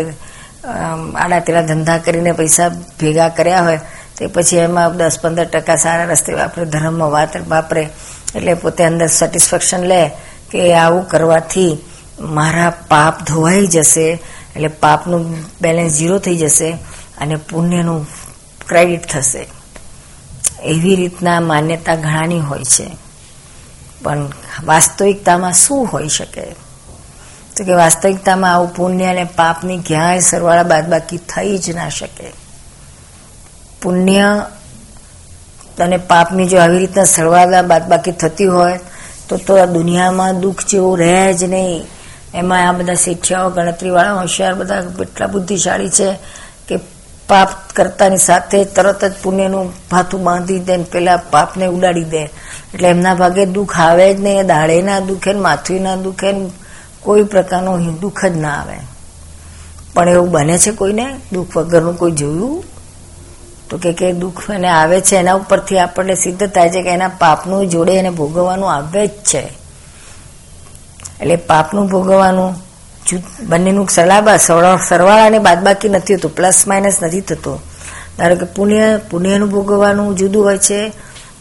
આડા 1.16 1.40
તેડા 1.40 1.62
ધંધા 1.62 1.98
કરીને 1.98 2.32
પૈસા 2.32 2.68
ભેગા 3.00 3.28
કર્યા 3.28 3.64
હોય, 3.64 3.80
તે 4.16 4.26
પછી 4.26 4.56
એમાં 4.58 4.96
દસ 4.96 5.18
પંદર 5.22 5.48
ટકા 5.52 5.76
સારા 5.76 6.04
રસ્તે 6.04 6.32
વાપરે, 6.32 6.64
ધર્મમાં 6.64 7.10
વાત 7.10 7.32
વાપરે. 7.48 7.84
એટલે 8.36 8.54
પોતે 8.54 8.84
અંદર 8.84 9.08
સેટિસ્ફેક્શન 9.08 9.82
લે 9.84 10.02
કે 10.50 10.60
આવું 10.74 11.04
કરવાથી 11.08 11.72
મારા 12.36 12.72
પાપ 12.88 13.14
ધોવાઈ 13.26 13.66
જશે, 13.66 14.06
એટલે 14.56 14.70
પાપનું 14.84 15.24
બેલેન્સ 15.60 15.92
ઝીરો 15.98 16.18
થઈ 16.18 16.36
જશે 16.36 16.70
અને 17.20 17.36
પુણ્યનું 17.50 18.00
ક્રેડિટ 18.68 19.06
થશે. 19.06 19.42
એવી 20.64 20.96
રીતના 20.96 21.40
માન્યતા 21.40 21.96
ઘણાની 21.96 22.40
હોય 22.40 22.64
છે. 22.64 22.86
પણ 24.04 24.28
વાસ્તવિકતામાં 24.64 25.52
શું 25.52 25.86
હોઈ 25.86 26.08
શકે? 26.08 26.44
તો 27.56 27.64
કે 27.64 27.72
વાસ્તવિકતામાં 27.72 28.54
આવું 28.54 28.74
પુણ્ય 28.74 29.04
અને 29.04 29.24
પાપની 29.24 29.78
ક્યાંય 29.86 30.20
સરવાળા 30.20 30.62
બાદબાકી 30.62 31.16
થઈ 31.16 31.58
જ 31.58 31.70
ના 31.70 31.88
શકે. 31.88 32.32
પુણ્ય 33.82 34.46
અને 35.80 35.96
પાપની 35.96 36.48
જો 36.48 36.58
આવી 36.58 36.78
રીતના 36.78 37.04
સરવાળા 37.04 37.62
બાદબાકી 37.62 38.12
થતી 38.12 38.44
હોય, 38.44 38.80
તો 39.28 39.36
તો 39.36 39.62
આ 39.62 39.64
દુનિયામાં 39.64 40.40
દુઃખ 40.40 40.64
જેવું 40.64 40.98
રહે 40.98 41.32
જ 41.32 41.44
નહીં. 41.44 41.86
એમાં 42.34 42.68
આ 42.68 42.72
બધા 42.72 42.94
શિક્ષાઓ, 42.94 43.50
ગણતરીવાળા 43.50 44.12
હોશિયાર 44.12 44.54
બધા 44.54 44.84
એટલા 45.00 45.26
બુદ્ધિશાળી 45.26 45.90
છે 45.90 46.18
કે 46.68 46.76
પાપ 47.28 47.48
કરતાની 47.76 48.16
સાથે 48.16 48.64
તરત 48.64 49.04
જ 49.04 49.12
પુણ્યનું 49.22 49.72
ભાથું 49.90 50.24
બાંધી 50.24 50.58
દે 50.58 50.76
ને 50.76 50.84
પેલા 50.84 51.16
પાપને 51.16 51.66
ઉડાડી 51.66 52.04
દે. 52.04 52.22
એટલે 52.74 52.88
એમના 52.88 53.14
ભાગે 53.14 53.46
દુઃખ 53.46 53.80
આવે 53.80 54.14
જ 54.14 54.20
નહીં 54.20 54.46
દાડે 54.46 54.82
ના 54.82 55.00
દુખે 55.00 55.32
માથું 55.32 55.82
ના 55.82 55.96
દુખે 55.96 56.34
કોઈ 57.00 57.22
પ્રકારનું 57.22 58.00
દુઃખ 58.00 58.24
જ 58.24 58.36
ના 58.36 58.54
આવે. 58.54 58.74
પણ 59.94 60.08
એવું 60.08 60.30
બને 60.30 60.58
છે 60.58 60.70
કોઈને? 60.70 61.16
દુઃખ 61.32 61.56
વગરનું 61.56 61.98
કોઈ 61.98 62.12
જોયું? 62.12 62.64
તો 63.70 63.78
કે 63.78 63.92
કે 63.92 64.12
દુઃખ 64.12 64.50
એને 64.50 64.68
આવે 64.68 65.00
છે, 65.00 65.16
એના 65.16 65.34
ઉપરથી 65.34 65.78
આપણને 65.78 66.14
સિદ્ધ 66.14 66.46
થાય 66.46 66.70
છે 66.70 66.82
કે 66.82 66.88
એના 66.88 67.08
પાપનું 67.08 67.68
જોડે 67.68 67.92
એને 67.92 68.10
ભોગવવાનું 68.10 68.72
આવે 68.72 69.06
જ 69.06 69.10
છે. 69.10 69.64
એટલે 71.20 71.36
પાપનું 71.36 71.86
ભોગવવાનું 71.86 72.63
બંનેનું 73.40 73.88
સલાબા 73.88 74.36
સરવાળાને 74.36 75.38
બાદબાકી 75.38 75.88
નથી 75.88 76.14
હોતું 76.14 76.34
પ્લસ 76.34 76.64
માઇનસ 76.66 76.98
નથી 77.02 77.20
થતું. 77.20 77.58
ધારો 78.18 78.34
કે 78.36 78.46
પુણ્ય, 78.46 79.00
પુણ્યનું 79.10 79.50
ભોગવવાનું 79.50 80.16
જુદું 80.16 80.44
હોય 80.44 80.58
છે 80.58 80.92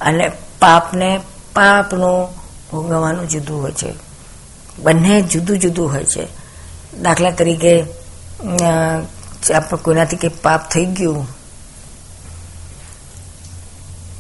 અને 0.02 0.32
પાપને 0.60 1.20
પાપનું 1.54 2.28
ભોગવવાનું 2.72 3.30
જુદું 3.30 3.62
હોય 3.62 3.72
છે. 3.72 3.92
બંને 4.80 5.22
જુદું 5.22 5.60
જુદું 5.60 5.92
હોય 5.94 6.04
છે. 6.04 6.28
દાખલા 7.02 7.32
તરીકે 7.32 7.74
કોઈનાથી 9.84 10.18
કંઈ 10.18 10.32
પાપ 10.44 10.70
થઈ 10.70 10.86
ગયું, 10.86 11.28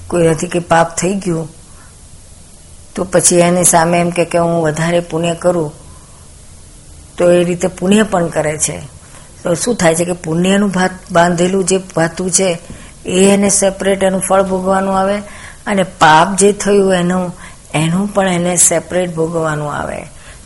કોઈનાથી 0.08 0.48
કંઈ 0.48 0.62
પાપ 0.64 0.98
થઈ 0.98 1.14
ગયું, 1.16 1.48
તો 2.96 3.04
પછી 3.04 3.40
એની 3.40 3.64
સામે 3.64 3.98
એમ 4.00 4.10
કે 4.10 4.38
હું 4.38 4.64
વધારે 4.64 5.00
પુણ્ય 5.00 5.36
કરું 5.36 5.83
તો 7.18 7.32
એ 7.32 7.44
રીતે 7.44 7.68
પુણ્ય 7.68 8.04
પણ 8.04 8.28
કરે 8.28 8.58
છે. 8.58 8.78
તો 9.44 9.54
શું 9.54 9.76
થાય 9.76 9.96
છે 9.96 10.06
કે 10.06 10.14
પુણ્યનું 10.14 10.70
ભાત 10.70 10.92
બાંધેલું 11.12 11.66
જે 11.66 11.78
ભાતું 11.96 12.32
છે, 12.32 12.60
એ 13.06 13.20
એને 13.34 13.50
સેપરેટ 13.50 14.04
એનું 14.04 14.22
ફળ 14.22 14.44
ભોગવાનું 14.44 15.00
આવે 15.00 15.18
અને 15.66 15.84
પાપ 15.84 16.38
જે 16.38 16.52
થયું 16.54 16.94
એનું 16.94 17.34
એનું 17.74 18.14
પણ 18.14 18.28
એને 18.28 18.56
સેપરેટ 18.56 19.16
ભોગવવાનું 19.16 19.74
આવે. 19.76 20.00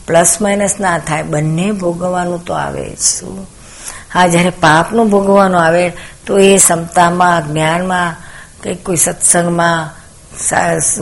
પ્લસ 0.07 0.37
માઇનસ 0.41 0.75
ના 0.79 0.99
થાય, 0.99 1.23
બંને 1.23 1.71
ભોગવવાનું 1.71 2.45
તો 2.45 2.53
આવે 2.53 2.95
શું? 2.95 3.47
હા, 4.13 4.27
જ્યારે 4.27 4.49
પાપનું 4.49 5.09
ભોગવવાનું 5.09 5.61
આવે, 5.61 5.91
તો 6.25 6.39
એ 6.39 6.57
ક્ષમતામાં 6.57 7.47
જ્ઞાનમાં, 7.47 8.15
કે 8.63 8.73
કોઈ 8.73 8.95
સત્સંગમાં 8.95 9.91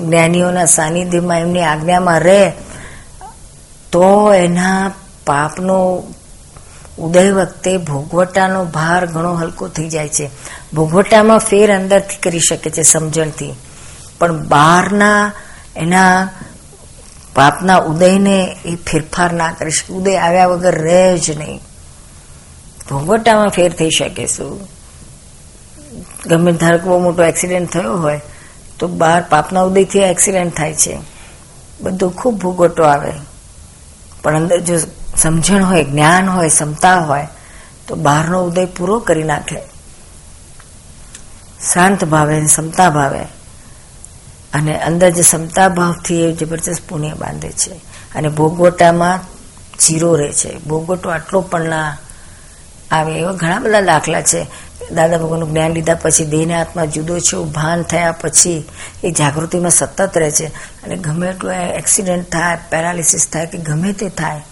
જ્ઞાનીઓના 0.07 0.65
સાનિધ્યમાં 0.65 1.39
એમની 1.39 1.61
આજ્ઞામાં 1.61 2.19
રહે, 2.19 2.49
તો 3.91 4.33
એના 4.33 4.91
પાપનો 5.27 6.03
ઉદય 6.99 7.31
વખતે 7.31 7.77
ભોગવટાનો 7.77 8.65
ભાર 8.65 9.05
ઘણો 9.05 9.33
હલકો 9.33 9.67
થઈ 9.67 9.89
જાય 9.89 10.09
છે. 10.09 10.29
ભોગવટામાં 10.73 11.37
ફેર 11.37 11.75
અંદરથી 11.75 12.15
કરી 12.15 12.39
શકે 12.39 12.69
છે 12.69 12.81
સમજણથી. 12.81 13.53
પણ 14.19 14.47
બહારના 14.47 15.31
એના 15.75 16.29
પાપના 17.35 17.77
ઉદયને 17.77 18.57
એ 18.65 18.75
ફેરફાર 18.75 19.33
ના 19.33 19.51
કરી 19.51 19.71
શકે. 19.71 19.93
ઉદય 19.93 20.15
આવ્યા 20.15 20.47
વગર 20.47 20.81
રહે 20.81 21.17
જ 21.17 21.37
નહીં. 21.37 21.61
ભોગવટામાં 22.89 23.47
ફેર 23.47 23.73
થઈ 23.73 23.89
શકે 23.89 24.27
શું? 24.27 24.67
ગમે 26.25 26.51
ધારો 26.51 26.77
બહુ 26.77 26.99
મોટો 26.99 27.23
એક્સિડન્ટ 27.23 27.69
થયો 27.69 27.97
હોય, 27.97 28.21
તો 28.79 28.87
બહાર 28.87 29.23
પાપના 29.29 29.61
ઉદયથી 29.61 29.99
એક્સિડન્ટ 29.99 30.57
થાય 30.57 30.73
છે. 30.73 30.97
બધું 31.81 32.15
ખૂબ 32.15 32.35
ભોગવટો 32.35 32.83
આવે. 32.83 33.11
પણ 34.23 34.35
અંદર 34.35 34.59
જો 34.59 34.77
સમજણ 35.17 35.65
હોય, 35.65 35.83
જ્ઞાન 35.83 36.29
હોય, 36.29 36.49
ક્ષમતા 36.49 36.99
હોય, 36.99 37.27
તો 37.87 37.95
બહારનો 37.95 38.43
ઉદય 38.43 38.65
પૂરો 38.65 38.99
કરી 38.99 39.23
નાખે. 39.23 39.59
શાંત 41.73 42.05
ભાવે, 42.05 42.45
ક્ષમતા 42.45 42.89
ભાવે. 42.89 43.23
અને 44.53 44.81
અંદર 44.81 45.09
જે 45.09 45.21
ક્ષમતા 45.21 45.69
ભાવથી 45.69 46.23
એ 46.23 46.33
જબરજસ્ત 46.33 46.89
પુણ્ય 46.89 47.13
બાંધે 47.13 47.49
છે. 47.49 47.71
અને 48.15 48.29
ભોગવટામાં 48.29 49.19
જીરો 49.79 50.15
રહે 50.15 50.31
છે. 50.31 50.57
ભોગવટો 50.57 51.09
આટલો 51.09 51.41
પણ 51.41 51.61
ના 51.61 51.97
આવે 52.91 53.13
એવા 53.13 53.31
ઘણા 53.31 53.59
બધા 53.59 53.81
દાખલા 53.81 54.21
છે. 54.21 54.47
દાદા 54.91 55.17
ભગવાનનું 55.17 55.49
જ્ઞાન 55.49 55.71
લીધા 55.71 55.95
પછી, 55.95 56.25
દેહને 56.25 56.53
આત્મા 56.53 56.85
જુદો 56.85 57.19
છે 57.19 57.43
ભાન 57.43 57.81
થયા 57.81 58.11
પછી, 58.11 58.65
એ 59.03 59.11
જાગૃતિમાં 59.11 59.71
સતત 59.71 60.17
રહે 60.17 60.31
છે. 60.31 60.45
અને 60.83 60.95
ગમે 60.95 61.27
એટલું 61.27 61.53
એક્સિડન્ટ 61.53 62.31
થાય 62.31 62.57
પેરાલિસિસ 62.69 63.27
થાય, 63.33 63.45
કે 63.45 63.57
ગમે 63.57 63.93
તે 63.93 64.09
થાય 64.09 64.45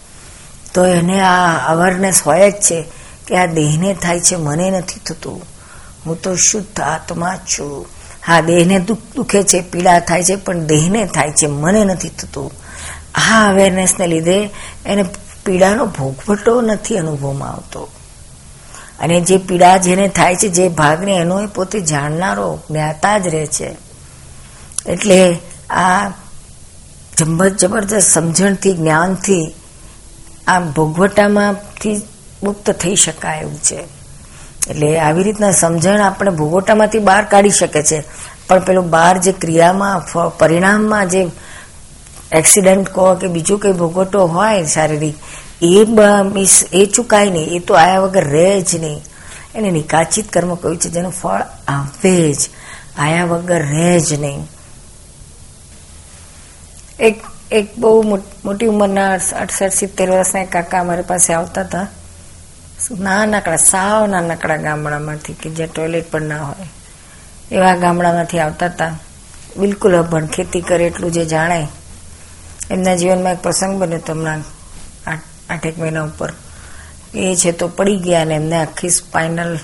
તો 0.73 0.85
એને 0.85 1.21
આ 1.21 1.57
અવેરનેસ 1.71 2.21
હોય 2.25 2.51
જ 2.51 2.53
છે 2.53 2.83
કે 3.27 3.37
આ 3.37 3.45
દેહને 3.45 3.93
થાય 3.93 4.19
છે, 4.19 4.35
મને 4.35 4.71
નથી 4.71 4.99
થતું. 4.99 5.41
હું 6.05 6.21
તો 6.21 6.35
શુદ્ધ 6.35 6.81
આત્મા 6.81 7.35
છું. 7.35 7.85
હા, 8.27 8.41
દેહને 8.41 8.79
દુઃખ 8.79 8.99
દુખે 9.15 9.43
છે, 9.43 9.61
પીડા 9.61 9.99
થાય 9.99 10.23
છે, 10.23 10.35
પણ 10.35 10.59
દેહને 10.59 11.05
થાય 11.05 11.31
છે, 11.31 11.47
મને 11.47 11.83
નથી 11.83 12.09
થતું. 12.09 12.51
આ 13.15 13.49
અવેરનેસને 13.49 14.07
લીધે 14.07 14.49
એને 14.85 15.05
પીડાનો 15.45 15.85
ભોગવટો 15.85 16.61
નથી 16.61 16.97
અનુભવમાં 16.97 17.49
આવતો. 17.49 17.89
અને 18.99 19.21
જે 19.21 19.37
પીડા 19.37 19.77
જેને 19.77 20.07
થાય 20.07 20.35
છે, 20.35 20.47
જે 20.47 20.69
ભાગને 20.69 21.15
એનો 21.15 21.41
એ 21.41 21.45
પોતે 21.45 21.79
જાણનારો, 21.79 22.59
જ્ઞાતા 22.69 23.17
જ 23.17 23.27
રહે 23.27 23.45
છે. 23.45 23.75
એટલે 24.85 25.39
આ 25.69 26.09
જબરજસ્ત 27.59 28.11
સમજણથી, 28.11 28.73
જ્ઞાનથી 28.73 29.55
આ 30.47 30.59
ભોગવટામાંથી 30.59 32.01
મુક્ત 32.43 32.71
થઈ 32.71 32.95
શકાય 32.95 33.39
એવું 33.39 33.59
છે. 33.63 33.79
એટલે 34.69 34.99
આવી 34.99 35.23
રીતના 35.23 35.51
સમજણ 35.51 36.01
આપણે 36.01 36.31
ભોગવટામાંથી 36.31 36.99
બહાર 36.99 37.25
કાઢી 37.25 37.49
શકે 37.49 37.83
છે. 37.83 38.03
પણ 38.47 38.59
પેલું 38.59 38.89
બહાર 38.89 39.17
જે 39.17 39.31
ક્રિયામાં 39.31 40.01
પરિણામમાં 40.37 41.09
જે 41.09 41.21
એક્સિડન્ટ 42.31 42.89
કહો 42.89 43.15
કે 43.15 43.27
બીજું 43.27 43.59
કંઈ 43.59 43.73
ભોગવટો 43.73 44.27
હોય 44.27 44.65
શારીરિક, 44.65 45.15
એ 45.61 45.85
મિસ, 46.33 46.63
એ 46.73 46.85
ચૂકાય 46.85 47.29
નહીં, 47.29 47.47
એ 47.47 47.59
તો 47.59 47.73
આયા 47.73 47.99
વગર 47.99 48.25
રહે 48.25 48.61
જ 48.61 48.75
નહીં. 48.75 49.01
એને 49.55 49.71
નિકાચિત 49.71 50.31
કર્મ 50.31 50.55
કહ્યું 50.55 50.77
છે, 50.77 50.89
જેનું 50.89 51.11
ફળ 51.11 51.41
આવે 51.67 52.33
જ, 52.33 52.49
આયા 52.97 53.25
વગર 53.25 53.61
રહે 53.61 53.99
જ 53.99 54.13
નહીં. 54.13 54.47
એક 56.99 57.21
એક 57.53 57.77
બહુ 57.77 58.17
મોટી 58.45 58.65
ઉંમરના 58.65 59.13
અડસઠ, 59.13 59.69
સિત્તેર 59.69 60.11
વર્ષના 60.11 60.45
કાકા 60.45 60.79
અમારી 60.79 61.01
પાસે 61.01 61.33
આવતા 61.33 61.61
હતા. 61.61 61.87
નાનકડા, 62.99 63.57
સાવ 63.57 64.07
નાનકડા 64.07 64.57
ગામડામાંથી 64.57 65.33
કે 65.33 65.49
જ્યાં 65.49 65.69
ટોયલેટ 65.69 66.11
પણ 66.11 66.21
ના 66.21 66.43
હોય. 66.43 66.69
એવા 67.51 67.75
ગામડામાંથી 67.75 68.39
આવતા 68.39 68.65
હતા. 68.65 68.99
બિલકુલ 69.57 69.97
અભણ, 69.97 70.25
ખેતી 70.25 70.61
કરે 70.61 70.85
એટલું 70.85 71.11
જે 71.11 71.25
જાણે. 71.25 71.67
એમના 72.71 72.95
જીવનમાં 72.95 73.33
એક 73.33 73.39
પ્રસંગ 73.39 73.81
બન્યો 73.81 73.97
તો 73.97 74.13
હમણાં 74.13 74.43
આઠેક 75.49 75.79
મહિના 75.79 76.03
ઉપર. 76.03 76.33
એ 77.15 77.35
છે 77.35 77.51
તો 77.51 77.67
પડી 77.67 77.97
ગયા 77.97 78.25
ને 78.25 78.35
એમને 78.35 78.55
આખી 78.55 78.89
સ્પાઇનલ 78.89 79.59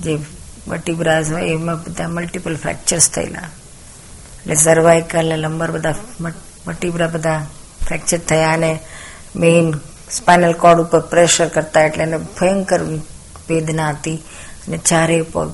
જે 0.00 0.18
વર્ટિબ્રાઝ 0.68 1.32
હોય 1.32 1.42
એમાં 1.42 1.82
બધા 1.82 2.08
મલ્ટિપલ 2.08 2.56
ફ્રેક્ચર્સ 2.56 3.10
થયેલા. 3.10 3.40
એટલે 3.40 4.54
સર્વાઇકલ 4.54 5.28
ને 5.28 5.36
લંબર 5.36 5.70
બધા 5.70 5.94
વર્ટિબ્રા 6.66 7.06
બધા 7.06 7.40
ફ્રેક્ચર 7.86 8.20
થયા 8.28 8.52
અને 8.52 8.70
મેઇન 9.36 9.66
સ્પાઇનલ 10.10 10.52
કોર્ડ 10.52 10.80
ઉપર 10.80 11.00
પ્રેશર 11.12 11.48
કરતા 11.48 11.84
એટલે 11.88 12.02
એને 12.02 12.18
ભયંકર 12.38 12.80
વેદના 13.48 13.90
હતી. 13.90 14.18
અને 14.66 14.78
ચારે 14.78 15.22
પગ 15.22 15.50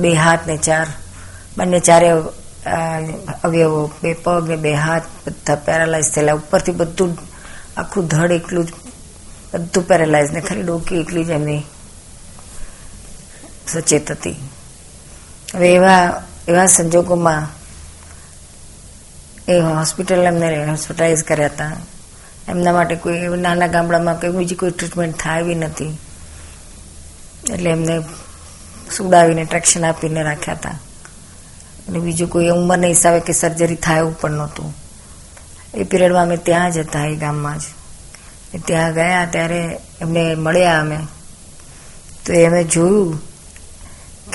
બે 0.00 0.10
હાથ 0.14 0.46
ને 0.46 0.56
ચાર, 0.56 0.86
બંને 1.56 1.80
ચારે 1.80 2.08
અવયવો, 3.44 3.90
બે 4.02 4.10
પગ 4.14 4.48
ને 4.48 4.56
બે 4.56 4.72
હાથ 4.74 5.06
બધા 5.26 5.56
પેરાલાઇઝ 5.66 6.10
થયેલા. 6.14 6.32
ઉપરથી 6.32 6.72
બધું 6.72 7.12
આખું 7.76 8.08
ધડ 8.08 8.32
એટલું 8.32 8.66
જ, 8.66 8.72
બધું 9.54 9.88
પેરેલાઇઝ 9.88 10.30
ને 10.32 10.40
ખાલી 10.40 10.62
ડોકી 10.62 11.00
એટલી 11.00 11.24
જ 11.24 11.30
એમની 11.30 11.62
સચેત 13.68 14.10
હતી. 14.10 14.36
હવે 15.54 15.68
એવા 15.74 16.04
એવા 16.48 16.66
સંજોગોમાં 16.66 17.61
એ 19.48 19.58
હોસ્પિટલ 19.58 20.18
એમને 20.18 20.66
હોસ્પિટલાઇઝ 20.66 21.24
કર્યા 21.24 21.46
હતા. 21.46 21.72
એમના 22.48 22.72
માટે 22.72 22.94
કોઈ 22.94 23.20
નાના 23.20 23.66
ગામડામાં 23.66 24.20
કોઈ 24.20 24.30
બીજી 24.30 24.54
કોઈ 24.54 24.70
ટ્રીટમેન્ટ 24.70 25.20
થાય 25.20 25.40
એવી 25.40 25.54
નથી. 25.54 25.98
એટલે 27.52 27.70
એમને 27.70 28.00
સુડાવીને 28.96 29.44
ટ્રેક્શન 29.44 29.84
આપીને 29.84 30.22
રાખ્યા 30.22 30.54
હતા. 30.54 30.78
અને 31.88 31.98
બીજું 31.98 32.30
કોઈ 32.30 32.48
ઉંમરના 32.48 32.86
હિસાબે 32.86 33.20
કે 33.20 33.32
સર્જરી 33.32 33.74
થાય 33.74 33.98
એવું 33.98 34.20
પણ 34.20 34.30
નહોતું. 34.30 34.74
એ 35.74 35.82
પીરિયડમાં 35.84 36.22
અમે 36.22 36.36
ત્યાં 36.36 36.72
જ 36.72 36.78
હતા 36.78 37.04
એ 37.04 37.16
ગામમાં 37.16 37.58
જ. 37.58 37.62
ત્યાં 38.66 38.92
ગયા 38.92 39.26
ત્યારે 39.26 39.78
એમને 40.00 40.34
મળ્યા 40.34 40.80
અમે. 40.80 40.98
તો 42.26 42.32
એમે 42.32 42.64
જોયું 42.64 43.18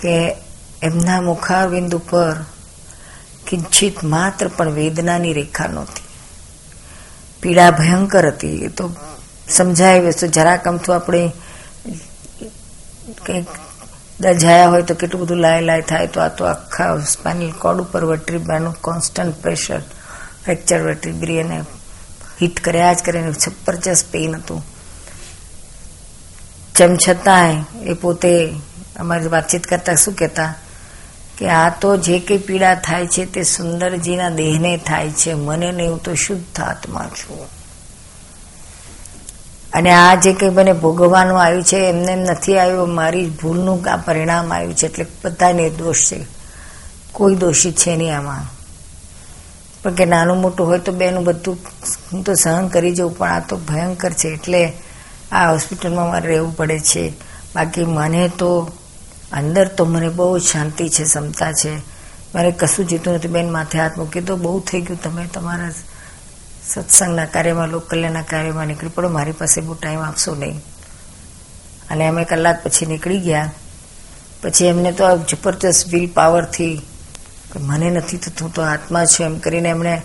કે 0.01 0.35
એમના 0.83 1.21
મુખારબિંદ 1.21 1.95
ઉપર 1.95 2.45
કિંચિત 3.47 4.03
માત્ર 4.03 4.47
પણ 4.47 4.71
વેદનાની 4.71 5.33
રેખા 5.33 5.67
નહોતી. 5.67 6.03
પીડા 7.41 7.71
ભયંકર 7.71 8.27
હતી. 8.27 8.63
એ 8.63 8.67
તો 8.67 8.95
સમજાય 9.49 9.99
વસ્તુ. 9.99 10.27
જરાક 10.27 10.67
અમથું 10.67 10.95
આપણે 10.95 11.31
કંઈક 13.25 13.47
દજાયા 14.19 14.69
હોય 14.69 14.81
તો 14.81 14.95
કેટલું 14.95 15.21
બધું 15.21 15.37
લાય 15.37 15.61
લાય 15.61 15.81
થાય 15.81 16.07
તો 16.07 16.21
આ 16.21 16.27
તો 16.27 16.45
આખા 16.45 16.97
સ્પાઇનલ 16.99 17.51
કોડ 17.51 17.81
ઉપર 17.81 18.03
વટ્રીબાનું 18.03 18.73
કોન્સ્ટન્ટ 18.73 19.41
પ્રેશર, 19.41 19.79
ફ્રેક્ચર 20.43 20.81
વર્ટિબ્રી 20.81 21.37
એને 21.37 21.63
હિટ 22.41 22.59
કર્યા 22.59 22.93
જ 22.93 23.03
કરીને 23.03 23.31
જબરજસ્ત 23.31 24.11
પેઇન 24.11 24.35
હતું. 24.35 24.65
જેમ 26.75 26.97
છતાંય 26.97 27.63
એ 27.83 27.93
પોતે 27.93 28.53
અમારી 28.99 29.27
વાતચીત 29.27 29.67
કરતા 29.67 29.95
શું 29.95 30.13
કહેતા? 30.13 30.55
કે 31.37 31.49
આ 31.49 31.69
તો 31.69 31.97
જે 31.97 32.19
કંઈ 32.19 32.37
પીડા 32.37 32.75
થાય 32.75 33.07
છે 33.07 33.25
તે 33.25 33.43
સુંદરજીના 33.43 34.29
દેહને 34.29 34.77
થાય 34.77 35.09
છે. 35.09 35.33
મને 35.33 35.71
નહીં 35.71 35.91
હું 35.91 36.03
તો 36.03 36.13
શુદ્ધ 36.13 36.61
આત્મા 36.61 37.05
છું. 37.05 37.47
અને 39.73 39.91
આ 39.91 40.15
જે 40.15 40.33
કંઈ 40.33 40.49
મને 40.49 40.73
ભોગવવાનું 40.73 41.41
આવ્યું 41.41 41.63
છે, 41.63 41.77
એમને 41.77 42.11
એમ 42.11 42.19
નથી 42.19 42.59
આવ્યું. 42.59 42.89
મારી 42.89 43.29
ભૂલનું 43.29 43.85
આ 43.89 43.97
પરિણામ 43.97 44.53
આવ્યું 44.53 44.75
છે. 44.75 44.85
એટલે 44.85 45.05
બધા 45.25 45.51
નિર્દોષ 45.51 46.11
છે. 46.11 46.25
કોઈ 47.11 47.35
દોષી 47.35 47.71
છે 47.71 47.95
નહીં 47.95 48.17
આમાં. 48.17 48.57
પણ 49.83 49.93
કે 49.93 50.05
નાનું 50.05 50.41
મોટું 50.41 50.67
હોય 50.67 50.79
તો 50.79 50.91
બેનું 50.91 51.23
બધું 51.23 51.57
હું 52.13 52.23
તો 52.23 52.33
સહન 52.33 52.67
કરી 52.67 52.95
જઉં, 52.95 53.17
પણ 53.17 53.29
આ 53.29 53.39
તો 53.39 53.57
ભયંકર 53.57 54.11
છે. 54.11 54.27
એટલે 54.27 54.73
આ 55.31 55.51
હોસ્પિટલમાં 55.51 56.07
મારે 56.07 56.27
રહેવું 56.27 56.55
પડે 56.55 56.79
છે. 56.79 57.09
બાકી 57.55 57.85
મને 57.85 58.27
તો 58.27 58.71
અંદર 59.31 59.67
તો 59.67 59.85
મને 59.85 60.09
બહુ 60.09 60.39
શાંતિ 60.39 60.89
છે, 60.89 61.03
ક્ષમતા 61.03 61.51
છે. 61.51 61.77
મારે 62.35 62.51
કશું 62.51 62.87
જીતું 62.87 63.13
નથી. 63.13 63.27
બેન 63.27 63.51
માથે 63.51 63.79
હાથ 63.79 63.97
મૂકી 63.97 64.21
તો 64.21 64.35
બહુ 64.35 64.59
થઈ 64.59 64.81
ગયું. 64.81 65.01
તમે 65.01 65.27
તમારા 65.27 65.71
સત્સંગના 66.73 67.25
કાર્યમાં, 67.25 67.67
લોક 67.67 67.89
કલ્યાણના 67.89 68.21
કાર્યમાં 68.21 68.67
નીકળી 68.67 68.89
પડો. 68.89 69.09
મારી 69.09 69.31
પાસે 69.31 69.61
બહુ 69.61 69.73
ટાઈમ 69.73 69.99
આપશો 69.99 70.35
નહીં. 70.35 70.61
અને 71.89 72.07
અમે 72.07 72.25
કલાક 72.25 72.63
પછી 72.63 72.85
નીકળી 72.85 73.19
ગયા. 73.19 73.51
પછી 74.43 74.65
એમને 74.65 74.91
તો 74.91 75.17
જબરજસ્ત 75.17 75.93
વિલ 75.93 76.09
પાવરથી 76.09 76.81
મને 77.59 77.89
નથી 77.89 78.17
થતું 78.17 78.53
તો 78.53 78.61
આત્મા 78.61 79.05
છું 79.05 79.25
એમ 79.25 79.39
કરીને 79.39 79.69
એમણે 79.69 80.01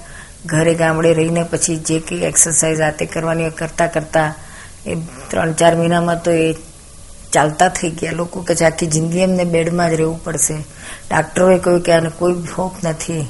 ઘરે 0.46 0.74
ગામડે 0.74 1.14
રહીને 1.14 1.42
પછી 1.42 1.76
જે 1.76 2.00
કંઈ 2.00 2.18
એક્સરસાઇઝ 2.18 2.80
આતે 2.80 3.06
કરવાની 3.06 3.50
કરતાં 3.50 3.92
કરતાં 3.92 4.34
એ 4.86 4.94
ત્રણ 5.28 5.52
ચાર 5.52 5.76
મહિનામાં 5.76 6.22
તો 6.22 6.30
એ 6.30 6.52
ચાલતા 7.32 7.68
થઈ 7.68 7.90
ગયા. 7.90 8.12
લોકો 8.12 8.42
કે 8.42 8.64
આખી 8.64 8.86
જિંદગી 8.86 9.18
એમને 9.18 9.44
બેડમાં 9.44 9.90
જ 9.90 9.94
રહેવું 9.94 10.24
પડશે. 10.24 10.54
ડાક્ટરોએ 11.10 11.58
કહ્યું 11.58 11.80
કે, 11.80 11.92
આને 11.92 12.10
કોઈ 12.18 12.34
હોપ 12.58 12.74
નથી, 12.84 13.26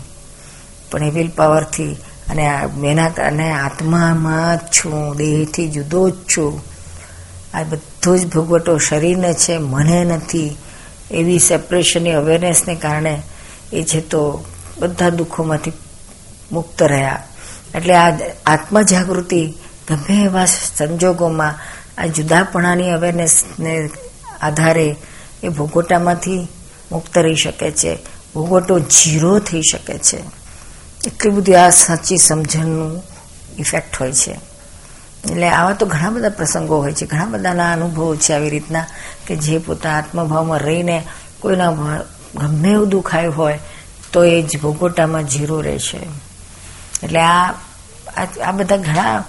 પણ 0.90 1.04
એ 1.04 1.10
વિલ 1.10 1.28
પાવરથી 1.28 1.92
અને 2.30 2.44
એના 2.86 3.06
અને 3.06 3.50
આત્મામાં 3.52 4.56
જ 4.56 4.60
છું, 4.60 5.16
દેહથી 5.16 5.68
જુદો 5.68 6.10
જ 6.10 6.14
છું. 6.36 6.62
આ 7.54 7.62
બધો 7.62 8.16
જ 8.16 8.26
ભોગવટો 8.26 8.78
શરીરને 8.78 9.32
છે, 9.34 9.58
મને 9.58 10.04
નથી. 10.04 10.56
એવી 11.10 11.38
સેપરેશનની 11.38 12.12
અવેરનેસને 12.12 12.74
કારણે 12.74 13.22
એ 13.72 13.82
છે 13.82 14.00
તો 14.00 14.44
બધા 14.78 15.08
દુઃખોમાંથી 15.08 15.72
મુક્ત 16.52 16.82
રહ્યા. 16.82 17.24
એટલે 17.74 17.94
આ 17.94 18.16
આત્મજાગૃતિ 18.46 19.54
ગમે 19.88 20.24
એવા 20.24 20.46
સંજોગોમાં 20.46 21.54
આ 21.98 22.06
જુદાપણાની 22.06 22.90
અવેરનેસને 22.90 23.90
આધારે 24.40 24.96
એ 25.42 25.48
ભોગોટામાંથી 25.48 26.48
મુક્ત 26.92 27.18
રહી 27.18 27.34
શકે 27.34 27.70
છે. 27.70 27.98
ભોગવટો 28.34 28.78
જીરો 28.78 29.38
થઈ 29.38 29.62
શકે 29.62 29.98
છે. 29.98 30.16
એટલી 31.06 31.30
બધી 31.30 31.54
આ 31.54 31.70
સાચી 31.70 32.16
સમજણનું 32.18 33.02
ઇફેક્ટ 33.58 34.00
હોય 34.00 34.12
છે. 34.12 34.32
એટલે 35.30 35.48
આવા 35.48 35.72
તો 35.72 35.86
ઘણા 35.86 36.10
બધા 36.10 36.28
પ્રસંગો 36.28 36.78
હોય 36.78 36.92
છે. 36.92 37.06
ઘણા 37.06 37.24
બધાના 37.24 37.72
અનુભવો 37.72 38.16
છે 38.16 38.32
આવી 38.32 38.50
રીતના 38.50 38.86
કે 39.26 39.36
જે 39.36 39.58
પોતા 39.58 39.90
આત્મભાવમાં 39.90 40.58
રહીને 40.58 41.04
કોઈના 41.40 41.72
ગમે 42.34 42.68
એવું 42.68 42.88
દુખાયું 42.88 43.36
હોય 43.36 43.58
તો 44.12 44.24
એ 44.24 44.42
જ 44.42 44.60
ભોગોટામાં 44.60 45.24
જીરો 45.24 45.60
રહેશે. 45.60 45.98
એટલે 47.02 47.20
આ 47.20 47.52
આ 48.44 48.52
બધા 48.52 48.76
ઘણા 48.76 49.24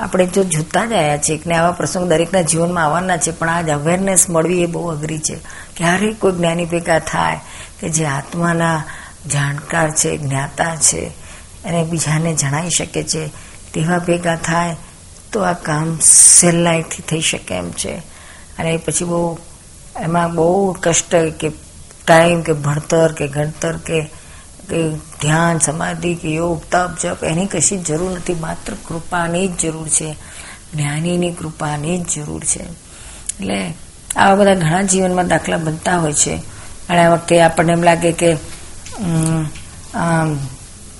આપણે 0.00 0.26
જો 0.26 0.44
જોતા 0.44 0.84
જ 0.84 0.92
આવ્યા 0.92 1.16
છીએ 1.16 1.38
કે 1.38 1.54
આવા 1.54 1.72
પ્રસંગ 1.72 2.08
દરેકના 2.08 2.40
જીવનમાં 2.40 2.84
આવવાના 2.84 3.16
છે, 3.16 3.30
પણ 3.30 3.48
આજ 3.48 3.70
અવેરનેસ 3.70 4.30
મળવી 4.30 4.62
એ 4.62 4.66
બહુ 4.66 4.88
અઘરી 4.88 5.18
છે. 5.18 5.36
ક્યારેય 5.76 6.12
કોઈ 6.12 6.32
જ્ઞાની 6.32 6.64
ભેગા 6.64 6.98
થાય 6.98 7.40
કે 7.80 7.88
જે 7.88 8.06
આત્માના 8.06 8.84
જાણકાર 9.32 9.90
છે, 9.90 10.16
જ્ઞાતા 10.16 10.76
છે, 10.76 11.06
અને 11.64 11.84
બીજાને 11.84 12.34
જણાવી 12.34 12.70
શકે 12.70 13.02
છે, 13.02 13.28
તેવા 13.74 13.98
ભેગા 13.98 14.36
થાય 14.36 14.76
તો 15.32 15.40
આ 15.40 15.52
કામ 15.52 15.98
સહેલાઈથી 16.02 17.02
થઈ 17.02 17.20
શકે 17.20 17.54
એમ 17.54 17.70
છે. 17.70 17.92
અને 18.58 18.76
પછી 18.76 19.04
બહુ, 19.04 19.38
એમાં 20.00 20.34
બહુ 20.34 20.72
કષ્ટ 20.72 21.14
કે 21.14 21.50
ટાઈમ 22.06 22.42
કે 22.42 22.52
ભણતર 22.52 23.12
કે 23.12 23.28
ગણતર 23.28 23.76
કે 23.76 24.10
કે 24.70 24.90
ધ્યાન, 25.20 25.58
સમાધિ 25.58 26.14
કે 26.14 26.28
યોગ, 26.28 26.62
તપ, 26.70 26.90
જપ, 27.02 27.24
એની 27.24 27.46
કશી 27.46 27.78
જરૂર 27.78 28.10
નથી. 28.10 28.34
માત્ર 28.34 28.72
કૃપાની 28.86 29.48
જ 29.48 29.62
જરૂર 29.62 29.88
છે. 29.88 30.12
જ્ઞાનીની 30.74 31.32
કૃપાની 31.32 31.98
જ 31.98 32.06
જરૂર 32.16 32.44
છે. 32.44 32.62
એટલે 32.62 33.74
આવા 34.16 34.34
બધા 34.34 34.54
ઘણા 34.54 34.82
જીવનમાં 34.82 35.28
દાખલા 35.28 35.56
બનતા 35.56 35.98
હોય 35.98 36.12
છે. 36.12 36.36
અને 36.88 37.04
આ 37.04 37.12
વખતે 37.12 37.40
આપણને 37.40 37.72
એમ 37.72 37.82
લાગે 37.82 38.12
કે 38.12 38.34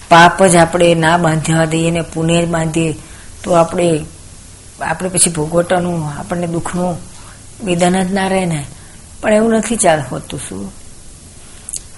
પાપ 0.09 0.45
જ 0.45 0.57
આપણે 0.57 0.95
ના 0.95 1.17
બાંધવા 1.17 1.65
દઈએ 1.65 1.91
ને 1.91 2.01
પુણે 2.01 2.47
જ 2.47 2.49
બાંધીએ, 2.49 2.93
તો 3.43 3.53
આપણે 3.53 4.05
આપણે 4.81 5.09
પછી 5.09 5.31
ભોગવટાનું, 5.31 6.09
આપણને 6.19 6.47
દુઃખનું 6.47 6.97
વિધાન 7.65 8.03
જ 8.03 8.13
ના 8.13 8.29
રહે 8.29 8.45
ને. 8.47 8.67
પણ 9.21 9.33
એવું 9.33 9.53
નથી 9.53 9.77
ચાલ 9.77 10.01
હોતું 10.01 10.41
શું? 10.41 10.73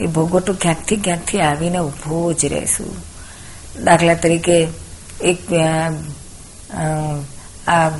એ 0.00 0.06
ભોગવટો 0.06 0.52
ક્યાંકથી 0.52 0.96
ક્યાંકથી 0.96 1.40
આવીને 1.40 1.78
ઊભો 1.78 2.32
જ 2.32 2.44
રહેશું. 2.44 2.92
દાખલા 3.84 4.14
તરીકે 4.14 4.56
એક 5.20 5.40
આ 7.68 7.90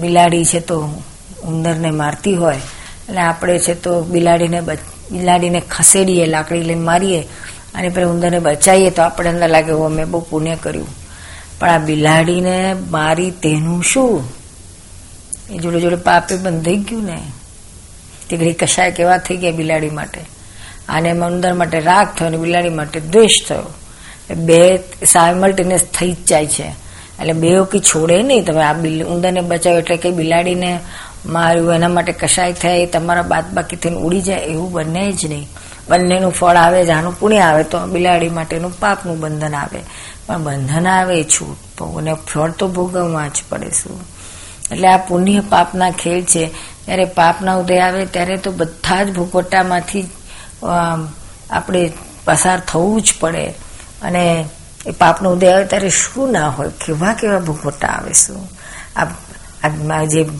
બિલાડી 0.00 0.44
છે 0.44 0.60
તો 0.60 0.76
ઉંદરને 1.44 1.90
મારતી 1.90 2.34
હોય 2.34 2.60
એટલે 3.08 3.20
આપણે 3.20 3.58
છે 3.58 3.74
તો 3.74 4.02
બિલાડીને 4.02 4.60
બિલાડીને 5.12 5.60
ખસેડીએ, 5.70 6.26
લાકડી 6.26 6.62
લઈને 6.62 6.80
મારીએ, 6.80 7.20
અને 7.74 7.88
પેલા 7.88 8.08
ઉંદરને 8.08 8.38
બચાવીએ, 8.38 8.90
તો 8.90 9.02
આપણે 9.02 9.28
અંદર 9.28 9.48
લાગે 9.48 9.72
હો 9.72 9.88
મેં 9.88 10.10
બહુ 10.10 10.20
પુણ્ય 10.20 10.56
કર્યું. 10.56 10.88
પણ 11.58 11.70
આ 11.70 11.78
બિલાડીને 11.78 12.74
મારી 12.90 13.30
તેનું 13.30 13.82
શું? 13.82 14.24
એ 15.50 15.58
જોડે 15.58 15.80
જોડે 15.80 15.96
પાપે 15.96 16.36
બંધાઈ 16.36 16.76
ગયું 16.76 17.04
ને. 17.04 17.18
તે 18.28 18.36
ઘડી 18.36 18.52
કશાય 18.52 18.90
કેવા 18.90 19.18
થઈ 19.18 19.36
ગયા 19.36 19.52
બિલાડી 19.52 19.90
માટે? 19.90 20.20
આને 20.88 21.12
ઉંદર 21.12 21.52
માટે 21.52 21.80
રાગ 21.80 22.08
થયો 22.18 22.28
અને 22.28 22.36
બિલાડી 22.36 22.68
માટે 22.68 23.00
દ્વેષ 23.00 23.48
થયો. 23.48 23.74
બે 24.34 24.78
સાયમલ્ટેનિયસ 25.06 25.84
થઈ 25.84 26.12
જ 26.12 26.16
જાય 26.26 26.46
છે. 26.46 26.64
એટલે 27.20 27.32
બે 27.32 27.48
કી 27.72 27.80
છોડે 27.80 28.22
નહીં. 28.22 28.44
તમે 28.44 28.62
આ 28.62 28.72
ઉંદરને 29.08 29.40
બચાવ્યો 29.40 29.78
એટલે 29.78 29.96
કે 29.96 30.10
બિલાડીને 30.10 30.80
માર્યું, 31.26 31.74
એના 31.74 31.88
માટે 31.88 32.12
કશાય 32.12 32.52
થાય, 32.52 32.78
એ 32.78 32.86
તમારા 32.86 33.22
બાદ 33.22 33.44
બાકી 33.54 33.76
થઈને 33.76 33.96
ઉડી 33.96 34.20
જાય, 34.20 34.38
એવું 34.38 34.72
બને 34.72 35.12
જ 35.12 35.26
નહીં. 35.26 35.48
બંનેનું 35.88 36.32
ફળ 36.32 36.56
આવે 36.56 36.84
જ 36.84 36.90
આનું 36.90 37.20
પુણ્ય 37.20 37.38
આવે, 37.38 37.64
તો 37.64 37.86
બિલાડી 37.86 38.28
માટેનું 38.28 38.80
પાપનું 38.80 39.20
બંધન 39.20 39.54
આવે. 39.54 39.80
પણ 40.26 40.42
બંધન 40.42 40.86
આવે 40.88 41.24
છૂટ. 41.24 41.82
અને 41.98 42.14
ફળ 42.14 42.50
તો 42.50 42.68
ભોગવવા 42.68 43.28
જ 43.28 43.32
પડે 43.48 43.70
શું? 43.70 44.00
એટલે 44.72 44.88
આ 44.88 44.96
પુણ્ય 44.96 45.40
પાપના 45.40 45.90
ખેલ 45.90 46.22
છે. 46.22 46.50
ત્યારે 46.84 47.04
પાપના 47.04 47.54
ઉદય 47.54 47.78
આવે, 47.78 48.06
ત્યારે 48.06 48.36
તો 48.36 48.50
બધા 48.50 49.04
જ 49.04 49.12
ભૂગોટામાંથી 49.12 50.08
આપણે 51.50 51.92
પસાર 52.24 52.60
થવું 52.60 53.02
જ 53.02 53.14
પડે. 53.20 53.46
અને 54.02 54.48
એ 54.86 54.90
પાપનો 54.90 55.32
ઉદય 55.32 55.52
આવે 55.52 55.64
ત્યારે 55.64 55.90
શું 55.90 56.32
ના 56.32 56.48
હોય? 56.48 56.70
કેવા 56.86 57.12
કેવા 57.12 57.38
ભૂખોટા 57.38 57.88
આવે 57.88 58.12
શું? 58.12 58.48
આ 58.96 60.04
જે 60.04 60.30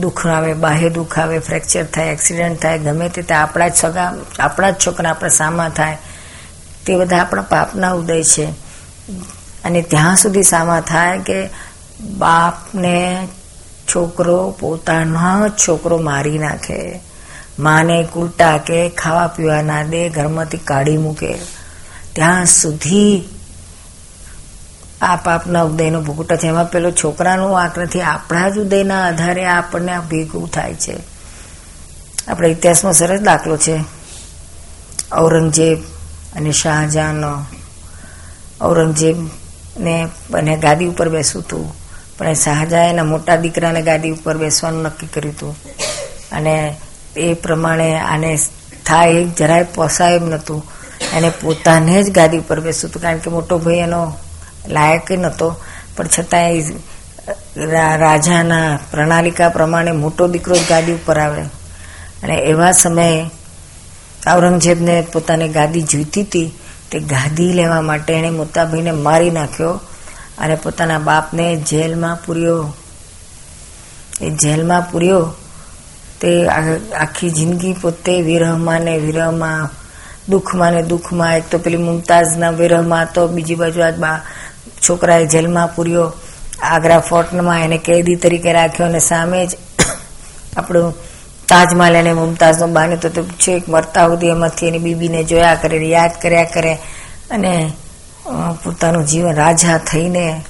દુઃખ 0.00 0.26
આવે, 0.26 0.54
બાહ્ય 0.54 0.88
દુઃખ 0.88 1.18
આવે, 1.18 1.38
ફ્રેક્ચર 1.38 1.84
થાય, 1.84 2.06
એક્સિડન્ટ 2.06 2.62
થાય, 2.62 2.78
ગમે 2.78 3.08
તે 3.08 3.34
આપણા 3.34 3.68
જ 3.68 3.74
સગા, 3.74 4.14
આપણા 4.38 4.70
જ 4.70 4.74
છોકરા 4.86 5.10
આપણા 5.10 5.28
સામા 5.28 5.68
થાય, 5.68 5.98
તે 6.86 6.96
બધા 6.96 7.18
આપણા 7.18 7.42
પાપના 7.42 7.92
ઉદય 7.92 8.22
છે. 8.22 8.44
અને 9.64 9.82
ત્યાં 9.82 10.16
સુધી 10.16 10.42
સામા 10.42 10.80
થાય 10.80 11.18
કે 11.18 11.48
બાપને 12.00 13.28
છોકરો 13.94 14.50
પોતાનો 14.60 15.48
છોકરો 15.48 15.98
મારી 15.98 16.38
નાખે. 16.38 17.00
માને 17.58 18.02
કુલટા 18.02 18.58
કે 18.58 18.88
ખાવા 18.88 19.26
પીવા 19.26 19.62
ના 19.62 19.82
દે 19.82 20.08
ઘરમાંથી 20.08 20.58
કાઢી 20.58 20.96
મૂકે. 20.96 21.34
ત્યાં 22.12 22.46
સુધી 22.46 23.28
આ 25.02 25.16
પાપના 25.16 25.62
ઉદયનો 25.62 26.00
ભૂગુટા 26.00 26.36
છે. 26.36 26.46
એમાં 26.46 26.70
પેલો 26.70 26.90
છોકરાનું 26.90 27.50
વાંક 27.50 27.78
નથી. 27.78 28.00
આપણા 28.00 28.48
જ 28.48 28.58
ઉદયના 28.58 29.06
આધારે 29.06 29.44
આપણને 29.44 29.92
આ 29.92 30.00
ભેગું 30.00 30.50
થાય 30.50 30.74
છે. 30.74 30.96
આપણે 32.28 32.48
ઇતિહાસમાં 32.48 32.92
સરસ 32.92 33.20
દાખલો 33.20 33.56
છે. 33.56 33.84
ઔરંગઝેબ 35.12 35.78
અને 36.36 36.52
શાહજહાંનો. 36.52 37.38
ઔરંગઝેબને 38.62 40.08
અને 40.34 40.56
ગાદી 40.56 40.86
ઉપર 40.86 41.08
બેસવું 41.08 41.42
હતું. 41.42 41.74
પણ 42.18 42.34
શાહજહાં 42.34 42.88
એના 42.88 43.04
મોટા 43.04 43.36
દીકરાને 43.36 43.82
ગાદી 43.82 44.10
ઉપર 44.10 44.36
બેસવાનું 44.36 44.82
નક્કી 44.82 45.06
કર્યું 45.06 45.34
હતું. 45.34 45.56
અને 46.32 46.76
એ 47.16 47.34
પ્રમાણે 47.34 47.98
આને 47.98 48.38
થાય, 48.86 49.24
જરાય 49.24 49.62
પોસાય 49.62 50.14
એમ 50.14 50.28
નહોતું. 50.28 50.64
એને 51.16 51.30
પોતાને 51.30 52.02
જ 52.02 52.10
ગાદી 52.10 52.38
ઉપર 52.38 52.60
બેસવું 52.60 52.90
હતું, 52.90 53.02
કારણ 53.02 53.18
કે 53.18 53.30
મોટો 53.30 53.58
ભાઈ 53.58 53.74
એનો 53.74 54.18
લાયક 54.68 55.12
નહોતો. 55.12 55.56
પણ 55.96 56.06
છતાંય 56.18 56.62
રાજાના 57.96 58.78
પ્રણાલિકા 58.90 59.48
પ્રમાણે 59.48 59.92
મોટો 59.92 60.28
દીકરો 60.28 60.56
જ 60.56 60.60
ગાદી 60.68 60.92
ઉપર 60.92 61.18
આવે. 61.18 61.42
અને 62.22 62.34
એવા 62.34 62.72
સમયે 62.72 63.30
ઔરંગઝેબને 64.34 65.06
પોતાની 65.12 65.48
ગાદી 65.48 65.82
જોઈતી 65.82 66.22
હતી, 66.22 66.52
તે 66.90 66.98
ગાદી 66.98 67.52
લેવા 67.52 67.80
માટે 67.80 68.12
એણે 68.14 68.30
મોટાભાઈને 68.30 68.90
મારી 68.90 69.30
નાખ્યો 69.30 69.80
અને 70.38 70.54
પોતાના 70.54 70.98
બાપને 70.98 71.56
જેલમાં 71.56 72.16
પૂર્યો. 72.26 72.74
એ 74.20 74.30
જેલમાં 74.30 74.90
પૂર્યો 74.90 75.34
તે 76.24 76.34
આખી 76.48 77.30
જિંદગી 77.30 77.72
પોતે 77.72 78.22
વિરહમાં 78.22 78.80
ને 78.80 78.98
વિરહમાં 78.98 79.68
દુઃખમાં 80.28 80.72
ને 80.72 80.82
દુઃખમાં. 80.82 81.36
એક 81.36 81.50
તો 81.50 81.58
પેલી 81.58 81.76
મુમતાઝના 81.76 82.50
વિરહમાં 82.50 83.08
તો 83.14 83.28
બીજી 83.28 83.54
બાજુ 83.54 83.80
આજ 83.82 83.96
બા 83.98 84.18
છોકરાએ 84.88 85.26
જેલમાં 85.26 85.74
પૂર્યો, 85.74 86.12
આગ્રા 86.62 87.00
ફોર્ટમાં 87.00 87.64
એને 87.64 87.78
કેદી 87.78 88.16
તરીકે 88.16 88.52
રાખ્યો 88.52 88.86
અને 88.86 88.98
સામે 88.98 89.46
જ 89.46 89.52
આપણું 90.56 90.94
તાજમહાલ 91.48 91.96
એને 91.96 92.12
મુમતાઝનો 92.12 92.66
બાને 92.66 92.96
તો 92.96 93.08
છેક 93.22 93.68
મરતા 93.68 94.08
સુધી 94.08 94.26
એમાંથી 94.26 94.66
એની 94.66 94.78
બીબીને 94.78 95.24
જોયા 95.24 95.54
કરે, 95.54 95.88
યાદ 95.88 96.10
કર્યા 96.22 96.44
કરે 96.44 96.74
અને 97.30 97.72
પોતાનું 98.64 99.06
જીવન 99.06 99.34
રાજા 99.34 99.78
થઈને 99.78 100.44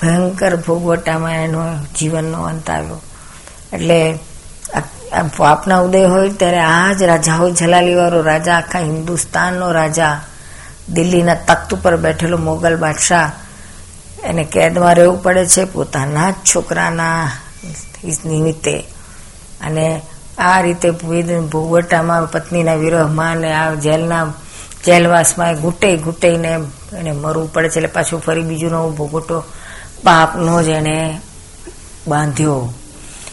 ભયંકર 0.00 0.56
ભોગવટામાં 0.56 1.44
એનો 1.44 1.62
જીવનનો 1.98 2.42
અંત 2.42 2.70
આવ્યો. 2.70 3.00
એટલે 3.72 4.18
પાપના 5.36 5.78
ઉદય 5.78 6.04
હોય 6.04 6.30
ત્યારે 6.30 6.60
આ 6.60 6.92
જ 6.92 7.02
રાજા 7.02 7.36
હોય, 7.40 7.52
જલાલીવાળો 7.52 8.20
રાજા, 8.22 8.56
આખા 8.56 8.78
હિન્દુસ્તાનનો 8.80 9.72
રાજા. 9.72 10.16
દિલ્હીના 10.94 11.34
તખ્ત 11.48 11.74
ઉપર 11.74 11.96
બેઠેલો 11.96 12.38
મોગલ 12.38 12.76
બાદશાહ. 12.76 13.28
એને 14.24 14.44
કેદમાં 14.44 14.94
રહેવું 14.94 15.22
પડે 15.22 15.46
છે, 15.46 15.64
પોતાના 15.64 16.30
જ 16.30 16.34
છોકરાના 16.50 17.30
નિમિત્તે. 18.24 18.76
અને 19.60 19.86
આ 20.38 20.60
રીતે 20.60 20.90
ભોગવટામાં 21.52 22.30
પત્નીના 22.30 22.74
વિરહમાં 22.74 23.32
અને 23.32 23.50
આ 23.52 23.74
જેલના 23.74 24.24
જેલવાસમાં 24.84 25.60
ઘૂંટે 25.60 25.96
ઘૂંટાઈને 25.96 26.52
એને 26.98 27.12
મરવું 27.12 27.52
પડે 27.52 27.68
છે, 27.68 27.78
એટલે 27.78 27.88
પાછું 27.88 28.20
ફરી 28.20 28.42
બીજું 28.42 28.70
નવો 28.70 28.90
ભોગવટો 28.90 29.36
પાપનો 30.04 30.62
જ 30.62 30.68
એને 30.68 30.96
બાંધ્યો. 32.08 32.60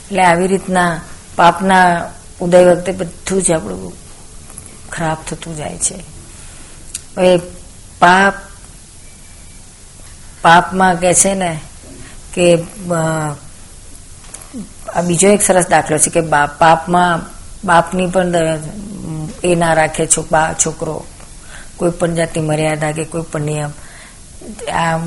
એટલે 0.05 0.23
આવી 0.23 0.47
રીતના 0.47 0.91
પાપના 1.35 2.09
ઉદય 2.41 2.63
વખતે 2.63 2.91
બધું 2.91 3.41
જ 3.41 3.51
આપણું 3.51 3.93
ખરાબ 4.91 5.17
થતું 5.27 5.57
જાય 5.57 5.77
છે. 5.77 5.97
હવે 7.17 7.37
પાપ, 7.99 8.35
પાપમાં 10.41 10.95
કે 10.99 11.13
છે 11.13 11.33
ને 11.33 11.51
કે 12.33 12.45
આ 14.95 15.01
બીજો 15.01 15.27
એક 15.27 15.41
સરસ 15.41 15.67
દાખલો 15.67 15.97
છે 15.97 16.09
કે 16.09 16.21
પાપમાં 16.59 17.19
બાપની 17.65 18.07
પણ 18.07 18.35
એ 19.43 19.55
ના 19.55 19.73
રાખે 19.73 20.05
છોકરો. 20.05 21.05
કોઈ 21.77 21.91
પણ 21.91 22.15
જાતની 22.15 22.41
મર્યાદા 22.41 22.91
કે 22.91 23.03
કોઈ 23.03 23.27
પણ 23.31 23.41
નિયમ. 23.41 23.71
આ 24.73 24.97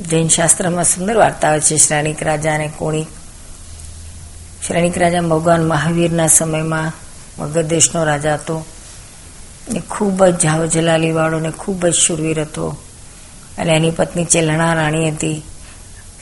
જૈન 0.00 0.28
શાસ્ત્રમાં 0.28 0.84
સુંદર 0.84 1.16
વાર્તા 1.16 1.48
આવે 1.48 1.60
છે, 1.60 1.76
શ્રેણિક 1.76 2.22
રાજા 2.22 2.54
અને 2.54 2.68
કોણિક 2.76 3.08
શ્રેણિક 4.66 4.98
રાજા 4.98 5.20
ભગવાન 5.20 5.68
મહાવીરના 5.68 6.26
સમયમાં 6.26 6.92
મગધ 7.38 7.66
દેશનો 7.66 8.04
રાજા 8.04 8.34
હતો. 8.34 8.64
એ 9.76 9.78
ખૂબ 9.78 10.26
જ 10.26 10.40
જાવ 10.40 10.66
જલાલી 10.66 11.10
વાળો 11.10 11.40
ને 11.40 11.50
ખૂબ 11.50 11.86
જ 11.86 11.94
શુરવીર 11.94 12.40
હતો. 12.40 12.76
અને 13.58 13.72
એની 13.72 13.90
પત્ની 13.90 14.24
ચેલણા 14.24 14.72
રાણી 14.72 15.10
હતી. 15.10 15.42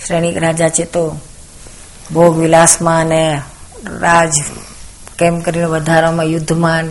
શ્રેણિક 0.07 0.37
રાજા 0.37 0.69
છે 0.69 0.85
તો 0.85 1.21
ભોગ 2.13 2.39
વિલાસમાં 2.39 3.01
અને 3.01 3.41
રાજ 3.85 4.33
કેમ 5.19 5.41
કરીને 5.41 5.65
વધારામાં 5.65 6.25
યુદ્ધમાં 6.25 6.85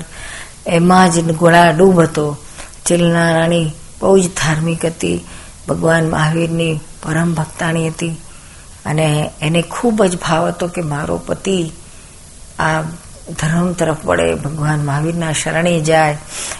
એમાં 0.67 1.11
જ 1.11 1.31
ગોળા 1.31 1.71
ડૂબ 1.71 2.01
હતો. 2.01 2.37
ચેલના 2.85 3.31
રાણી 3.31 3.71
બહુ 4.01 4.19
જ 4.19 4.27
ધાર્મિક 4.27 4.85
હતી. 4.85 5.25
ભગવાન 5.67 6.09
મહાવીરની 6.09 6.79
પરમ 7.03 7.33
ભક્તાણી 7.33 7.87
હતી. 7.87 8.21
અને 8.85 9.31
એને 9.41 9.61
ખૂબ 9.61 10.03
જ 10.03 10.17
ભાવ 10.17 10.47
હતો 10.47 10.67
કે 10.67 10.81
મારો 10.81 11.17
પતિ 11.17 11.71
આ 12.59 12.81
ધર્મ 13.29 13.73
તરફ 13.73 14.05
વળે, 14.05 14.35
ભગવાન 14.35 14.85
મહાવીરના 14.85 15.33
શરણે 15.33 15.79
જાય, 15.79 16.17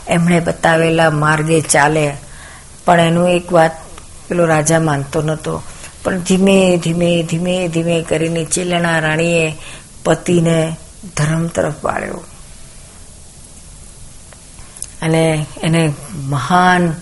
એમણે 0.07 0.39
બતાવેલા 0.39 1.09
માર્ગે 1.09 1.61
ચાલે. 1.61 2.13
પણ 2.85 2.99
એનું 2.99 3.29
એક 3.29 3.53
વાત 3.53 3.71
પેલો 4.27 4.45
રાજા 4.45 4.79
માનતો 4.79 5.21
નહોતો 5.21 5.63
પણ 6.03 6.19
ધીમે 6.19 6.77
ધીમે 6.77 7.23
ધીમે 7.23 7.67
ધીમે 7.67 8.01
કરીને 8.01 8.45
ચેલણા 8.45 8.99
રાણીએ 8.99 9.55
પતિને 10.05 10.77
ધર્મ 11.17 11.47
તરફ 11.47 11.73
વાળ્યો. 11.83 12.23
અને 15.01 15.45
એને 15.63 15.93
મહાન 16.15 16.93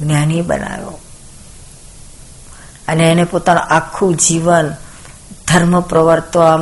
જ્ઞાની 0.00 0.40
બનાવ્યો. 0.40 1.00
અને 2.88 3.12
એને 3.12 3.24
પોતાનું 3.24 3.62
આખું 3.62 4.16
જીવન 4.16 4.70
ધર્મ 5.46 5.80
પ્રવર્તવા 5.80 6.56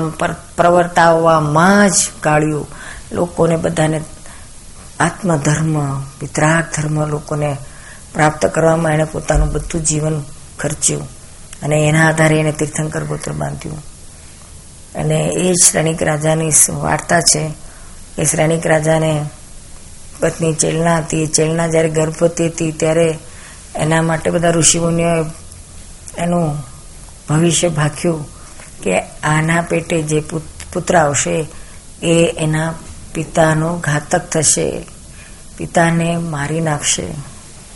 પ્રવર્તાવવામાં 0.56 1.90
જ 1.90 1.92
કાળ્યું 2.20 2.66
લોકોને 3.12 3.56
બધાને 3.56 4.04
આત્મધર્મ, 5.00 5.98
વિતરાગ 5.98 6.64
ધર્મ 6.76 7.06
લોકોને 7.06 7.56
પ્રાપ્ત 8.14 8.46
કરવામાં 8.46 8.92
એણે 8.92 9.04
પોતાનું 9.04 9.52
બધું 9.52 9.84
જીવન 9.84 10.22
ખર્ચ્યું. 10.58 11.08
અને 11.62 11.76
એના 11.76 12.08
આધારે 12.08 12.40
એને 12.40 12.52
તીર્થંકર 12.52 13.04
ગોત્ર 13.04 13.32
બાંધ્યું. 13.32 13.78
અને 14.94 15.30
એ 15.36 15.52
શ્રેણિક 15.52 16.02
રાજાની 16.02 16.50
વાર્તા 16.68 17.20
છે. 17.20 17.50
એ 18.18 18.24
શ્રેણિક 18.24 18.66
રાજાને 18.66 19.24
પત્ની 20.20 20.54
ચેલના 20.54 20.98
હતી. 20.98 21.26
ચેલના 21.26 21.66
જ્યારે 21.66 21.88
ગર્ભવતી 21.88 22.46
હતી 22.46 22.72
ત્યારે 22.72 23.18
એના 23.76 24.02
માટે 24.02 24.30
બધા 24.30 24.50
ઋષિમુનિઓએ 24.50 25.24
એનું 26.18 26.56
ભવિષ્ય 27.28 27.68
ભાખ્યું 27.68 28.28
કે 28.82 28.98
આના 29.22 29.62
પેટે 29.62 30.02
જે 30.02 30.20
પુત્ર 30.72 30.96
આવશે, 30.96 31.46
એ 32.02 32.34
એના 32.38 32.74
પિતાનો 33.14 33.78
ઘાતક 33.78 34.30
થશે. 34.30 34.86
પિતાને 35.56 36.16
મારી 36.16 36.60
નાખશે. 36.60 37.02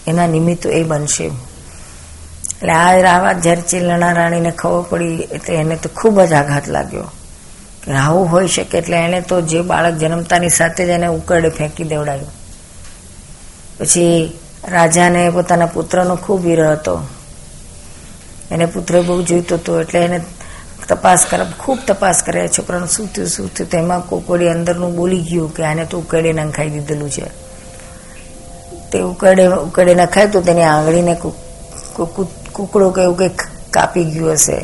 એના 0.07 0.27
નિમિત્તો 0.27 0.69
એ 0.71 0.83
બનશે. 0.83 1.25
એટલે 1.25 2.73
આ 2.73 3.01
રાવા 3.01 3.33
જ્યારે 3.33 3.61
ચીલણા 3.61 4.13
રાણીને 4.13 4.51
ખબર 4.51 4.83
પડી, 4.83 5.15
એટલે 5.15 5.55
એને 5.55 5.77
તો 5.77 5.89
ખૂબ 5.89 6.23
જ 6.23 6.33
આઘાત 6.33 6.69
લાગ્યો. 6.69 7.05
કે 7.85 7.93
આવું 7.93 8.33
હોઈ 8.33 8.49
શકે 8.49 8.79
એટલે 8.79 8.97
એને 8.97 9.21
તો 9.21 9.41
જે 9.41 9.61
બાળક 9.61 9.95
જન્મતાની 9.95 10.49
સાથે 10.49 10.87
જ 10.87 10.89
એને 10.89 11.07
ઉકરડે 11.07 11.49
ફેંકી 11.49 11.85
દેવડાયું. 11.85 12.27
પછી 13.79 14.39
રાજાને 14.69 15.31
પોતાના 15.31 15.67
પુત્રનો 15.67 16.17
ખૂબ 16.17 16.43
વિરહ 16.43 16.73
હતો. 16.73 17.03
એને 18.51 18.67
પુત્ર 18.67 19.01
બહુ 19.03 19.23
જોઈતો 19.23 19.55
હતો 19.55 19.81
એટલે 19.81 20.01
એને 20.01 20.21
તપાસ 20.89 21.27
કર, 21.31 21.41
ખૂબ 21.59 21.79
તપાસ 21.87 22.23
કરે 22.23 22.49
છોકરાનું 22.49 22.89
શું 22.89 23.07
થયું 23.13 23.29
શું 23.29 23.55
થયું 23.55 23.71
તેમાં 23.71 24.03
કોકડી 24.09 24.49
અંદરનું 24.49 24.97
બોલી 24.97 25.23
ગયું 25.23 25.55
કે 25.55 25.63
આને 25.65 25.85
તો 25.85 25.99
ઉકેડે 25.99 26.33
નંખાઈ 26.33 26.71
દીધેલું 26.71 27.11
છે. 27.11 27.27
તે 28.91 28.99
ઉકેડે 29.01 29.45
ઉકેડે 29.47 29.95
નખાય 29.95 30.27
તો 30.27 30.41
તેની 30.41 30.63
આંગળીને 30.63 31.15
કુકડો 32.53 32.91
કે 32.91 33.01
એવું 33.03 33.17
કંઈક 33.19 33.43
કાપી 33.71 34.05
ગયું 34.05 34.33
હશે. 34.33 34.59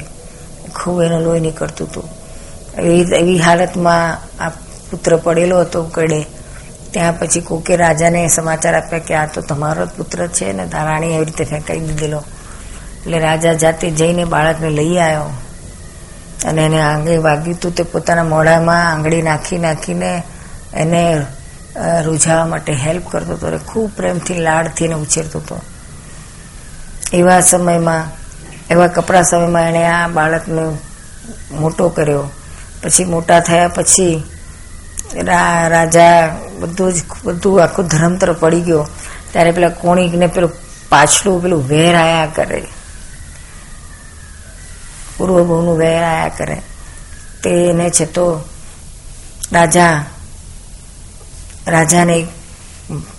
ખૂબ 0.77 1.03
એનો 1.03 1.19
લોહી 1.21 1.41
નીકળતું 1.41 1.89
હતું. 1.89 2.07
એવી 2.79 3.05
એવી 3.21 3.39
હાલતમાં 3.39 4.07
આ 4.45 4.51
પુત્ર 4.91 5.17
પડેલો 5.17 5.61
હતો 5.61 5.83
ઉકેડે 5.83 6.21
ત્યાં 6.93 7.19
પછી 7.19 7.41
કોકે 7.41 7.77
રાજાને 7.77 8.29
સમાચાર 8.29 8.75
આપ્યા 8.75 9.07
કે 9.09 9.15
આ 9.15 9.27
તો 9.27 9.41
તમારો 9.41 9.87
જ 9.87 9.89
પુત્ર 9.89 10.27
છે 10.27 10.53
ને 10.53 10.65
રાણી 10.73 11.15
એવી 11.17 11.25
રીતે 11.25 11.45
ફેંકાઈ 11.45 11.81
દીધેલો. 11.81 12.21
એટલે 13.03 13.19
રાજા 13.19 13.53
જાતે 13.55 13.91
જઈને 13.91 14.25
બાળકને 14.25 14.71
લઈ 14.71 14.97
આવ્યો. 14.99 15.31
અને 16.45 16.63
એને 16.63 16.81
આંગળી 16.81 17.19
વાગ્યું 17.19 17.57
હતું 17.57 17.75
તે 17.75 17.83
પોતાના 17.83 18.25
મોઢામાં 18.25 18.91
આંગળી 18.93 19.23
નાખી 19.23 19.59
નાખીને 19.59 20.23
એને 20.75 21.03
રૂઝાવા 22.05 22.47
માટે 22.47 22.73
હેલ્પ 22.75 23.05
કરતો 23.11 23.33
હતો 23.33 23.59
ખૂબ 23.67 23.91
પ્રેમથી 23.97 24.39
લાડથી 24.39 24.85
એને 24.85 24.95
ઉછેરતો 24.95 25.39
હતો. 25.39 25.61
એવા 27.13 27.41
સમયમાં, 27.41 28.05
એવા 28.71 28.87
કપરા 28.87 29.23
સમયમાં 29.23 29.69
એણે 29.69 29.87
આ 29.87 30.09
બાળકને 30.09 30.65
મોટો 31.61 31.89
કર્યો. 31.89 32.25
પછી 32.83 33.05
મોટા 33.05 33.41
થયા 33.41 33.69
પછી 33.69 34.23
રાજા 35.69 36.37
બધું 36.61 36.93
જ, 36.93 37.03
બધું 37.25 37.63
આખું 37.63 37.87
ધર્મ 37.87 38.15
તરફ 38.17 38.39
પડી 38.39 38.61
ગયો. 38.61 38.87
ત્યારે 39.33 39.51
પેલા 39.51 39.69
કોણીકને 39.69 40.27
પેલું 40.27 40.53
પાછલું 40.89 41.43
પેલું 41.43 41.69
વેર 41.69 41.95
આયા 41.97 42.29
કરે. 42.35 42.63
પૂર્વ 45.19 45.45
બહુનું 45.45 45.79
વેર 45.79 46.03
આયા 46.03 46.29
કરે. 46.29 46.63
તેને 47.43 47.91
છે 47.91 48.05
તો 48.05 48.45
રાજા, 49.53 50.05
રાજાને, 51.67 52.27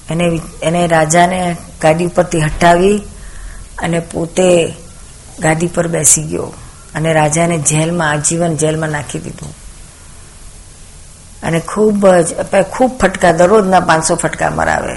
એને 0.09 0.41
એને 0.63 0.87
રાજાને 0.87 1.57
ગાદી 1.81 2.05
ઉપરથી 2.05 2.41
હટાવી 2.41 3.01
અને 3.81 3.99
પોતે 3.99 4.73
ગાદી 5.39 5.67
પર 5.67 5.87
બેસી 5.87 6.23
ગયો 6.23 6.53
અને 6.95 7.13
રાજાને 7.13 7.57
જેલમાં, 7.57 8.11
આજીવન 8.11 8.55
જેલમાં 8.55 8.89
નાખી 8.89 9.19
દીધું. 9.19 9.53
અને 11.43 11.59
ખૂબ 11.59 12.07
જ 12.07 12.33
ખૂબ 12.71 12.97
ફટકા, 12.97 13.31
દરરોજના 13.31 13.79
પાંચસો 13.79 14.15
ફટકા 14.15 14.49
મરાવે. 14.49 14.95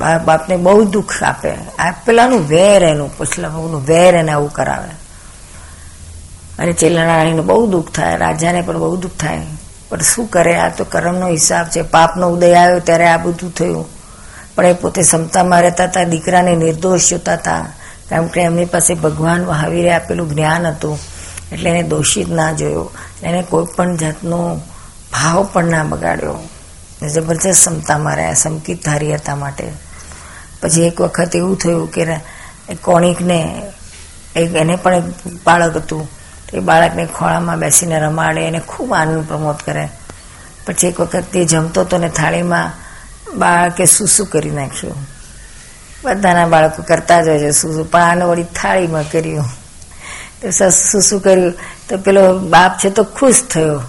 બાપ 0.00 0.22
બાપને 0.22 0.56
બહુ 0.56 0.84
દુઃખ 0.84 1.22
આપે. 1.22 1.50
આ 1.78 1.90
પેલાનું 1.90 2.48
વેર 2.48 2.82
એનું 2.82 3.18
પછલા 3.18 3.48
બહુનું 3.48 3.86
વેર 3.86 4.14
એને 4.14 4.32
આવું 4.32 4.52
કરાવે. 4.52 5.03
અને 6.58 6.72
ચેલા 6.72 7.04
રાણીને 7.04 7.40
બહુ 7.40 7.66
દુઃખ 7.66 7.92
થાય, 7.92 8.16
રાજાને 8.16 8.60
પણ 8.60 8.78
બહુ 8.78 8.96
દુઃખ 8.96 9.12
થાય. 9.20 9.40
પણ 9.88 10.00
શું 10.00 10.26
કરે 10.26 10.56
આ 10.56 10.68
તો 10.68 10.84
કર્મનો 10.84 11.28
હિસાબ 11.28 11.66
છે. 11.66 11.82
પાપનો 11.82 12.28
ઉદય 12.28 12.54
આવ્યો 12.54 12.78
ત્યારે 12.78 13.06
આ 13.06 13.16
બધું 13.16 13.54
થયું. 13.54 13.86
પણ 14.54 14.66
એ 14.66 14.72
પોતે 14.72 15.02
ક્ષમતામાં 15.02 15.62
રહેતા 15.62 15.84
હતા, 15.84 16.04
દીકરાને 16.04 16.56
નિર્દોષ 16.56 17.10
જોતા 17.10 17.32
હતા. 17.32 17.72
કારણ 18.08 18.26
કે 18.26 18.40
એમની 18.40 18.64
પાસે 18.64 18.94
ભગવાન 18.94 19.44
મહાવીરે 19.44 19.92
આપેલું 19.92 20.30
જ્ઞાન 20.30 20.66
હતું. 20.66 20.98
એટલે 21.52 21.70
એને 21.70 21.82
દોષિત 21.82 22.28
ના 22.28 22.52
જોયો. 22.52 22.90
એને 23.22 23.42
કોઈ 23.42 23.66
પણ 23.76 23.96
જાતનો 23.96 24.60
ભાવ 25.12 25.48
પણ 25.52 25.64
ના 25.64 25.84
બગાડ્યો. 25.84 26.34
જબરજસ્ત 27.14 27.48
ક્ષમતામાં 27.48 28.16
રહ્યા 28.16 28.34
સમકિત 28.34 28.84
ધારી 28.84 29.14
હતા 29.14 29.36
માટે. 29.36 29.72
પછી 30.62 30.86
એક 30.86 31.00
વખત 31.00 31.36
એવું 31.36 31.58
થયું 31.58 31.92
કે 31.92 32.06
કોણિકને 32.82 33.62
એક 34.36 34.54
એને 34.54 34.76
પણ 34.76 34.94
એક 34.94 35.04
બાળક 35.46 35.76
હતું. 35.76 36.08
એ 36.54 36.58
બાળકને 36.58 37.04
ખોળામાં 37.06 37.58
બેસીને 37.58 37.98
રમાડે 38.00 38.40
એને 38.40 38.60
ખૂબ 38.68 38.94
આનંદ 38.94 39.26
પ્રમોદ 39.28 39.56
કરે. 39.66 39.88
પછી 40.66 40.86
એક 40.86 41.00
વખત 41.00 41.24
તે 41.32 41.44
જમતો 41.44 41.80
હતો 41.80 41.98
ને 41.98 42.08
થાળીમાં 42.08 42.72
બાળકે 43.38 43.84
શું 43.86 44.26
કરી 44.26 44.50
નાખ્યું. 44.50 44.96
બધાના 46.04 46.46
બાળકો 46.46 46.82
કરતા 46.82 47.22
જ 47.22 47.28
હોય 47.28 47.38
છે 47.38 47.50
શું 47.50 47.90
પણ 47.90 48.02
આને 48.02 48.24
વળી 48.24 48.46
થાળીમાં 48.54 49.10
કર્યું. 49.10 49.44
તો 50.42 50.50
શું 51.00 51.20
કર્યું. 51.20 51.52
તો 51.88 51.98
પેલો 51.98 52.38
બાપ 52.38 52.78
છે 52.78 52.90
તો 52.90 53.04
ખુશ 53.04 53.42
થયો. 53.50 53.82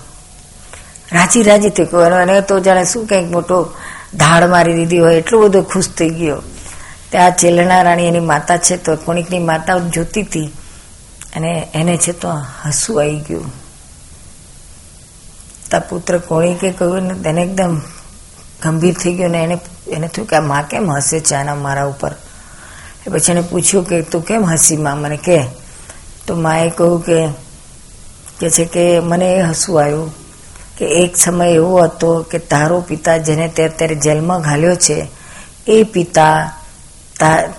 રાજી 1.12 1.44
રાજી 1.44 1.70
થઈ 1.70 1.86
ગયો 1.86 2.16
અને 2.16 2.42
તો 2.42 2.60
જાણે 2.60 2.84
શું 2.86 3.08
કંઈક 3.08 3.32
મોટો 3.32 3.58
ધાડ 4.16 4.44
મારી 4.50 4.74
દીધી 4.74 5.00
હોય, 5.00 5.16
એટલું 5.16 5.44
બધો 5.44 5.62
ખુશ 5.62 5.90
થઈ 5.90 6.10
ગયો. 6.10 6.42
ત્યાં 7.10 7.32
ચેલના 7.32 7.82
રાણી 7.82 8.08
એની 8.08 8.20
માતા 8.20 8.58
છે 8.58 8.78
તો 8.78 8.96
કોણીકની 8.96 9.40
માતા 9.40 9.78
જોતી 9.78 10.24
હતી 10.24 10.48
અને 11.36 11.68
એને 11.74 11.98
છે 11.98 12.12
તો 12.12 12.30
હસવું 12.66 13.02
આવી 13.02 13.20
ગયું. 13.20 13.52
તા 15.70 15.80
પુત્ર 15.80 16.18
કોણી 16.18 16.54
કે 16.54 16.72
કહ્યું 16.72 17.04
ને 17.04 17.14
તેને 17.14 17.42
એકદમ 17.42 17.82
ગંભીર 18.64 18.94
થઈ 18.94 19.14
ગયો 19.14 19.28
ને 19.28 19.44
એને 19.44 19.58
એને 19.88 20.08
થયું 20.08 20.28
કે 20.28 20.36
આ 20.36 20.42
માં 20.42 20.68
કેમ 20.68 20.92
હસે 20.92 21.20
છે 21.20 21.36
આના 21.36 21.56
મારા 21.56 21.84
ઉપર? 21.84 22.12
એ 23.08 23.10
પછી 23.10 23.32
એને 23.32 23.42
પૂછ્યું 23.42 23.86
કે 23.86 24.02
તું 24.02 24.26
કેમ 24.26 24.46
હસી 24.46 24.78
માં? 24.78 24.98
મને 24.98 25.18
કે, 25.18 25.46
તો 26.28 26.36
માએ 26.36 26.70
કહ્યું 26.70 27.06
કે 27.06 27.30
કે 28.40 28.50
છે 28.50 28.66
કે 28.66 29.00
મને 29.00 29.36
એ 29.36 29.42
હસવું 29.42 29.84
આવ્યું 29.84 30.14
કે 30.78 30.86
એક 30.86 31.18
સમય 31.18 31.48
એવો 31.48 31.84
હતો 31.84 32.22
કે 32.32 32.38
તારો 32.38 32.82
પિતા 32.82 33.18
જેને 33.18 33.48
તે 33.48 33.64
અત્યારે 33.64 33.96
જેલમાં 33.96 34.42
ઘાલ્યો 34.42 34.76
છે, 34.76 35.08
એ 35.68 35.84
પિતા 35.84 36.52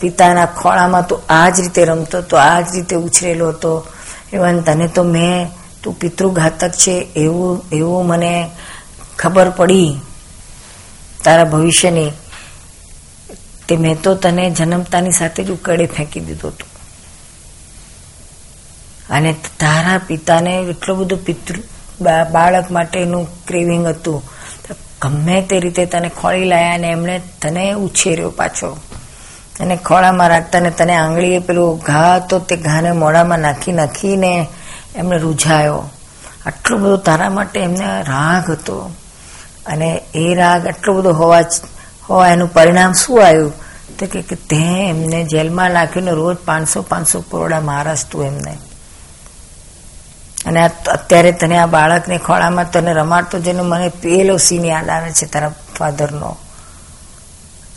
પિતાના 0.00 0.46
ખોળામાં 0.46 1.06
તું 1.06 1.22
આ 1.28 1.50
જ 1.50 1.60
રીતે 1.60 1.84
રમતો, 1.84 2.20
તો 2.20 2.36
આ 2.36 2.60
જ 2.60 2.64
રીતે 2.74 2.96
ઉછરેલો 2.96 3.48
હતો. 3.48 3.86
એવન 4.32 4.60
તને 4.60 4.88
તો 4.88 5.02
મેં, 5.02 5.48
તું 5.82 5.98
પિતૃઘાતક 5.98 6.70
છે 6.70 7.08
એવું 7.16 7.62
એવું 7.72 8.06
મને 8.06 8.50
ખબર 9.18 9.50
પડી 9.50 10.00
તારા 11.24 11.44
ભવિષ્યની. 11.44 12.12
તે 13.68 13.76
મેં 13.76 14.02
તો 14.02 14.14
તને 14.14 14.50
જન્મતાની 14.50 15.10
સાથે 15.10 15.44
જ 15.44 15.50
ઉકળે 15.50 15.86
ફેંકી 15.86 16.20
દીધો 16.20 16.48
હતો. 16.48 16.66
અને 19.10 19.32
તારા 19.32 19.98
પિતાને 19.98 20.56
એટલું 20.56 20.98
બધું 20.98 21.24
પિતૃ 21.24 21.54
બાળક 22.32 22.70
માટેનું 22.70 23.46
ક્રેવિંગ 23.46 23.86
હતું. 23.86 24.22
ગમે 25.02 25.42
તે 25.42 25.60
રીતે 25.60 25.86
તને 25.86 26.08
ખોળી 26.08 26.44
લાયા 26.44 26.74
અને 26.74 26.86
એમણે 26.86 27.22
તને 27.42 27.72
ઉછેર્યો 27.72 28.30
પાછો. 28.30 28.76
અને 29.60 29.76
ખોળામાં 29.76 30.28
રાખતા 30.28 30.60
ને 30.60 30.70
તને 30.70 30.96
આંગળીએ 30.96 31.38
પેલું 31.38 31.78
ઘા 31.78 32.18
તો 32.18 32.38
તે 32.38 32.56
ઘાને 32.56 32.92
મોઢામાં 32.92 33.38
નાખી 33.38 33.72
નાખીને 33.72 34.46
એમને 34.96 35.18
રૂઝાયો. 35.18 35.90
આટલો 36.46 36.78
બધો 36.78 36.96
તારા 36.96 37.30
માટે 37.30 37.60
એમને 37.60 38.02
રાગ 38.02 38.50
હતો. 38.50 38.90
અને 39.66 40.02
એ 40.14 40.34
રાગ 40.34 40.66
આટલો 40.66 40.94
બધો 40.94 41.12
હોવા 41.12 41.40
હોવા 42.10 42.28
એનું 42.28 42.52
પરિણામ 42.52 42.92
શું 42.92 43.26
આવ્યું? 43.26 43.52
તો 43.98 44.06
કે 44.06 44.22
તે 44.22 44.86
એમને 44.88 45.24
જેલમાં 45.24 45.70
નાખીને 45.70 46.10
રોજ 46.10 46.36
પાંચસો 46.36 46.82
પાંચસો 46.82 47.20
કરોડા 47.20 47.60
મારસ 47.60 48.06
તું 48.10 48.24
એમને. 48.24 48.58
અને 50.46 50.70
અત્યારે 50.92 51.32
તને 51.32 51.58
આ 51.58 51.66
બાળકને 51.66 52.18
ખોળામાં 52.18 52.70
તને 52.70 52.92
રમાડતો 52.92 53.38
જેનો 53.38 53.62
મને 53.62 53.88
પેલો 53.88 54.36
સીન 54.36 54.64
યાદ 54.64 54.88
આવે 54.88 55.12
છે 55.12 55.26
તારા 55.26 55.52
ફાધરનો 55.78 56.36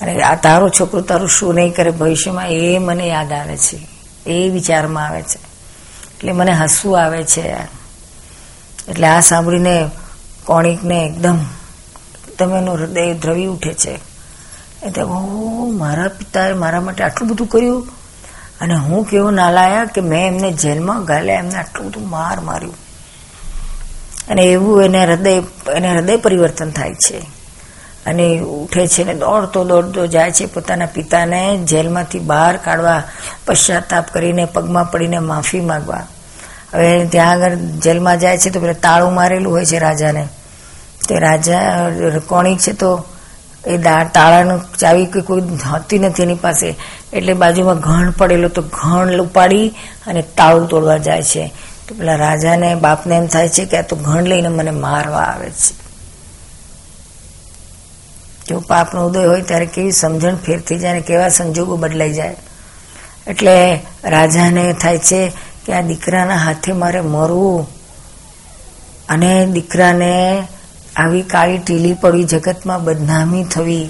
અને 0.02 0.22
આ 0.22 0.36
તારો 0.36 0.70
છોકરો 0.70 1.02
તારું 1.02 1.30
શું 1.30 1.56
નહીં 1.56 1.76
કરે 1.76 1.92
ભવિષ્યમાં, 1.92 2.48
એ 2.48 2.78
મને 2.78 3.08
યાદ 3.08 3.34
આવે 3.34 3.58
છે. 3.58 3.88
એ 4.30 4.50
વિચારમાં 4.50 5.06
આવે 5.06 5.22
છે. 5.22 5.38
એટલે 6.16 6.32
મને 6.32 6.52
હસવું 6.52 7.04
આવે 7.04 7.24
છે. 7.24 7.80
એટલે 8.88 9.08
આ 9.08 9.20
સાંભળીને 9.20 9.90
કોણિકને 10.46 11.06
એકદમ 11.06 11.38
એકદમ 12.30 12.56
એનું 12.56 12.76
હૃદય 12.76 13.14
દ્રવી 13.14 13.46
ઉઠે 13.46 13.74
છે. 13.74 14.00
એટલે 14.84 15.04
ઓ 15.04 15.72
મારા 15.72 16.08
પિતાએ 16.08 16.54
મારા 16.54 16.82
માટે 16.82 17.04
આટલું 17.04 17.30
બધું 17.30 17.48
કર્યું 17.48 17.88
અને 18.62 18.76
હું 18.76 19.06
કેવો 19.06 19.32
નાલાયા 19.32 19.86
કે 19.86 20.02
મેં 20.02 20.28
એમને 20.28 20.52
જેલમાં 20.52 21.06
ગાલ્યા 21.06 21.36
એમને 21.36 21.56
આટલું 21.56 21.88
બધું 21.88 22.10
માર 22.10 22.40
માર્યું. 22.40 22.76
અને 24.30 24.42
એવું 24.42 24.84
એને 24.84 25.06
હૃદય 25.06 25.44
એને 25.74 25.94
હૃદય 25.94 26.18
પરિવર્તન 26.18 26.72
થાય 26.72 26.94
છે. 26.94 27.39
અને 28.10 28.26
ઉઠે 28.40 28.88
છે 28.88 29.04
ને 29.04 29.14
દોડતો 29.14 29.64
દોડતો 29.64 30.08
જાય 30.08 30.32
છે. 30.32 30.46
પોતાના 30.46 30.86
પિતાને 30.86 31.42
જેલમાંથી 31.64 32.20
બહાર 32.20 32.58
કાઢવા, 32.58 33.04
પશ્ચાતાપ 33.46 34.06
કરીને 34.14 34.46
પગમાં 34.46 34.92
પડીને 34.92 35.20
માફી 35.20 35.62
માંગવા. 35.62 36.04
હવે 36.74 37.06
ત્યાં 37.06 37.32
આગળ 37.32 37.56
જેલમાં 37.56 38.20
જાય 38.20 38.38
છે 38.38 38.50
તો 38.50 38.60
પેલા 38.60 38.74
તાળું 38.74 39.14
મારેલું 39.14 39.54
હોય 39.54 39.66
છે 39.66 39.80
રાજાને. 39.80 40.28
તે 41.08 41.20
રાજા 41.20 41.90
કોણી 42.28 42.58
છે 42.58 42.74
તો 42.74 43.06
એ 43.68 43.78
તાળાનું 44.14 44.62
ચાવી 44.80 45.06
કે 45.06 45.22
કોઈ 45.22 45.42
હતી 45.72 46.00
નથી 46.00 46.24
એની 46.24 46.36
પાસે. 46.36 46.76
એટલે 47.14 47.34
બાજુમાં 47.34 47.80
ઘણ 47.80 48.12
પડેલો 48.12 48.50
તો 48.50 48.62
ઘણ 48.62 49.20
ઉપાડી 49.20 49.68
અને 50.08 50.22
તાળું 50.38 50.68
તોડવા 50.68 50.98
જાય 50.98 51.24
છે. 51.24 51.54
તો 51.88 51.96
પેલા 51.96 52.16
રાજાને 52.16 52.76
બાપને 52.76 53.16
એમ 53.16 53.28
થાય 53.28 53.50
છે 53.50 53.66
કે 53.66 53.78
આ 53.78 53.82
તો 53.82 53.96
ઘણ 53.96 54.24
લઈને 54.24 54.48
મને 54.48 54.72
મારવા 54.72 55.24
આવે 55.34 55.50
છે. 55.50 55.89
જો 58.50 58.60
પાપનો 58.70 59.08
ઉદય 59.08 59.26
હોય 59.32 59.48
ત્યારે 59.50 59.68
કેવી 59.76 59.92
સમજણ 59.92 60.38
ફેર 60.46 60.60
થઈ 60.68 60.80
જાય 60.84 61.02
કેવા 61.02 61.30
સંજોગો 61.30 61.76
બદલાઈ 61.78 62.14
જાય. 62.14 62.38
એટલે 63.28 63.56
રાજાને 64.04 64.64
થાય 64.74 65.00
છે 65.00 65.22
કે 65.66 65.74
આ 65.74 65.82
દીકરાના 65.82 66.44
હાથે 66.46 66.72
મારે 66.74 67.02
મરવું 67.02 67.68
અને 69.10 69.32
દીકરાને 69.56 70.14
આવી 70.98 71.26
કાળી 71.34 71.58
ટીલી 71.58 71.94
પડવી 71.94 72.24
જગતમાં 72.24 72.84
બદનામી 72.84 73.44
થવી, 73.54 73.86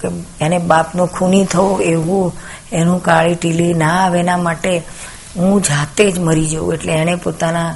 કે 0.00 0.08
એને 0.40 0.58
બાપનો 0.70 1.06
ખૂની 1.06 1.44
થવો 1.44 1.80
એવું, 1.92 2.32
એનું 2.72 3.02
કાળી 3.02 3.34
ટીલી 3.34 3.74
ના 3.74 3.96
આવે 4.04 4.18
એના 4.20 4.36
માટે 4.36 4.72
હું 5.36 5.62
જાતે 5.62 6.04
જ 6.12 6.16
મરી 6.18 6.48
જઉં. 6.52 6.72
એટલે 6.74 6.92
એણે 6.92 7.14
પોતાના 7.16 7.70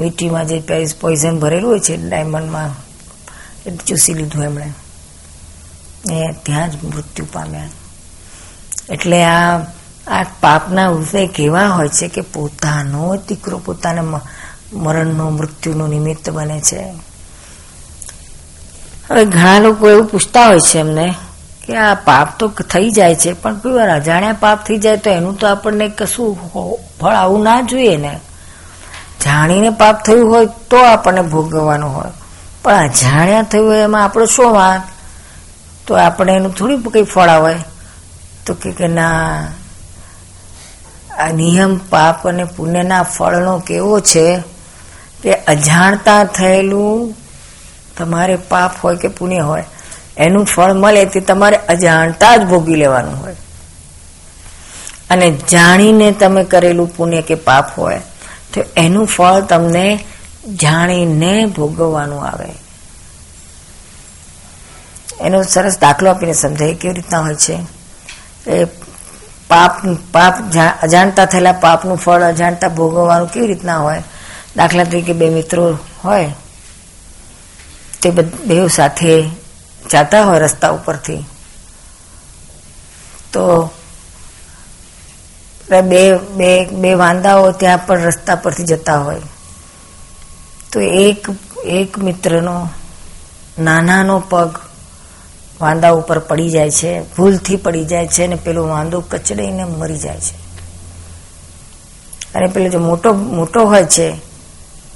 વીટીમાં 0.00 0.48
જે 0.48 0.56
પોઈઝન 1.00 1.38
ભરેલું 1.38 1.70
હોય 1.70 1.80
છે 1.80 1.94
ડાયમંડમાં 1.96 2.70
ચૂસી 3.86 4.14
લીધું 4.14 4.44
એમણે. 4.44 4.68
એ 6.12 6.32
ત્યાં 6.42 6.70
જ 6.70 6.84
મૃત્યુ 6.84 7.26
પામ્યા. 7.32 7.68
એટલે 8.90 9.24
આ 9.24 9.60
આ 10.06 10.24
પાપના 10.40 10.88
વિષય 10.88 11.26
કેવા 11.26 11.68
હોય 11.68 11.88
છે 11.88 12.08
કે 12.08 12.20
પોતાનો 12.20 13.16
દીકરો 13.16 13.58
પોતાના 13.58 14.20
મરણનો 14.72 15.30
મૃત્યુનું 15.30 15.88
નિમિત્ત 15.88 16.30
બને 16.30 16.60
છે. 16.60 16.92
હવે 19.10 19.24
ઘણા 19.24 19.58
લોકો 19.58 19.90
એવું 19.90 20.06
પૂછતા 20.06 20.46
હોય 20.46 20.60
છે 20.60 20.78
એમને 20.78 21.14
કે 21.64 21.76
આ 21.76 21.94
પાપ 21.94 22.38
તો 22.38 22.48
થઈ 22.48 22.90
જાય 22.90 23.14
છે, 23.14 23.32
પણ 23.32 23.58
કોઈ 23.58 23.72
વાર 23.72 23.88
અજાણ્યા 23.88 24.32
પાપ 24.32 24.66
થઈ 24.66 24.78
જાય 24.78 24.96
તો 24.96 25.10
એનું 25.10 25.38
તો 25.38 25.46
આપણને 25.46 25.88
કશું 25.88 26.38
ફળ 27.00 27.08
આવું 27.08 27.42
ના 27.42 27.60
જોઈએ 27.60 27.96
ને. 27.96 28.20
જાણીને 29.24 29.70
પાપ 29.70 30.04
થયું 30.04 30.30
હોય 30.30 30.46
તો 30.46 30.76
આપણને 30.76 31.22
ભોગવવાનું 31.22 31.94
હોય. 31.96 32.12
પણ 32.62 32.72
અજાણ્યા 32.72 33.42
થયું 33.42 33.68
હોય 33.68 33.78
એમાં 33.78 34.04
આપણો 34.04 34.26
શું 34.26 34.52
વાત 34.52 34.80
તો 35.86 35.94
આપણે 35.94 36.32
એનું 36.32 36.54
થોડી 36.54 37.02
ફળ 37.02 37.28
આવે. 37.28 37.54
તો 38.46 38.54
કે 38.54 38.88
ના, 38.88 39.46
આ 41.18 41.28
નિયમ 41.28 41.78
પાપ 41.78 42.28
અને 42.28 42.44
પુણ્યના 42.44 43.02
ફળનો 43.02 43.58
કેવો 43.58 44.00
છે 44.00 44.42
કે 45.22 45.32
અજાણતા 45.34 46.24
થયેલું 46.24 47.14
તમારે 47.98 48.36
પાપ 48.36 48.72
હોય 48.84 48.96
કે 48.96 49.08
પુણ્ય 49.08 49.38
હોય, 49.40 49.64
એનું 50.16 50.44
ફળ 50.44 50.72
મળે 50.72 51.04
તે 51.04 51.20
તમારે 51.20 51.56
અજાણતા 51.56 52.36
જ 52.36 52.44
ભોગી 52.44 52.74
લેવાનું 52.74 53.16
હોય. 53.20 53.36
અને 55.10 55.30
જાણીને 55.30 56.12
તમે 56.12 56.44
કરેલું 56.44 56.96
પુણ્ય 56.96 57.22
કે 57.22 57.34
પાપ 57.34 57.78
હોય, 57.78 58.00
તો 58.54 58.60
એનું 58.76 59.06
ફળ 59.06 59.40
તમને 59.40 60.04
જાણીને 60.62 61.46
ભોગવવાનું 61.46 62.24
આવે. 62.24 62.50
એનો 65.20 65.42
સરસ 65.42 65.78
દાખલો 65.78 66.10
આપીને 66.10 66.32
સમજાય 66.32 66.74
કેવી 66.74 66.94
રીતના 66.94 67.20
હોય 67.20 67.34
છે. 67.34 67.56
એ 68.50 68.64
પાપ 69.48 69.86
પાપ 70.12 70.34
અજાણતા 70.82 71.24
થયેલા 71.24 71.52
પાપનું 71.52 71.96
ફળ, 71.96 72.22
અજાણતા 72.22 72.68
ભોગવવાનું 72.68 73.28
કેવી 73.28 73.46
રીતના 73.46 73.78
હોય? 73.78 74.02
દાખલા 74.56 74.84
તરીકે 74.84 75.12
બે 75.12 75.28
મિત્રો 75.30 75.78
હોય, 76.04 76.34
તે 78.02 78.10
બે 78.10 78.68
સાથે 78.68 79.30
જતા 79.90 80.24
હોય 80.24 80.38
રસ્તા 80.38 80.70
ઉપરથી. 80.70 81.24
તો 83.32 83.70
બે 85.70 86.16
બે 86.16 86.64
બે 86.64 86.94
વાંદાઓ 86.94 87.50
ત્યાં 87.50 87.86
પણ 87.86 88.02
રસ્તા 88.02 88.34
પરથી 88.34 88.64
જતા 88.64 88.98
હોય. 88.98 89.20
તો 90.72 90.80
એક 90.80 91.26
એક 91.64 91.98
મિત્રનો 91.98 92.68
નાનાનો 93.58 94.18
પગ 94.20 94.58
વાંદા 95.60 95.90
ઉપર 95.90 96.18
પડી 96.18 96.50
જાય 96.50 96.70
છે, 96.70 97.00
ભૂલથી 97.00 97.56
પડી 97.56 97.84
જાય 97.84 98.06
છે 98.06 98.24
અને 98.24 98.34
પેલો 98.34 98.66
વાંદો 98.66 99.00
કચડીને 99.00 99.64
મરી 99.64 99.98
જાય 99.98 100.20
છે. 100.20 100.46
અને 102.34 102.46
પેલો 102.46 102.68
જે 102.68 102.76
મોટો 102.76 103.12
મોટો 103.12 103.64
હોય 103.64 103.84
છે, 103.84 104.16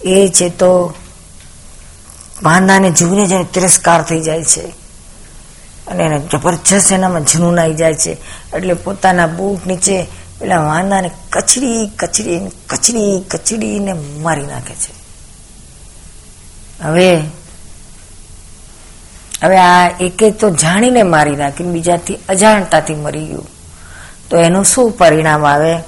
એ 0.04 0.28
છે 0.28 0.48
તો 0.48 0.94
વાંદાને 2.42 2.90
જીવને 2.90 3.26
જઈને 3.26 3.44
તિરસ્કાર 3.44 4.02
થઈ 4.02 4.20
જાય 4.20 4.44
છે. 4.44 4.61
અને 5.86 6.04
એને 6.04 6.20
જબરજસ્ત 6.32 6.92
એનામાં 6.92 7.24
જૂનું 7.24 7.61
આવી 7.61 7.74
જાય 7.74 7.94
છે. 7.94 8.12
એટલે 8.56 8.74
પોતાના 8.74 9.26
બૂટ 9.26 9.66
નીચે 9.66 10.06
પેલા 10.40 10.61
વાંદાને 10.61 11.11
કચડી 11.30 11.86
કચડી 11.86 12.40
કચડી, 12.66 13.20
કચડીને 13.30 13.92
મારી 13.92 14.46
નાખે 14.46 14.74
છે. 14.74 15.00
હવે 16.82 17.22
હવે 19.43 19.57
આ 19.59 19.91
એકે 20.01 20.30
તો 20.30 20.51
જાણીને 20.51 21.03
મારી 21.03 21.36
નાખ્યું 21.36 21.72
બીજાથી 21.72 22.18
અજાણતાથી 22.28 22.95
મરી 22.95 23.26
ગયું. 23.26 23.47
તો 24.30 24.36
એનું 24.36 24.64
શું 24.64 24.91
પરિણામ 24.91 25.47
આવે? 25.47 25.78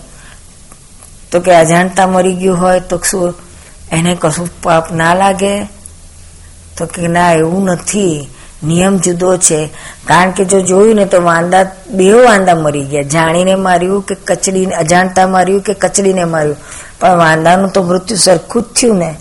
તો 1.32 1.40
કે 1.40 1.54
અજાણતા 1.54 2.06
મરી 2.06 2.34
ગયું 2.34 2.60
હોય 2.60 2.80
તો 2.80 3.00
શું 3.10 3.34
એને 3.92 4.16
કશું 4.20 4.62
પાપ 4.62 4.92
ના 4.92 5.14
લાગે? 5.14 5.64
તો 6.78 6.86
કે 6.86 7.08
ના, 7.08 7.32
એવું 7.32 7.64
નથી. 7.64 8.28
નિયમ 8.64 8.96
જુદો 8.96 9.36
છે. 9.36 9.66
કારણ 10.06 10.30
કે 10.30 10.44
જો 10.44 10.60
જોયું 10.60 10.96
ને 10.96 11.04
તો 11.04 11.22
વાંદા 11.22 11.66
બે 11.88 12.12
વાંદા 12.12 12.54
મરી 12.54 12.84
ગયા. 12.84 13.02
જાણીને 13.02 13.54
માર્યું 13.54 14.02
કે 14.02 14.14
કચડીને, 14.14 14.74
અજાણતા 14.74 15.26
માર્યું 15.26 15.60
કે 15.60 15.74
કચડીને 15.74 16.24
માર્યું. 16.24 16.56
પણ 17.00 17.18
વાંદાનું 17.18 17.70
તો 17.70 17.82
મૃત્યુ 17.82 18.16
સરખું 18.16 18.62
જ 18.62 18.64
થયું 18.64 18.98
ને. 18.98 19.14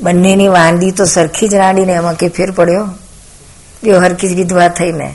બંનેની 0.00 0.48
વાંદી 0.48 0.90
તો 0.90 1.04
સરખી 1.04 1.48
જ 1.48 1.54
રાડીને 1.54 1.92
એમાં 1.92 2.14
કે 2.14 2.28
ફેર 2.28 2.50
પડ્યો? 2.50 2.88
જ 3.82 4.34
વિધવા 4.34 4.68
થઈને 4.68 5.14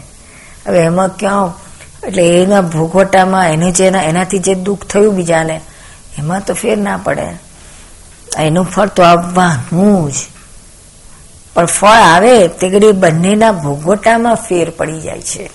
હવે 0.68 0.80
એમાં 0.80 1.10
ક્યાં? 1.18 1.54
એટલે 2.08 2.42
એના 2.42 2.62
ભોગવટામાં 2.62 3.52
એને 3.52 3.72
જે 3.72 3.88
એનાથી 3.88 4.40
જે 4.40 4.54
દુઃખ 4.56 4.86
થયું 4.86 5.16
બીજાને, 5.16 5.62
એમાં 6.18 6.42
તો 6.46 6.54
ફેર 6.54 6.78
ના 6.78 6.98
પડે. 6.98 7.28
એનું 8.38 8.66
ફળ 8.66 8.88
તો 8.88 9.04
આવવાનું 9.04 10.12
જ. 10.12 10.16
પણ 11.54 11.66
ફળ 11.66 11.88
આવે 11.88 12.48
તે 12.48 12.92
બંનેના 12.92 13.52
ભોગવટામાં 13.52 14.36
ફેર 14.36 14.70
પડી 14.70 15.00
જાય 15.00 15.22
છે. 15.22 15.50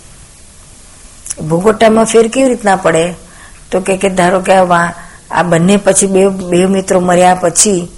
ભોગવટામાં 1.49 2.05
ફેર 2.05 2.29
કેવી 2.29 2.49
રીતના 2.49 2.77
પડે? 2.77 3.15
તો 3.71 3.81
કે 3.81 4.09
ધારો 4.09 4.41
કે 4.41 4.53
આ 5.31 5.43
બંને 5.43 5.77
પછી 5.77 6.07
બે 6.07 6.29
બે 6.29 6.67
મિત્રો 6.67 7.01
મર્યા 7.01 7.35
પછી, 7.35 7.89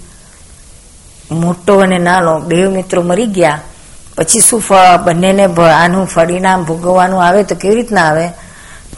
મોટો 1.31 1.79
અને 1.79 1.97
નાનો, 1.97 2.39
બે 2.39 2.67
મિત્રો 2.67 3.01
મરી 3.01 3.25
ગયા 3.25 3.59
પછી 4.17 4.39
શું 4.39 4.61
બંનેને 5.03 5.45
આનું 5.83 6.09
પરિણામ 6.13 6.63
ભોગવવાનું 6.63 7.23
આવે 7.25 7.43
તો 7.43 7.55
કેવી 7.55 7.75
રીતના 7.75 8.03
આવે? 8.09 8.27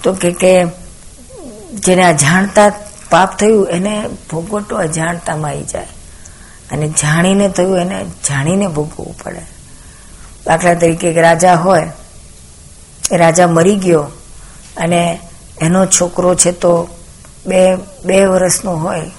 તો 0.03 0.14
કે 0.14 0.32
કે 0.32 0.66
જેને 1.74 2.03
અજાણતા 2.03 2.72
પાપ 3.09 3.38
થયું 3.38 3.68
એને 3.70 4.09
ભોગવટો 4.32 4.76
અજાણતામાં 4.76 5.51
આવી 5.51 5.64
જાય. 5.64 5.88
અને 6.72 6.88
જાણીને 6.88 7.49
થયું 7.49 7.78
એને 7.78 8.05
જાણીને 8.30 8.68
ભોગવવું 8.68 9.18
પડે. 9.24 9.41
દાખલા 10.45 10.74
તરીકે 10.74 11.22
રાજા 11.22 11.53
હોય, 11.55 11.91
એ 13.11 13.18
રાજા 13.18 13.47
મરી 13.47 13.76
ગયો 13.76 14.03
અને 14.78 15.20
એનો 15.61 15.86
છોકરો 15.86 16.36
છે 16.36 16.51
તો 16.51 16.88
બે 17.47 17.76
બે 18.05 18.26
વર્ષનો 18.26 18.72
હોય. 18.76 19.11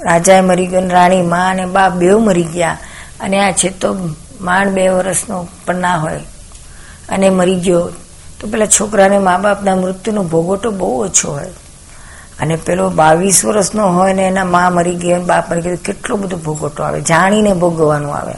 રાજાએ 0.00 0.40
મરી 0.40 0.66
ગયો 0.66 0.88
રાણી, 0.88 1.22
માં 1.22 1.50
અને 1.50 1.66
બાપ 1.66 1.92
બેવ 1.92 2.18
મરી 2.18 2.42
ગયા. 2.42 2.78
અને 3.20 3.38
આ 3.38 3.50
છે 3.50 3.68
તો 3.68 3.96
માંડ 4.40 4.68
બે 4.68 4.88
વર્ષનો 4.88 5.48
પણ 5.66 5.74
ના 5.74 5.96
હોય. 5.96 6.20
અને 7.08 7.30
મરી 7.30 7.60
ગયો. 7.60 7.90
તો 8.40 8.46
પેલા 8.46 8.66
છોકરાને 8.66 9.18
મા 9.18 9.38
બાપના 9.38 9.76
મૃત્યુનો 9.76 10.22
ભોગવટો 10.22 10.70
બહુ 10.70 11.04
ઓછો 11.04 11.32
હોય. 11.32 11.46
અને 12.40 12.56
પેલો 12.56 12.90
બાવીસ 12.90 13.44
વર્ષનો 13.44 13.88
હોય 13.88 14.12
ને 14.12 14.22
એના 14.22 14.44
મા 14.44 14.70
મરી 14.70 14.94
ગયો 14.94 15.20
બાપ 15.20 15.50
મરી 15.50 15.60
ગયો 15.60 15.76
કેટલો 15.84 16.16
બધો 16.16 16.36
ભોગવટો 16.36 16.82
આવે. 16.82 17.00
જાણીને 17.00 17.52
ભોગવવાનું 17.52 18.14
આવે. 18.14 18.34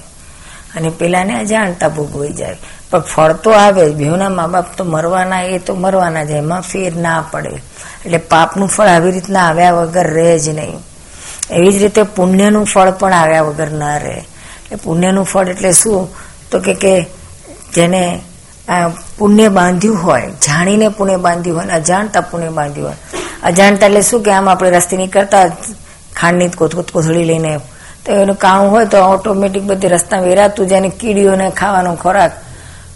અને 0.76 0.90
પેલાને 0.90 1.40
અજાણતા 1.40 1.88
ભોગવાઈ 1.88 2.32
જાય. 2.32 2.56
પણ 2.90 2.98
ફળ 3.00 3.32
તો 3.32 3.50
આવે. 3.50 3.90
બેઉના 3.90 4.28
મા 4.28 4.46
બાપ 4.46 4.76
તો 4.76 4.84
મરવાના, 4.84 5.42
એ 5.42 5.58
તો 5.58 5.74
મરવાના 5.74 6.24
જાય 6.24 6.38
એમાં 6.38 6.60
ફેર 6.60 6.96
ના 6.96 7.24
પડે. 7.30 7.62
એટલે 8.06 8.18
પાપનું 8.18 8.68
ફળ 8.68 8.86
આવી 8.86 9.10
રીતના 9.10 9.40
આવ્યા 9.48 9.72
વગર 9.72 10.06
રહે 10.10 10.38
જ 10.38 10.48
નહીં. 10.48 10.78
એવી 11.50 11.72
જ 11.72 11.82
રીતે 11.82 12.02
પુણ્યનું 12.02 12.66
ફળ 12.66 12.90
પણ 12.90 13.12
આવ્યા 13.12 13.42
વગર 13.42 13.70
ના 13.70 13.96
રહે. 13.96 14.24
એટલે 14.66 14.76
પુણ્યનું 14.84 15.24
ફળ 15.24 15.48
એટલે 15.48 15.70
શું? 15.72 16.08
તો 16.50 16.56
કે 16.60 16.74
કે 16.74 16.94
જેને 17.74 18.02
પુણ્ય 19.18 19.48
બાંધ્યું 19.48 19.98
હોય, 20.04 20.26
જાણીને 20.46 20.88
પુણ્ય 20.88 21.16
બાંધ્યું 21.16 21.58
હોય 21.58 21.78
અજાણતા 21.78 22.20
પુણ્ય 22.20 22.50
બાંધ્યું 22.50 22.88
હોય. 22.88 22.98
અજાણતા 23.44 23.86
એટલે 23.86 24.02
શું 24.02 24.22
કે 24.22 24.30
આમ 24.30 24.48
આપણે 24.48 24.70
રસ્તે 24.70 24.94
નીકળતા 24.96 25.44
ખાંડની 26.16 26.48
કોથળી 26.58 27.24
લઈને. 27.24 27.52
તો 28.04 28.12
એનું 28.12 28.36
કામ 28.36 28.62
હોય 28.72 28.86
તો 28.86 28.98
ઓટોમેટિક 29.04 29.64
બધી 29.64 29.88
રસ્તા 29.88 30.20
વેરાતું 30.20 30.68
જેને 30.68 30.88
કીડીઓને 31.00 31.46
ખાવાનો 31.50 31.94
ખોરાક 32.02 32.32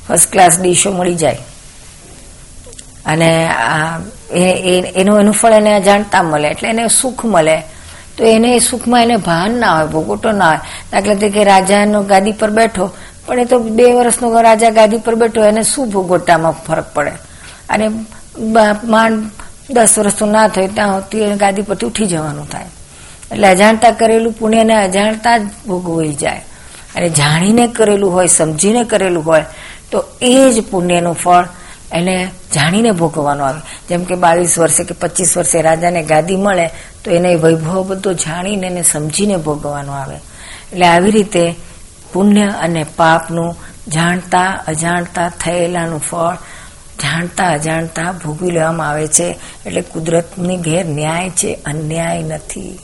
ફર્સ્ટ 0.07 0.33
ક્લાસ 0.33 0.55
ડીશો 0.61 0.91
મળી 0.93 1.15
જાય. 1.15 1.41
અને 3.07 3.31
એનું 5.01 5.17
એનું 5.21 5.35
ફળ 5.35 5.53
એને 5.53 5.71
અજાણતા 5.75 6.23
મળે, 6.23 6.49
એટલે 6.49 6.69
એને 6.69 6.85
સુખ 7.01 7.25
મળે. 7.25 7.57
તો 8.21 8.27
એને 8.27 8.59
સુખમાં 8.59 9.03
એને 9.03 9.17
ભાન 9.17 9.51
ના 9.61 9.77
હોય 9.77 9.87
ભોગોટો 9.87 10.33
ના 10.33 10.49
હોય. 10.49 10.59
દાખલા 10.93 11.15
તરીકે 11.15 11.45
રાજાનો 11.45 12.03
ગાદી 12.03 12.33
પર 12.33 12.51
બેઠો, 12.51 12.91
પણ 13.27 13.41
એ 13.41 13.45
તો 13.45 13.59
બે 13.59 13.93
વર્ષનો 13.93 14.41
રાજા 14.41 14.71
ગાદી 14.71 14.99
પર 14.99 15.15
બેઠો, 15.15 15.45
એને 15.45 15.63
શું 15.63 15.89
ભોગોટામાં 15.91 16.53
ફરક 16.53 16.85
પડે? 16.95 17.13
અને 17.69 17.89
માંડ 18.85 19.31
દસ 19.71 19.99
વર્ષનું 19.99 20.31
ના 20.31 20.49
થયું 20.49 20.75
ત્યાં 20.75 21.01
સુધી 21.01 21.35
ગાદી 21.35 21.63
પરથી 21.63 21.87
ઉઠી 21.87 22.07
જવાનું 22.07 22.51
થાય. 22.51 22.67
એટલે 23.33 23.49
અજાણતા 23.49 23.91
કરેલું 23.91 24.33
પુણ્યને 24.33 24.75
અજાણતા 24.75 25.39
જ 25.39 25.43
ભોગવાઈ 25.67 26.15
જાય. 26.15 26.45
અને 26.97 27.09
જાણીને 27.09 27.67
કરેલું 27.67 28.13
હોય, 28.13 28.27
સમજીને 28.27 28.85
કરેલું 28.85 29.27
હોય, 29.27 29.45
તો 29.91 30.05
એ 30.23 30.51
જ 30.53 30.61
પુણ્યનું 30.71 31.15
ફળ 31.15 31.45
એને 31.93 32.31
જાણીને 32.55 32.91
ભોગવવાનું 32.91 33.47
આવે. 33.47 33.61
જેમ 33.89 34.05
કે 34.05 34.15
બાવીસ 34.15 34.59
વર્ષે 34.59 34.85
કે 34.85 34.95
પચીસ 34.95 35.37
વર્ષે 35.37 35.63
રાજાને 35.63 36.03
ગાદી 36.03 36.37
મળે 36.37 36.67
તો 37.05 37.11
એને 37.11 37.35
વૈભવ 37.35 37.87
બધો 37.89 38.13
જાણીને 38.13 38.67
એને 38.67 38.83
સમજીને 38.83 39.37
ભોગવવાનું 39.37 39.95
આવે. 39.95 40.17
એટલે 40.73 40.87
આવી 40.87 41.11
રીતે 41.11 41.55
પુણ્ય 42.13 42.47
અને 42.47 42.87
પાપનું 42.97 43.57
જાણતા 43.89 44.65
અજાણતા 44.67 45.29
થયેલાનું 45.29 46.01
ફળ 46.01 46.35
જાણતા 47.03 47.49
અજાણતા 47.49 48.13
ભોગવી 48.13 48.51
લેવામાં 48.51 48.89
આવે 48.89 49.07
છે. 49.07 49.39
એટલે 49.67 49.81
કુદરતની 49.81 50.57
ઘેર 50.57 50.87
ન્યાય 50.87 51.31
છે, 51.31 51.59
અન્યાય 51.67 52.23
નથી. 52.23 52.79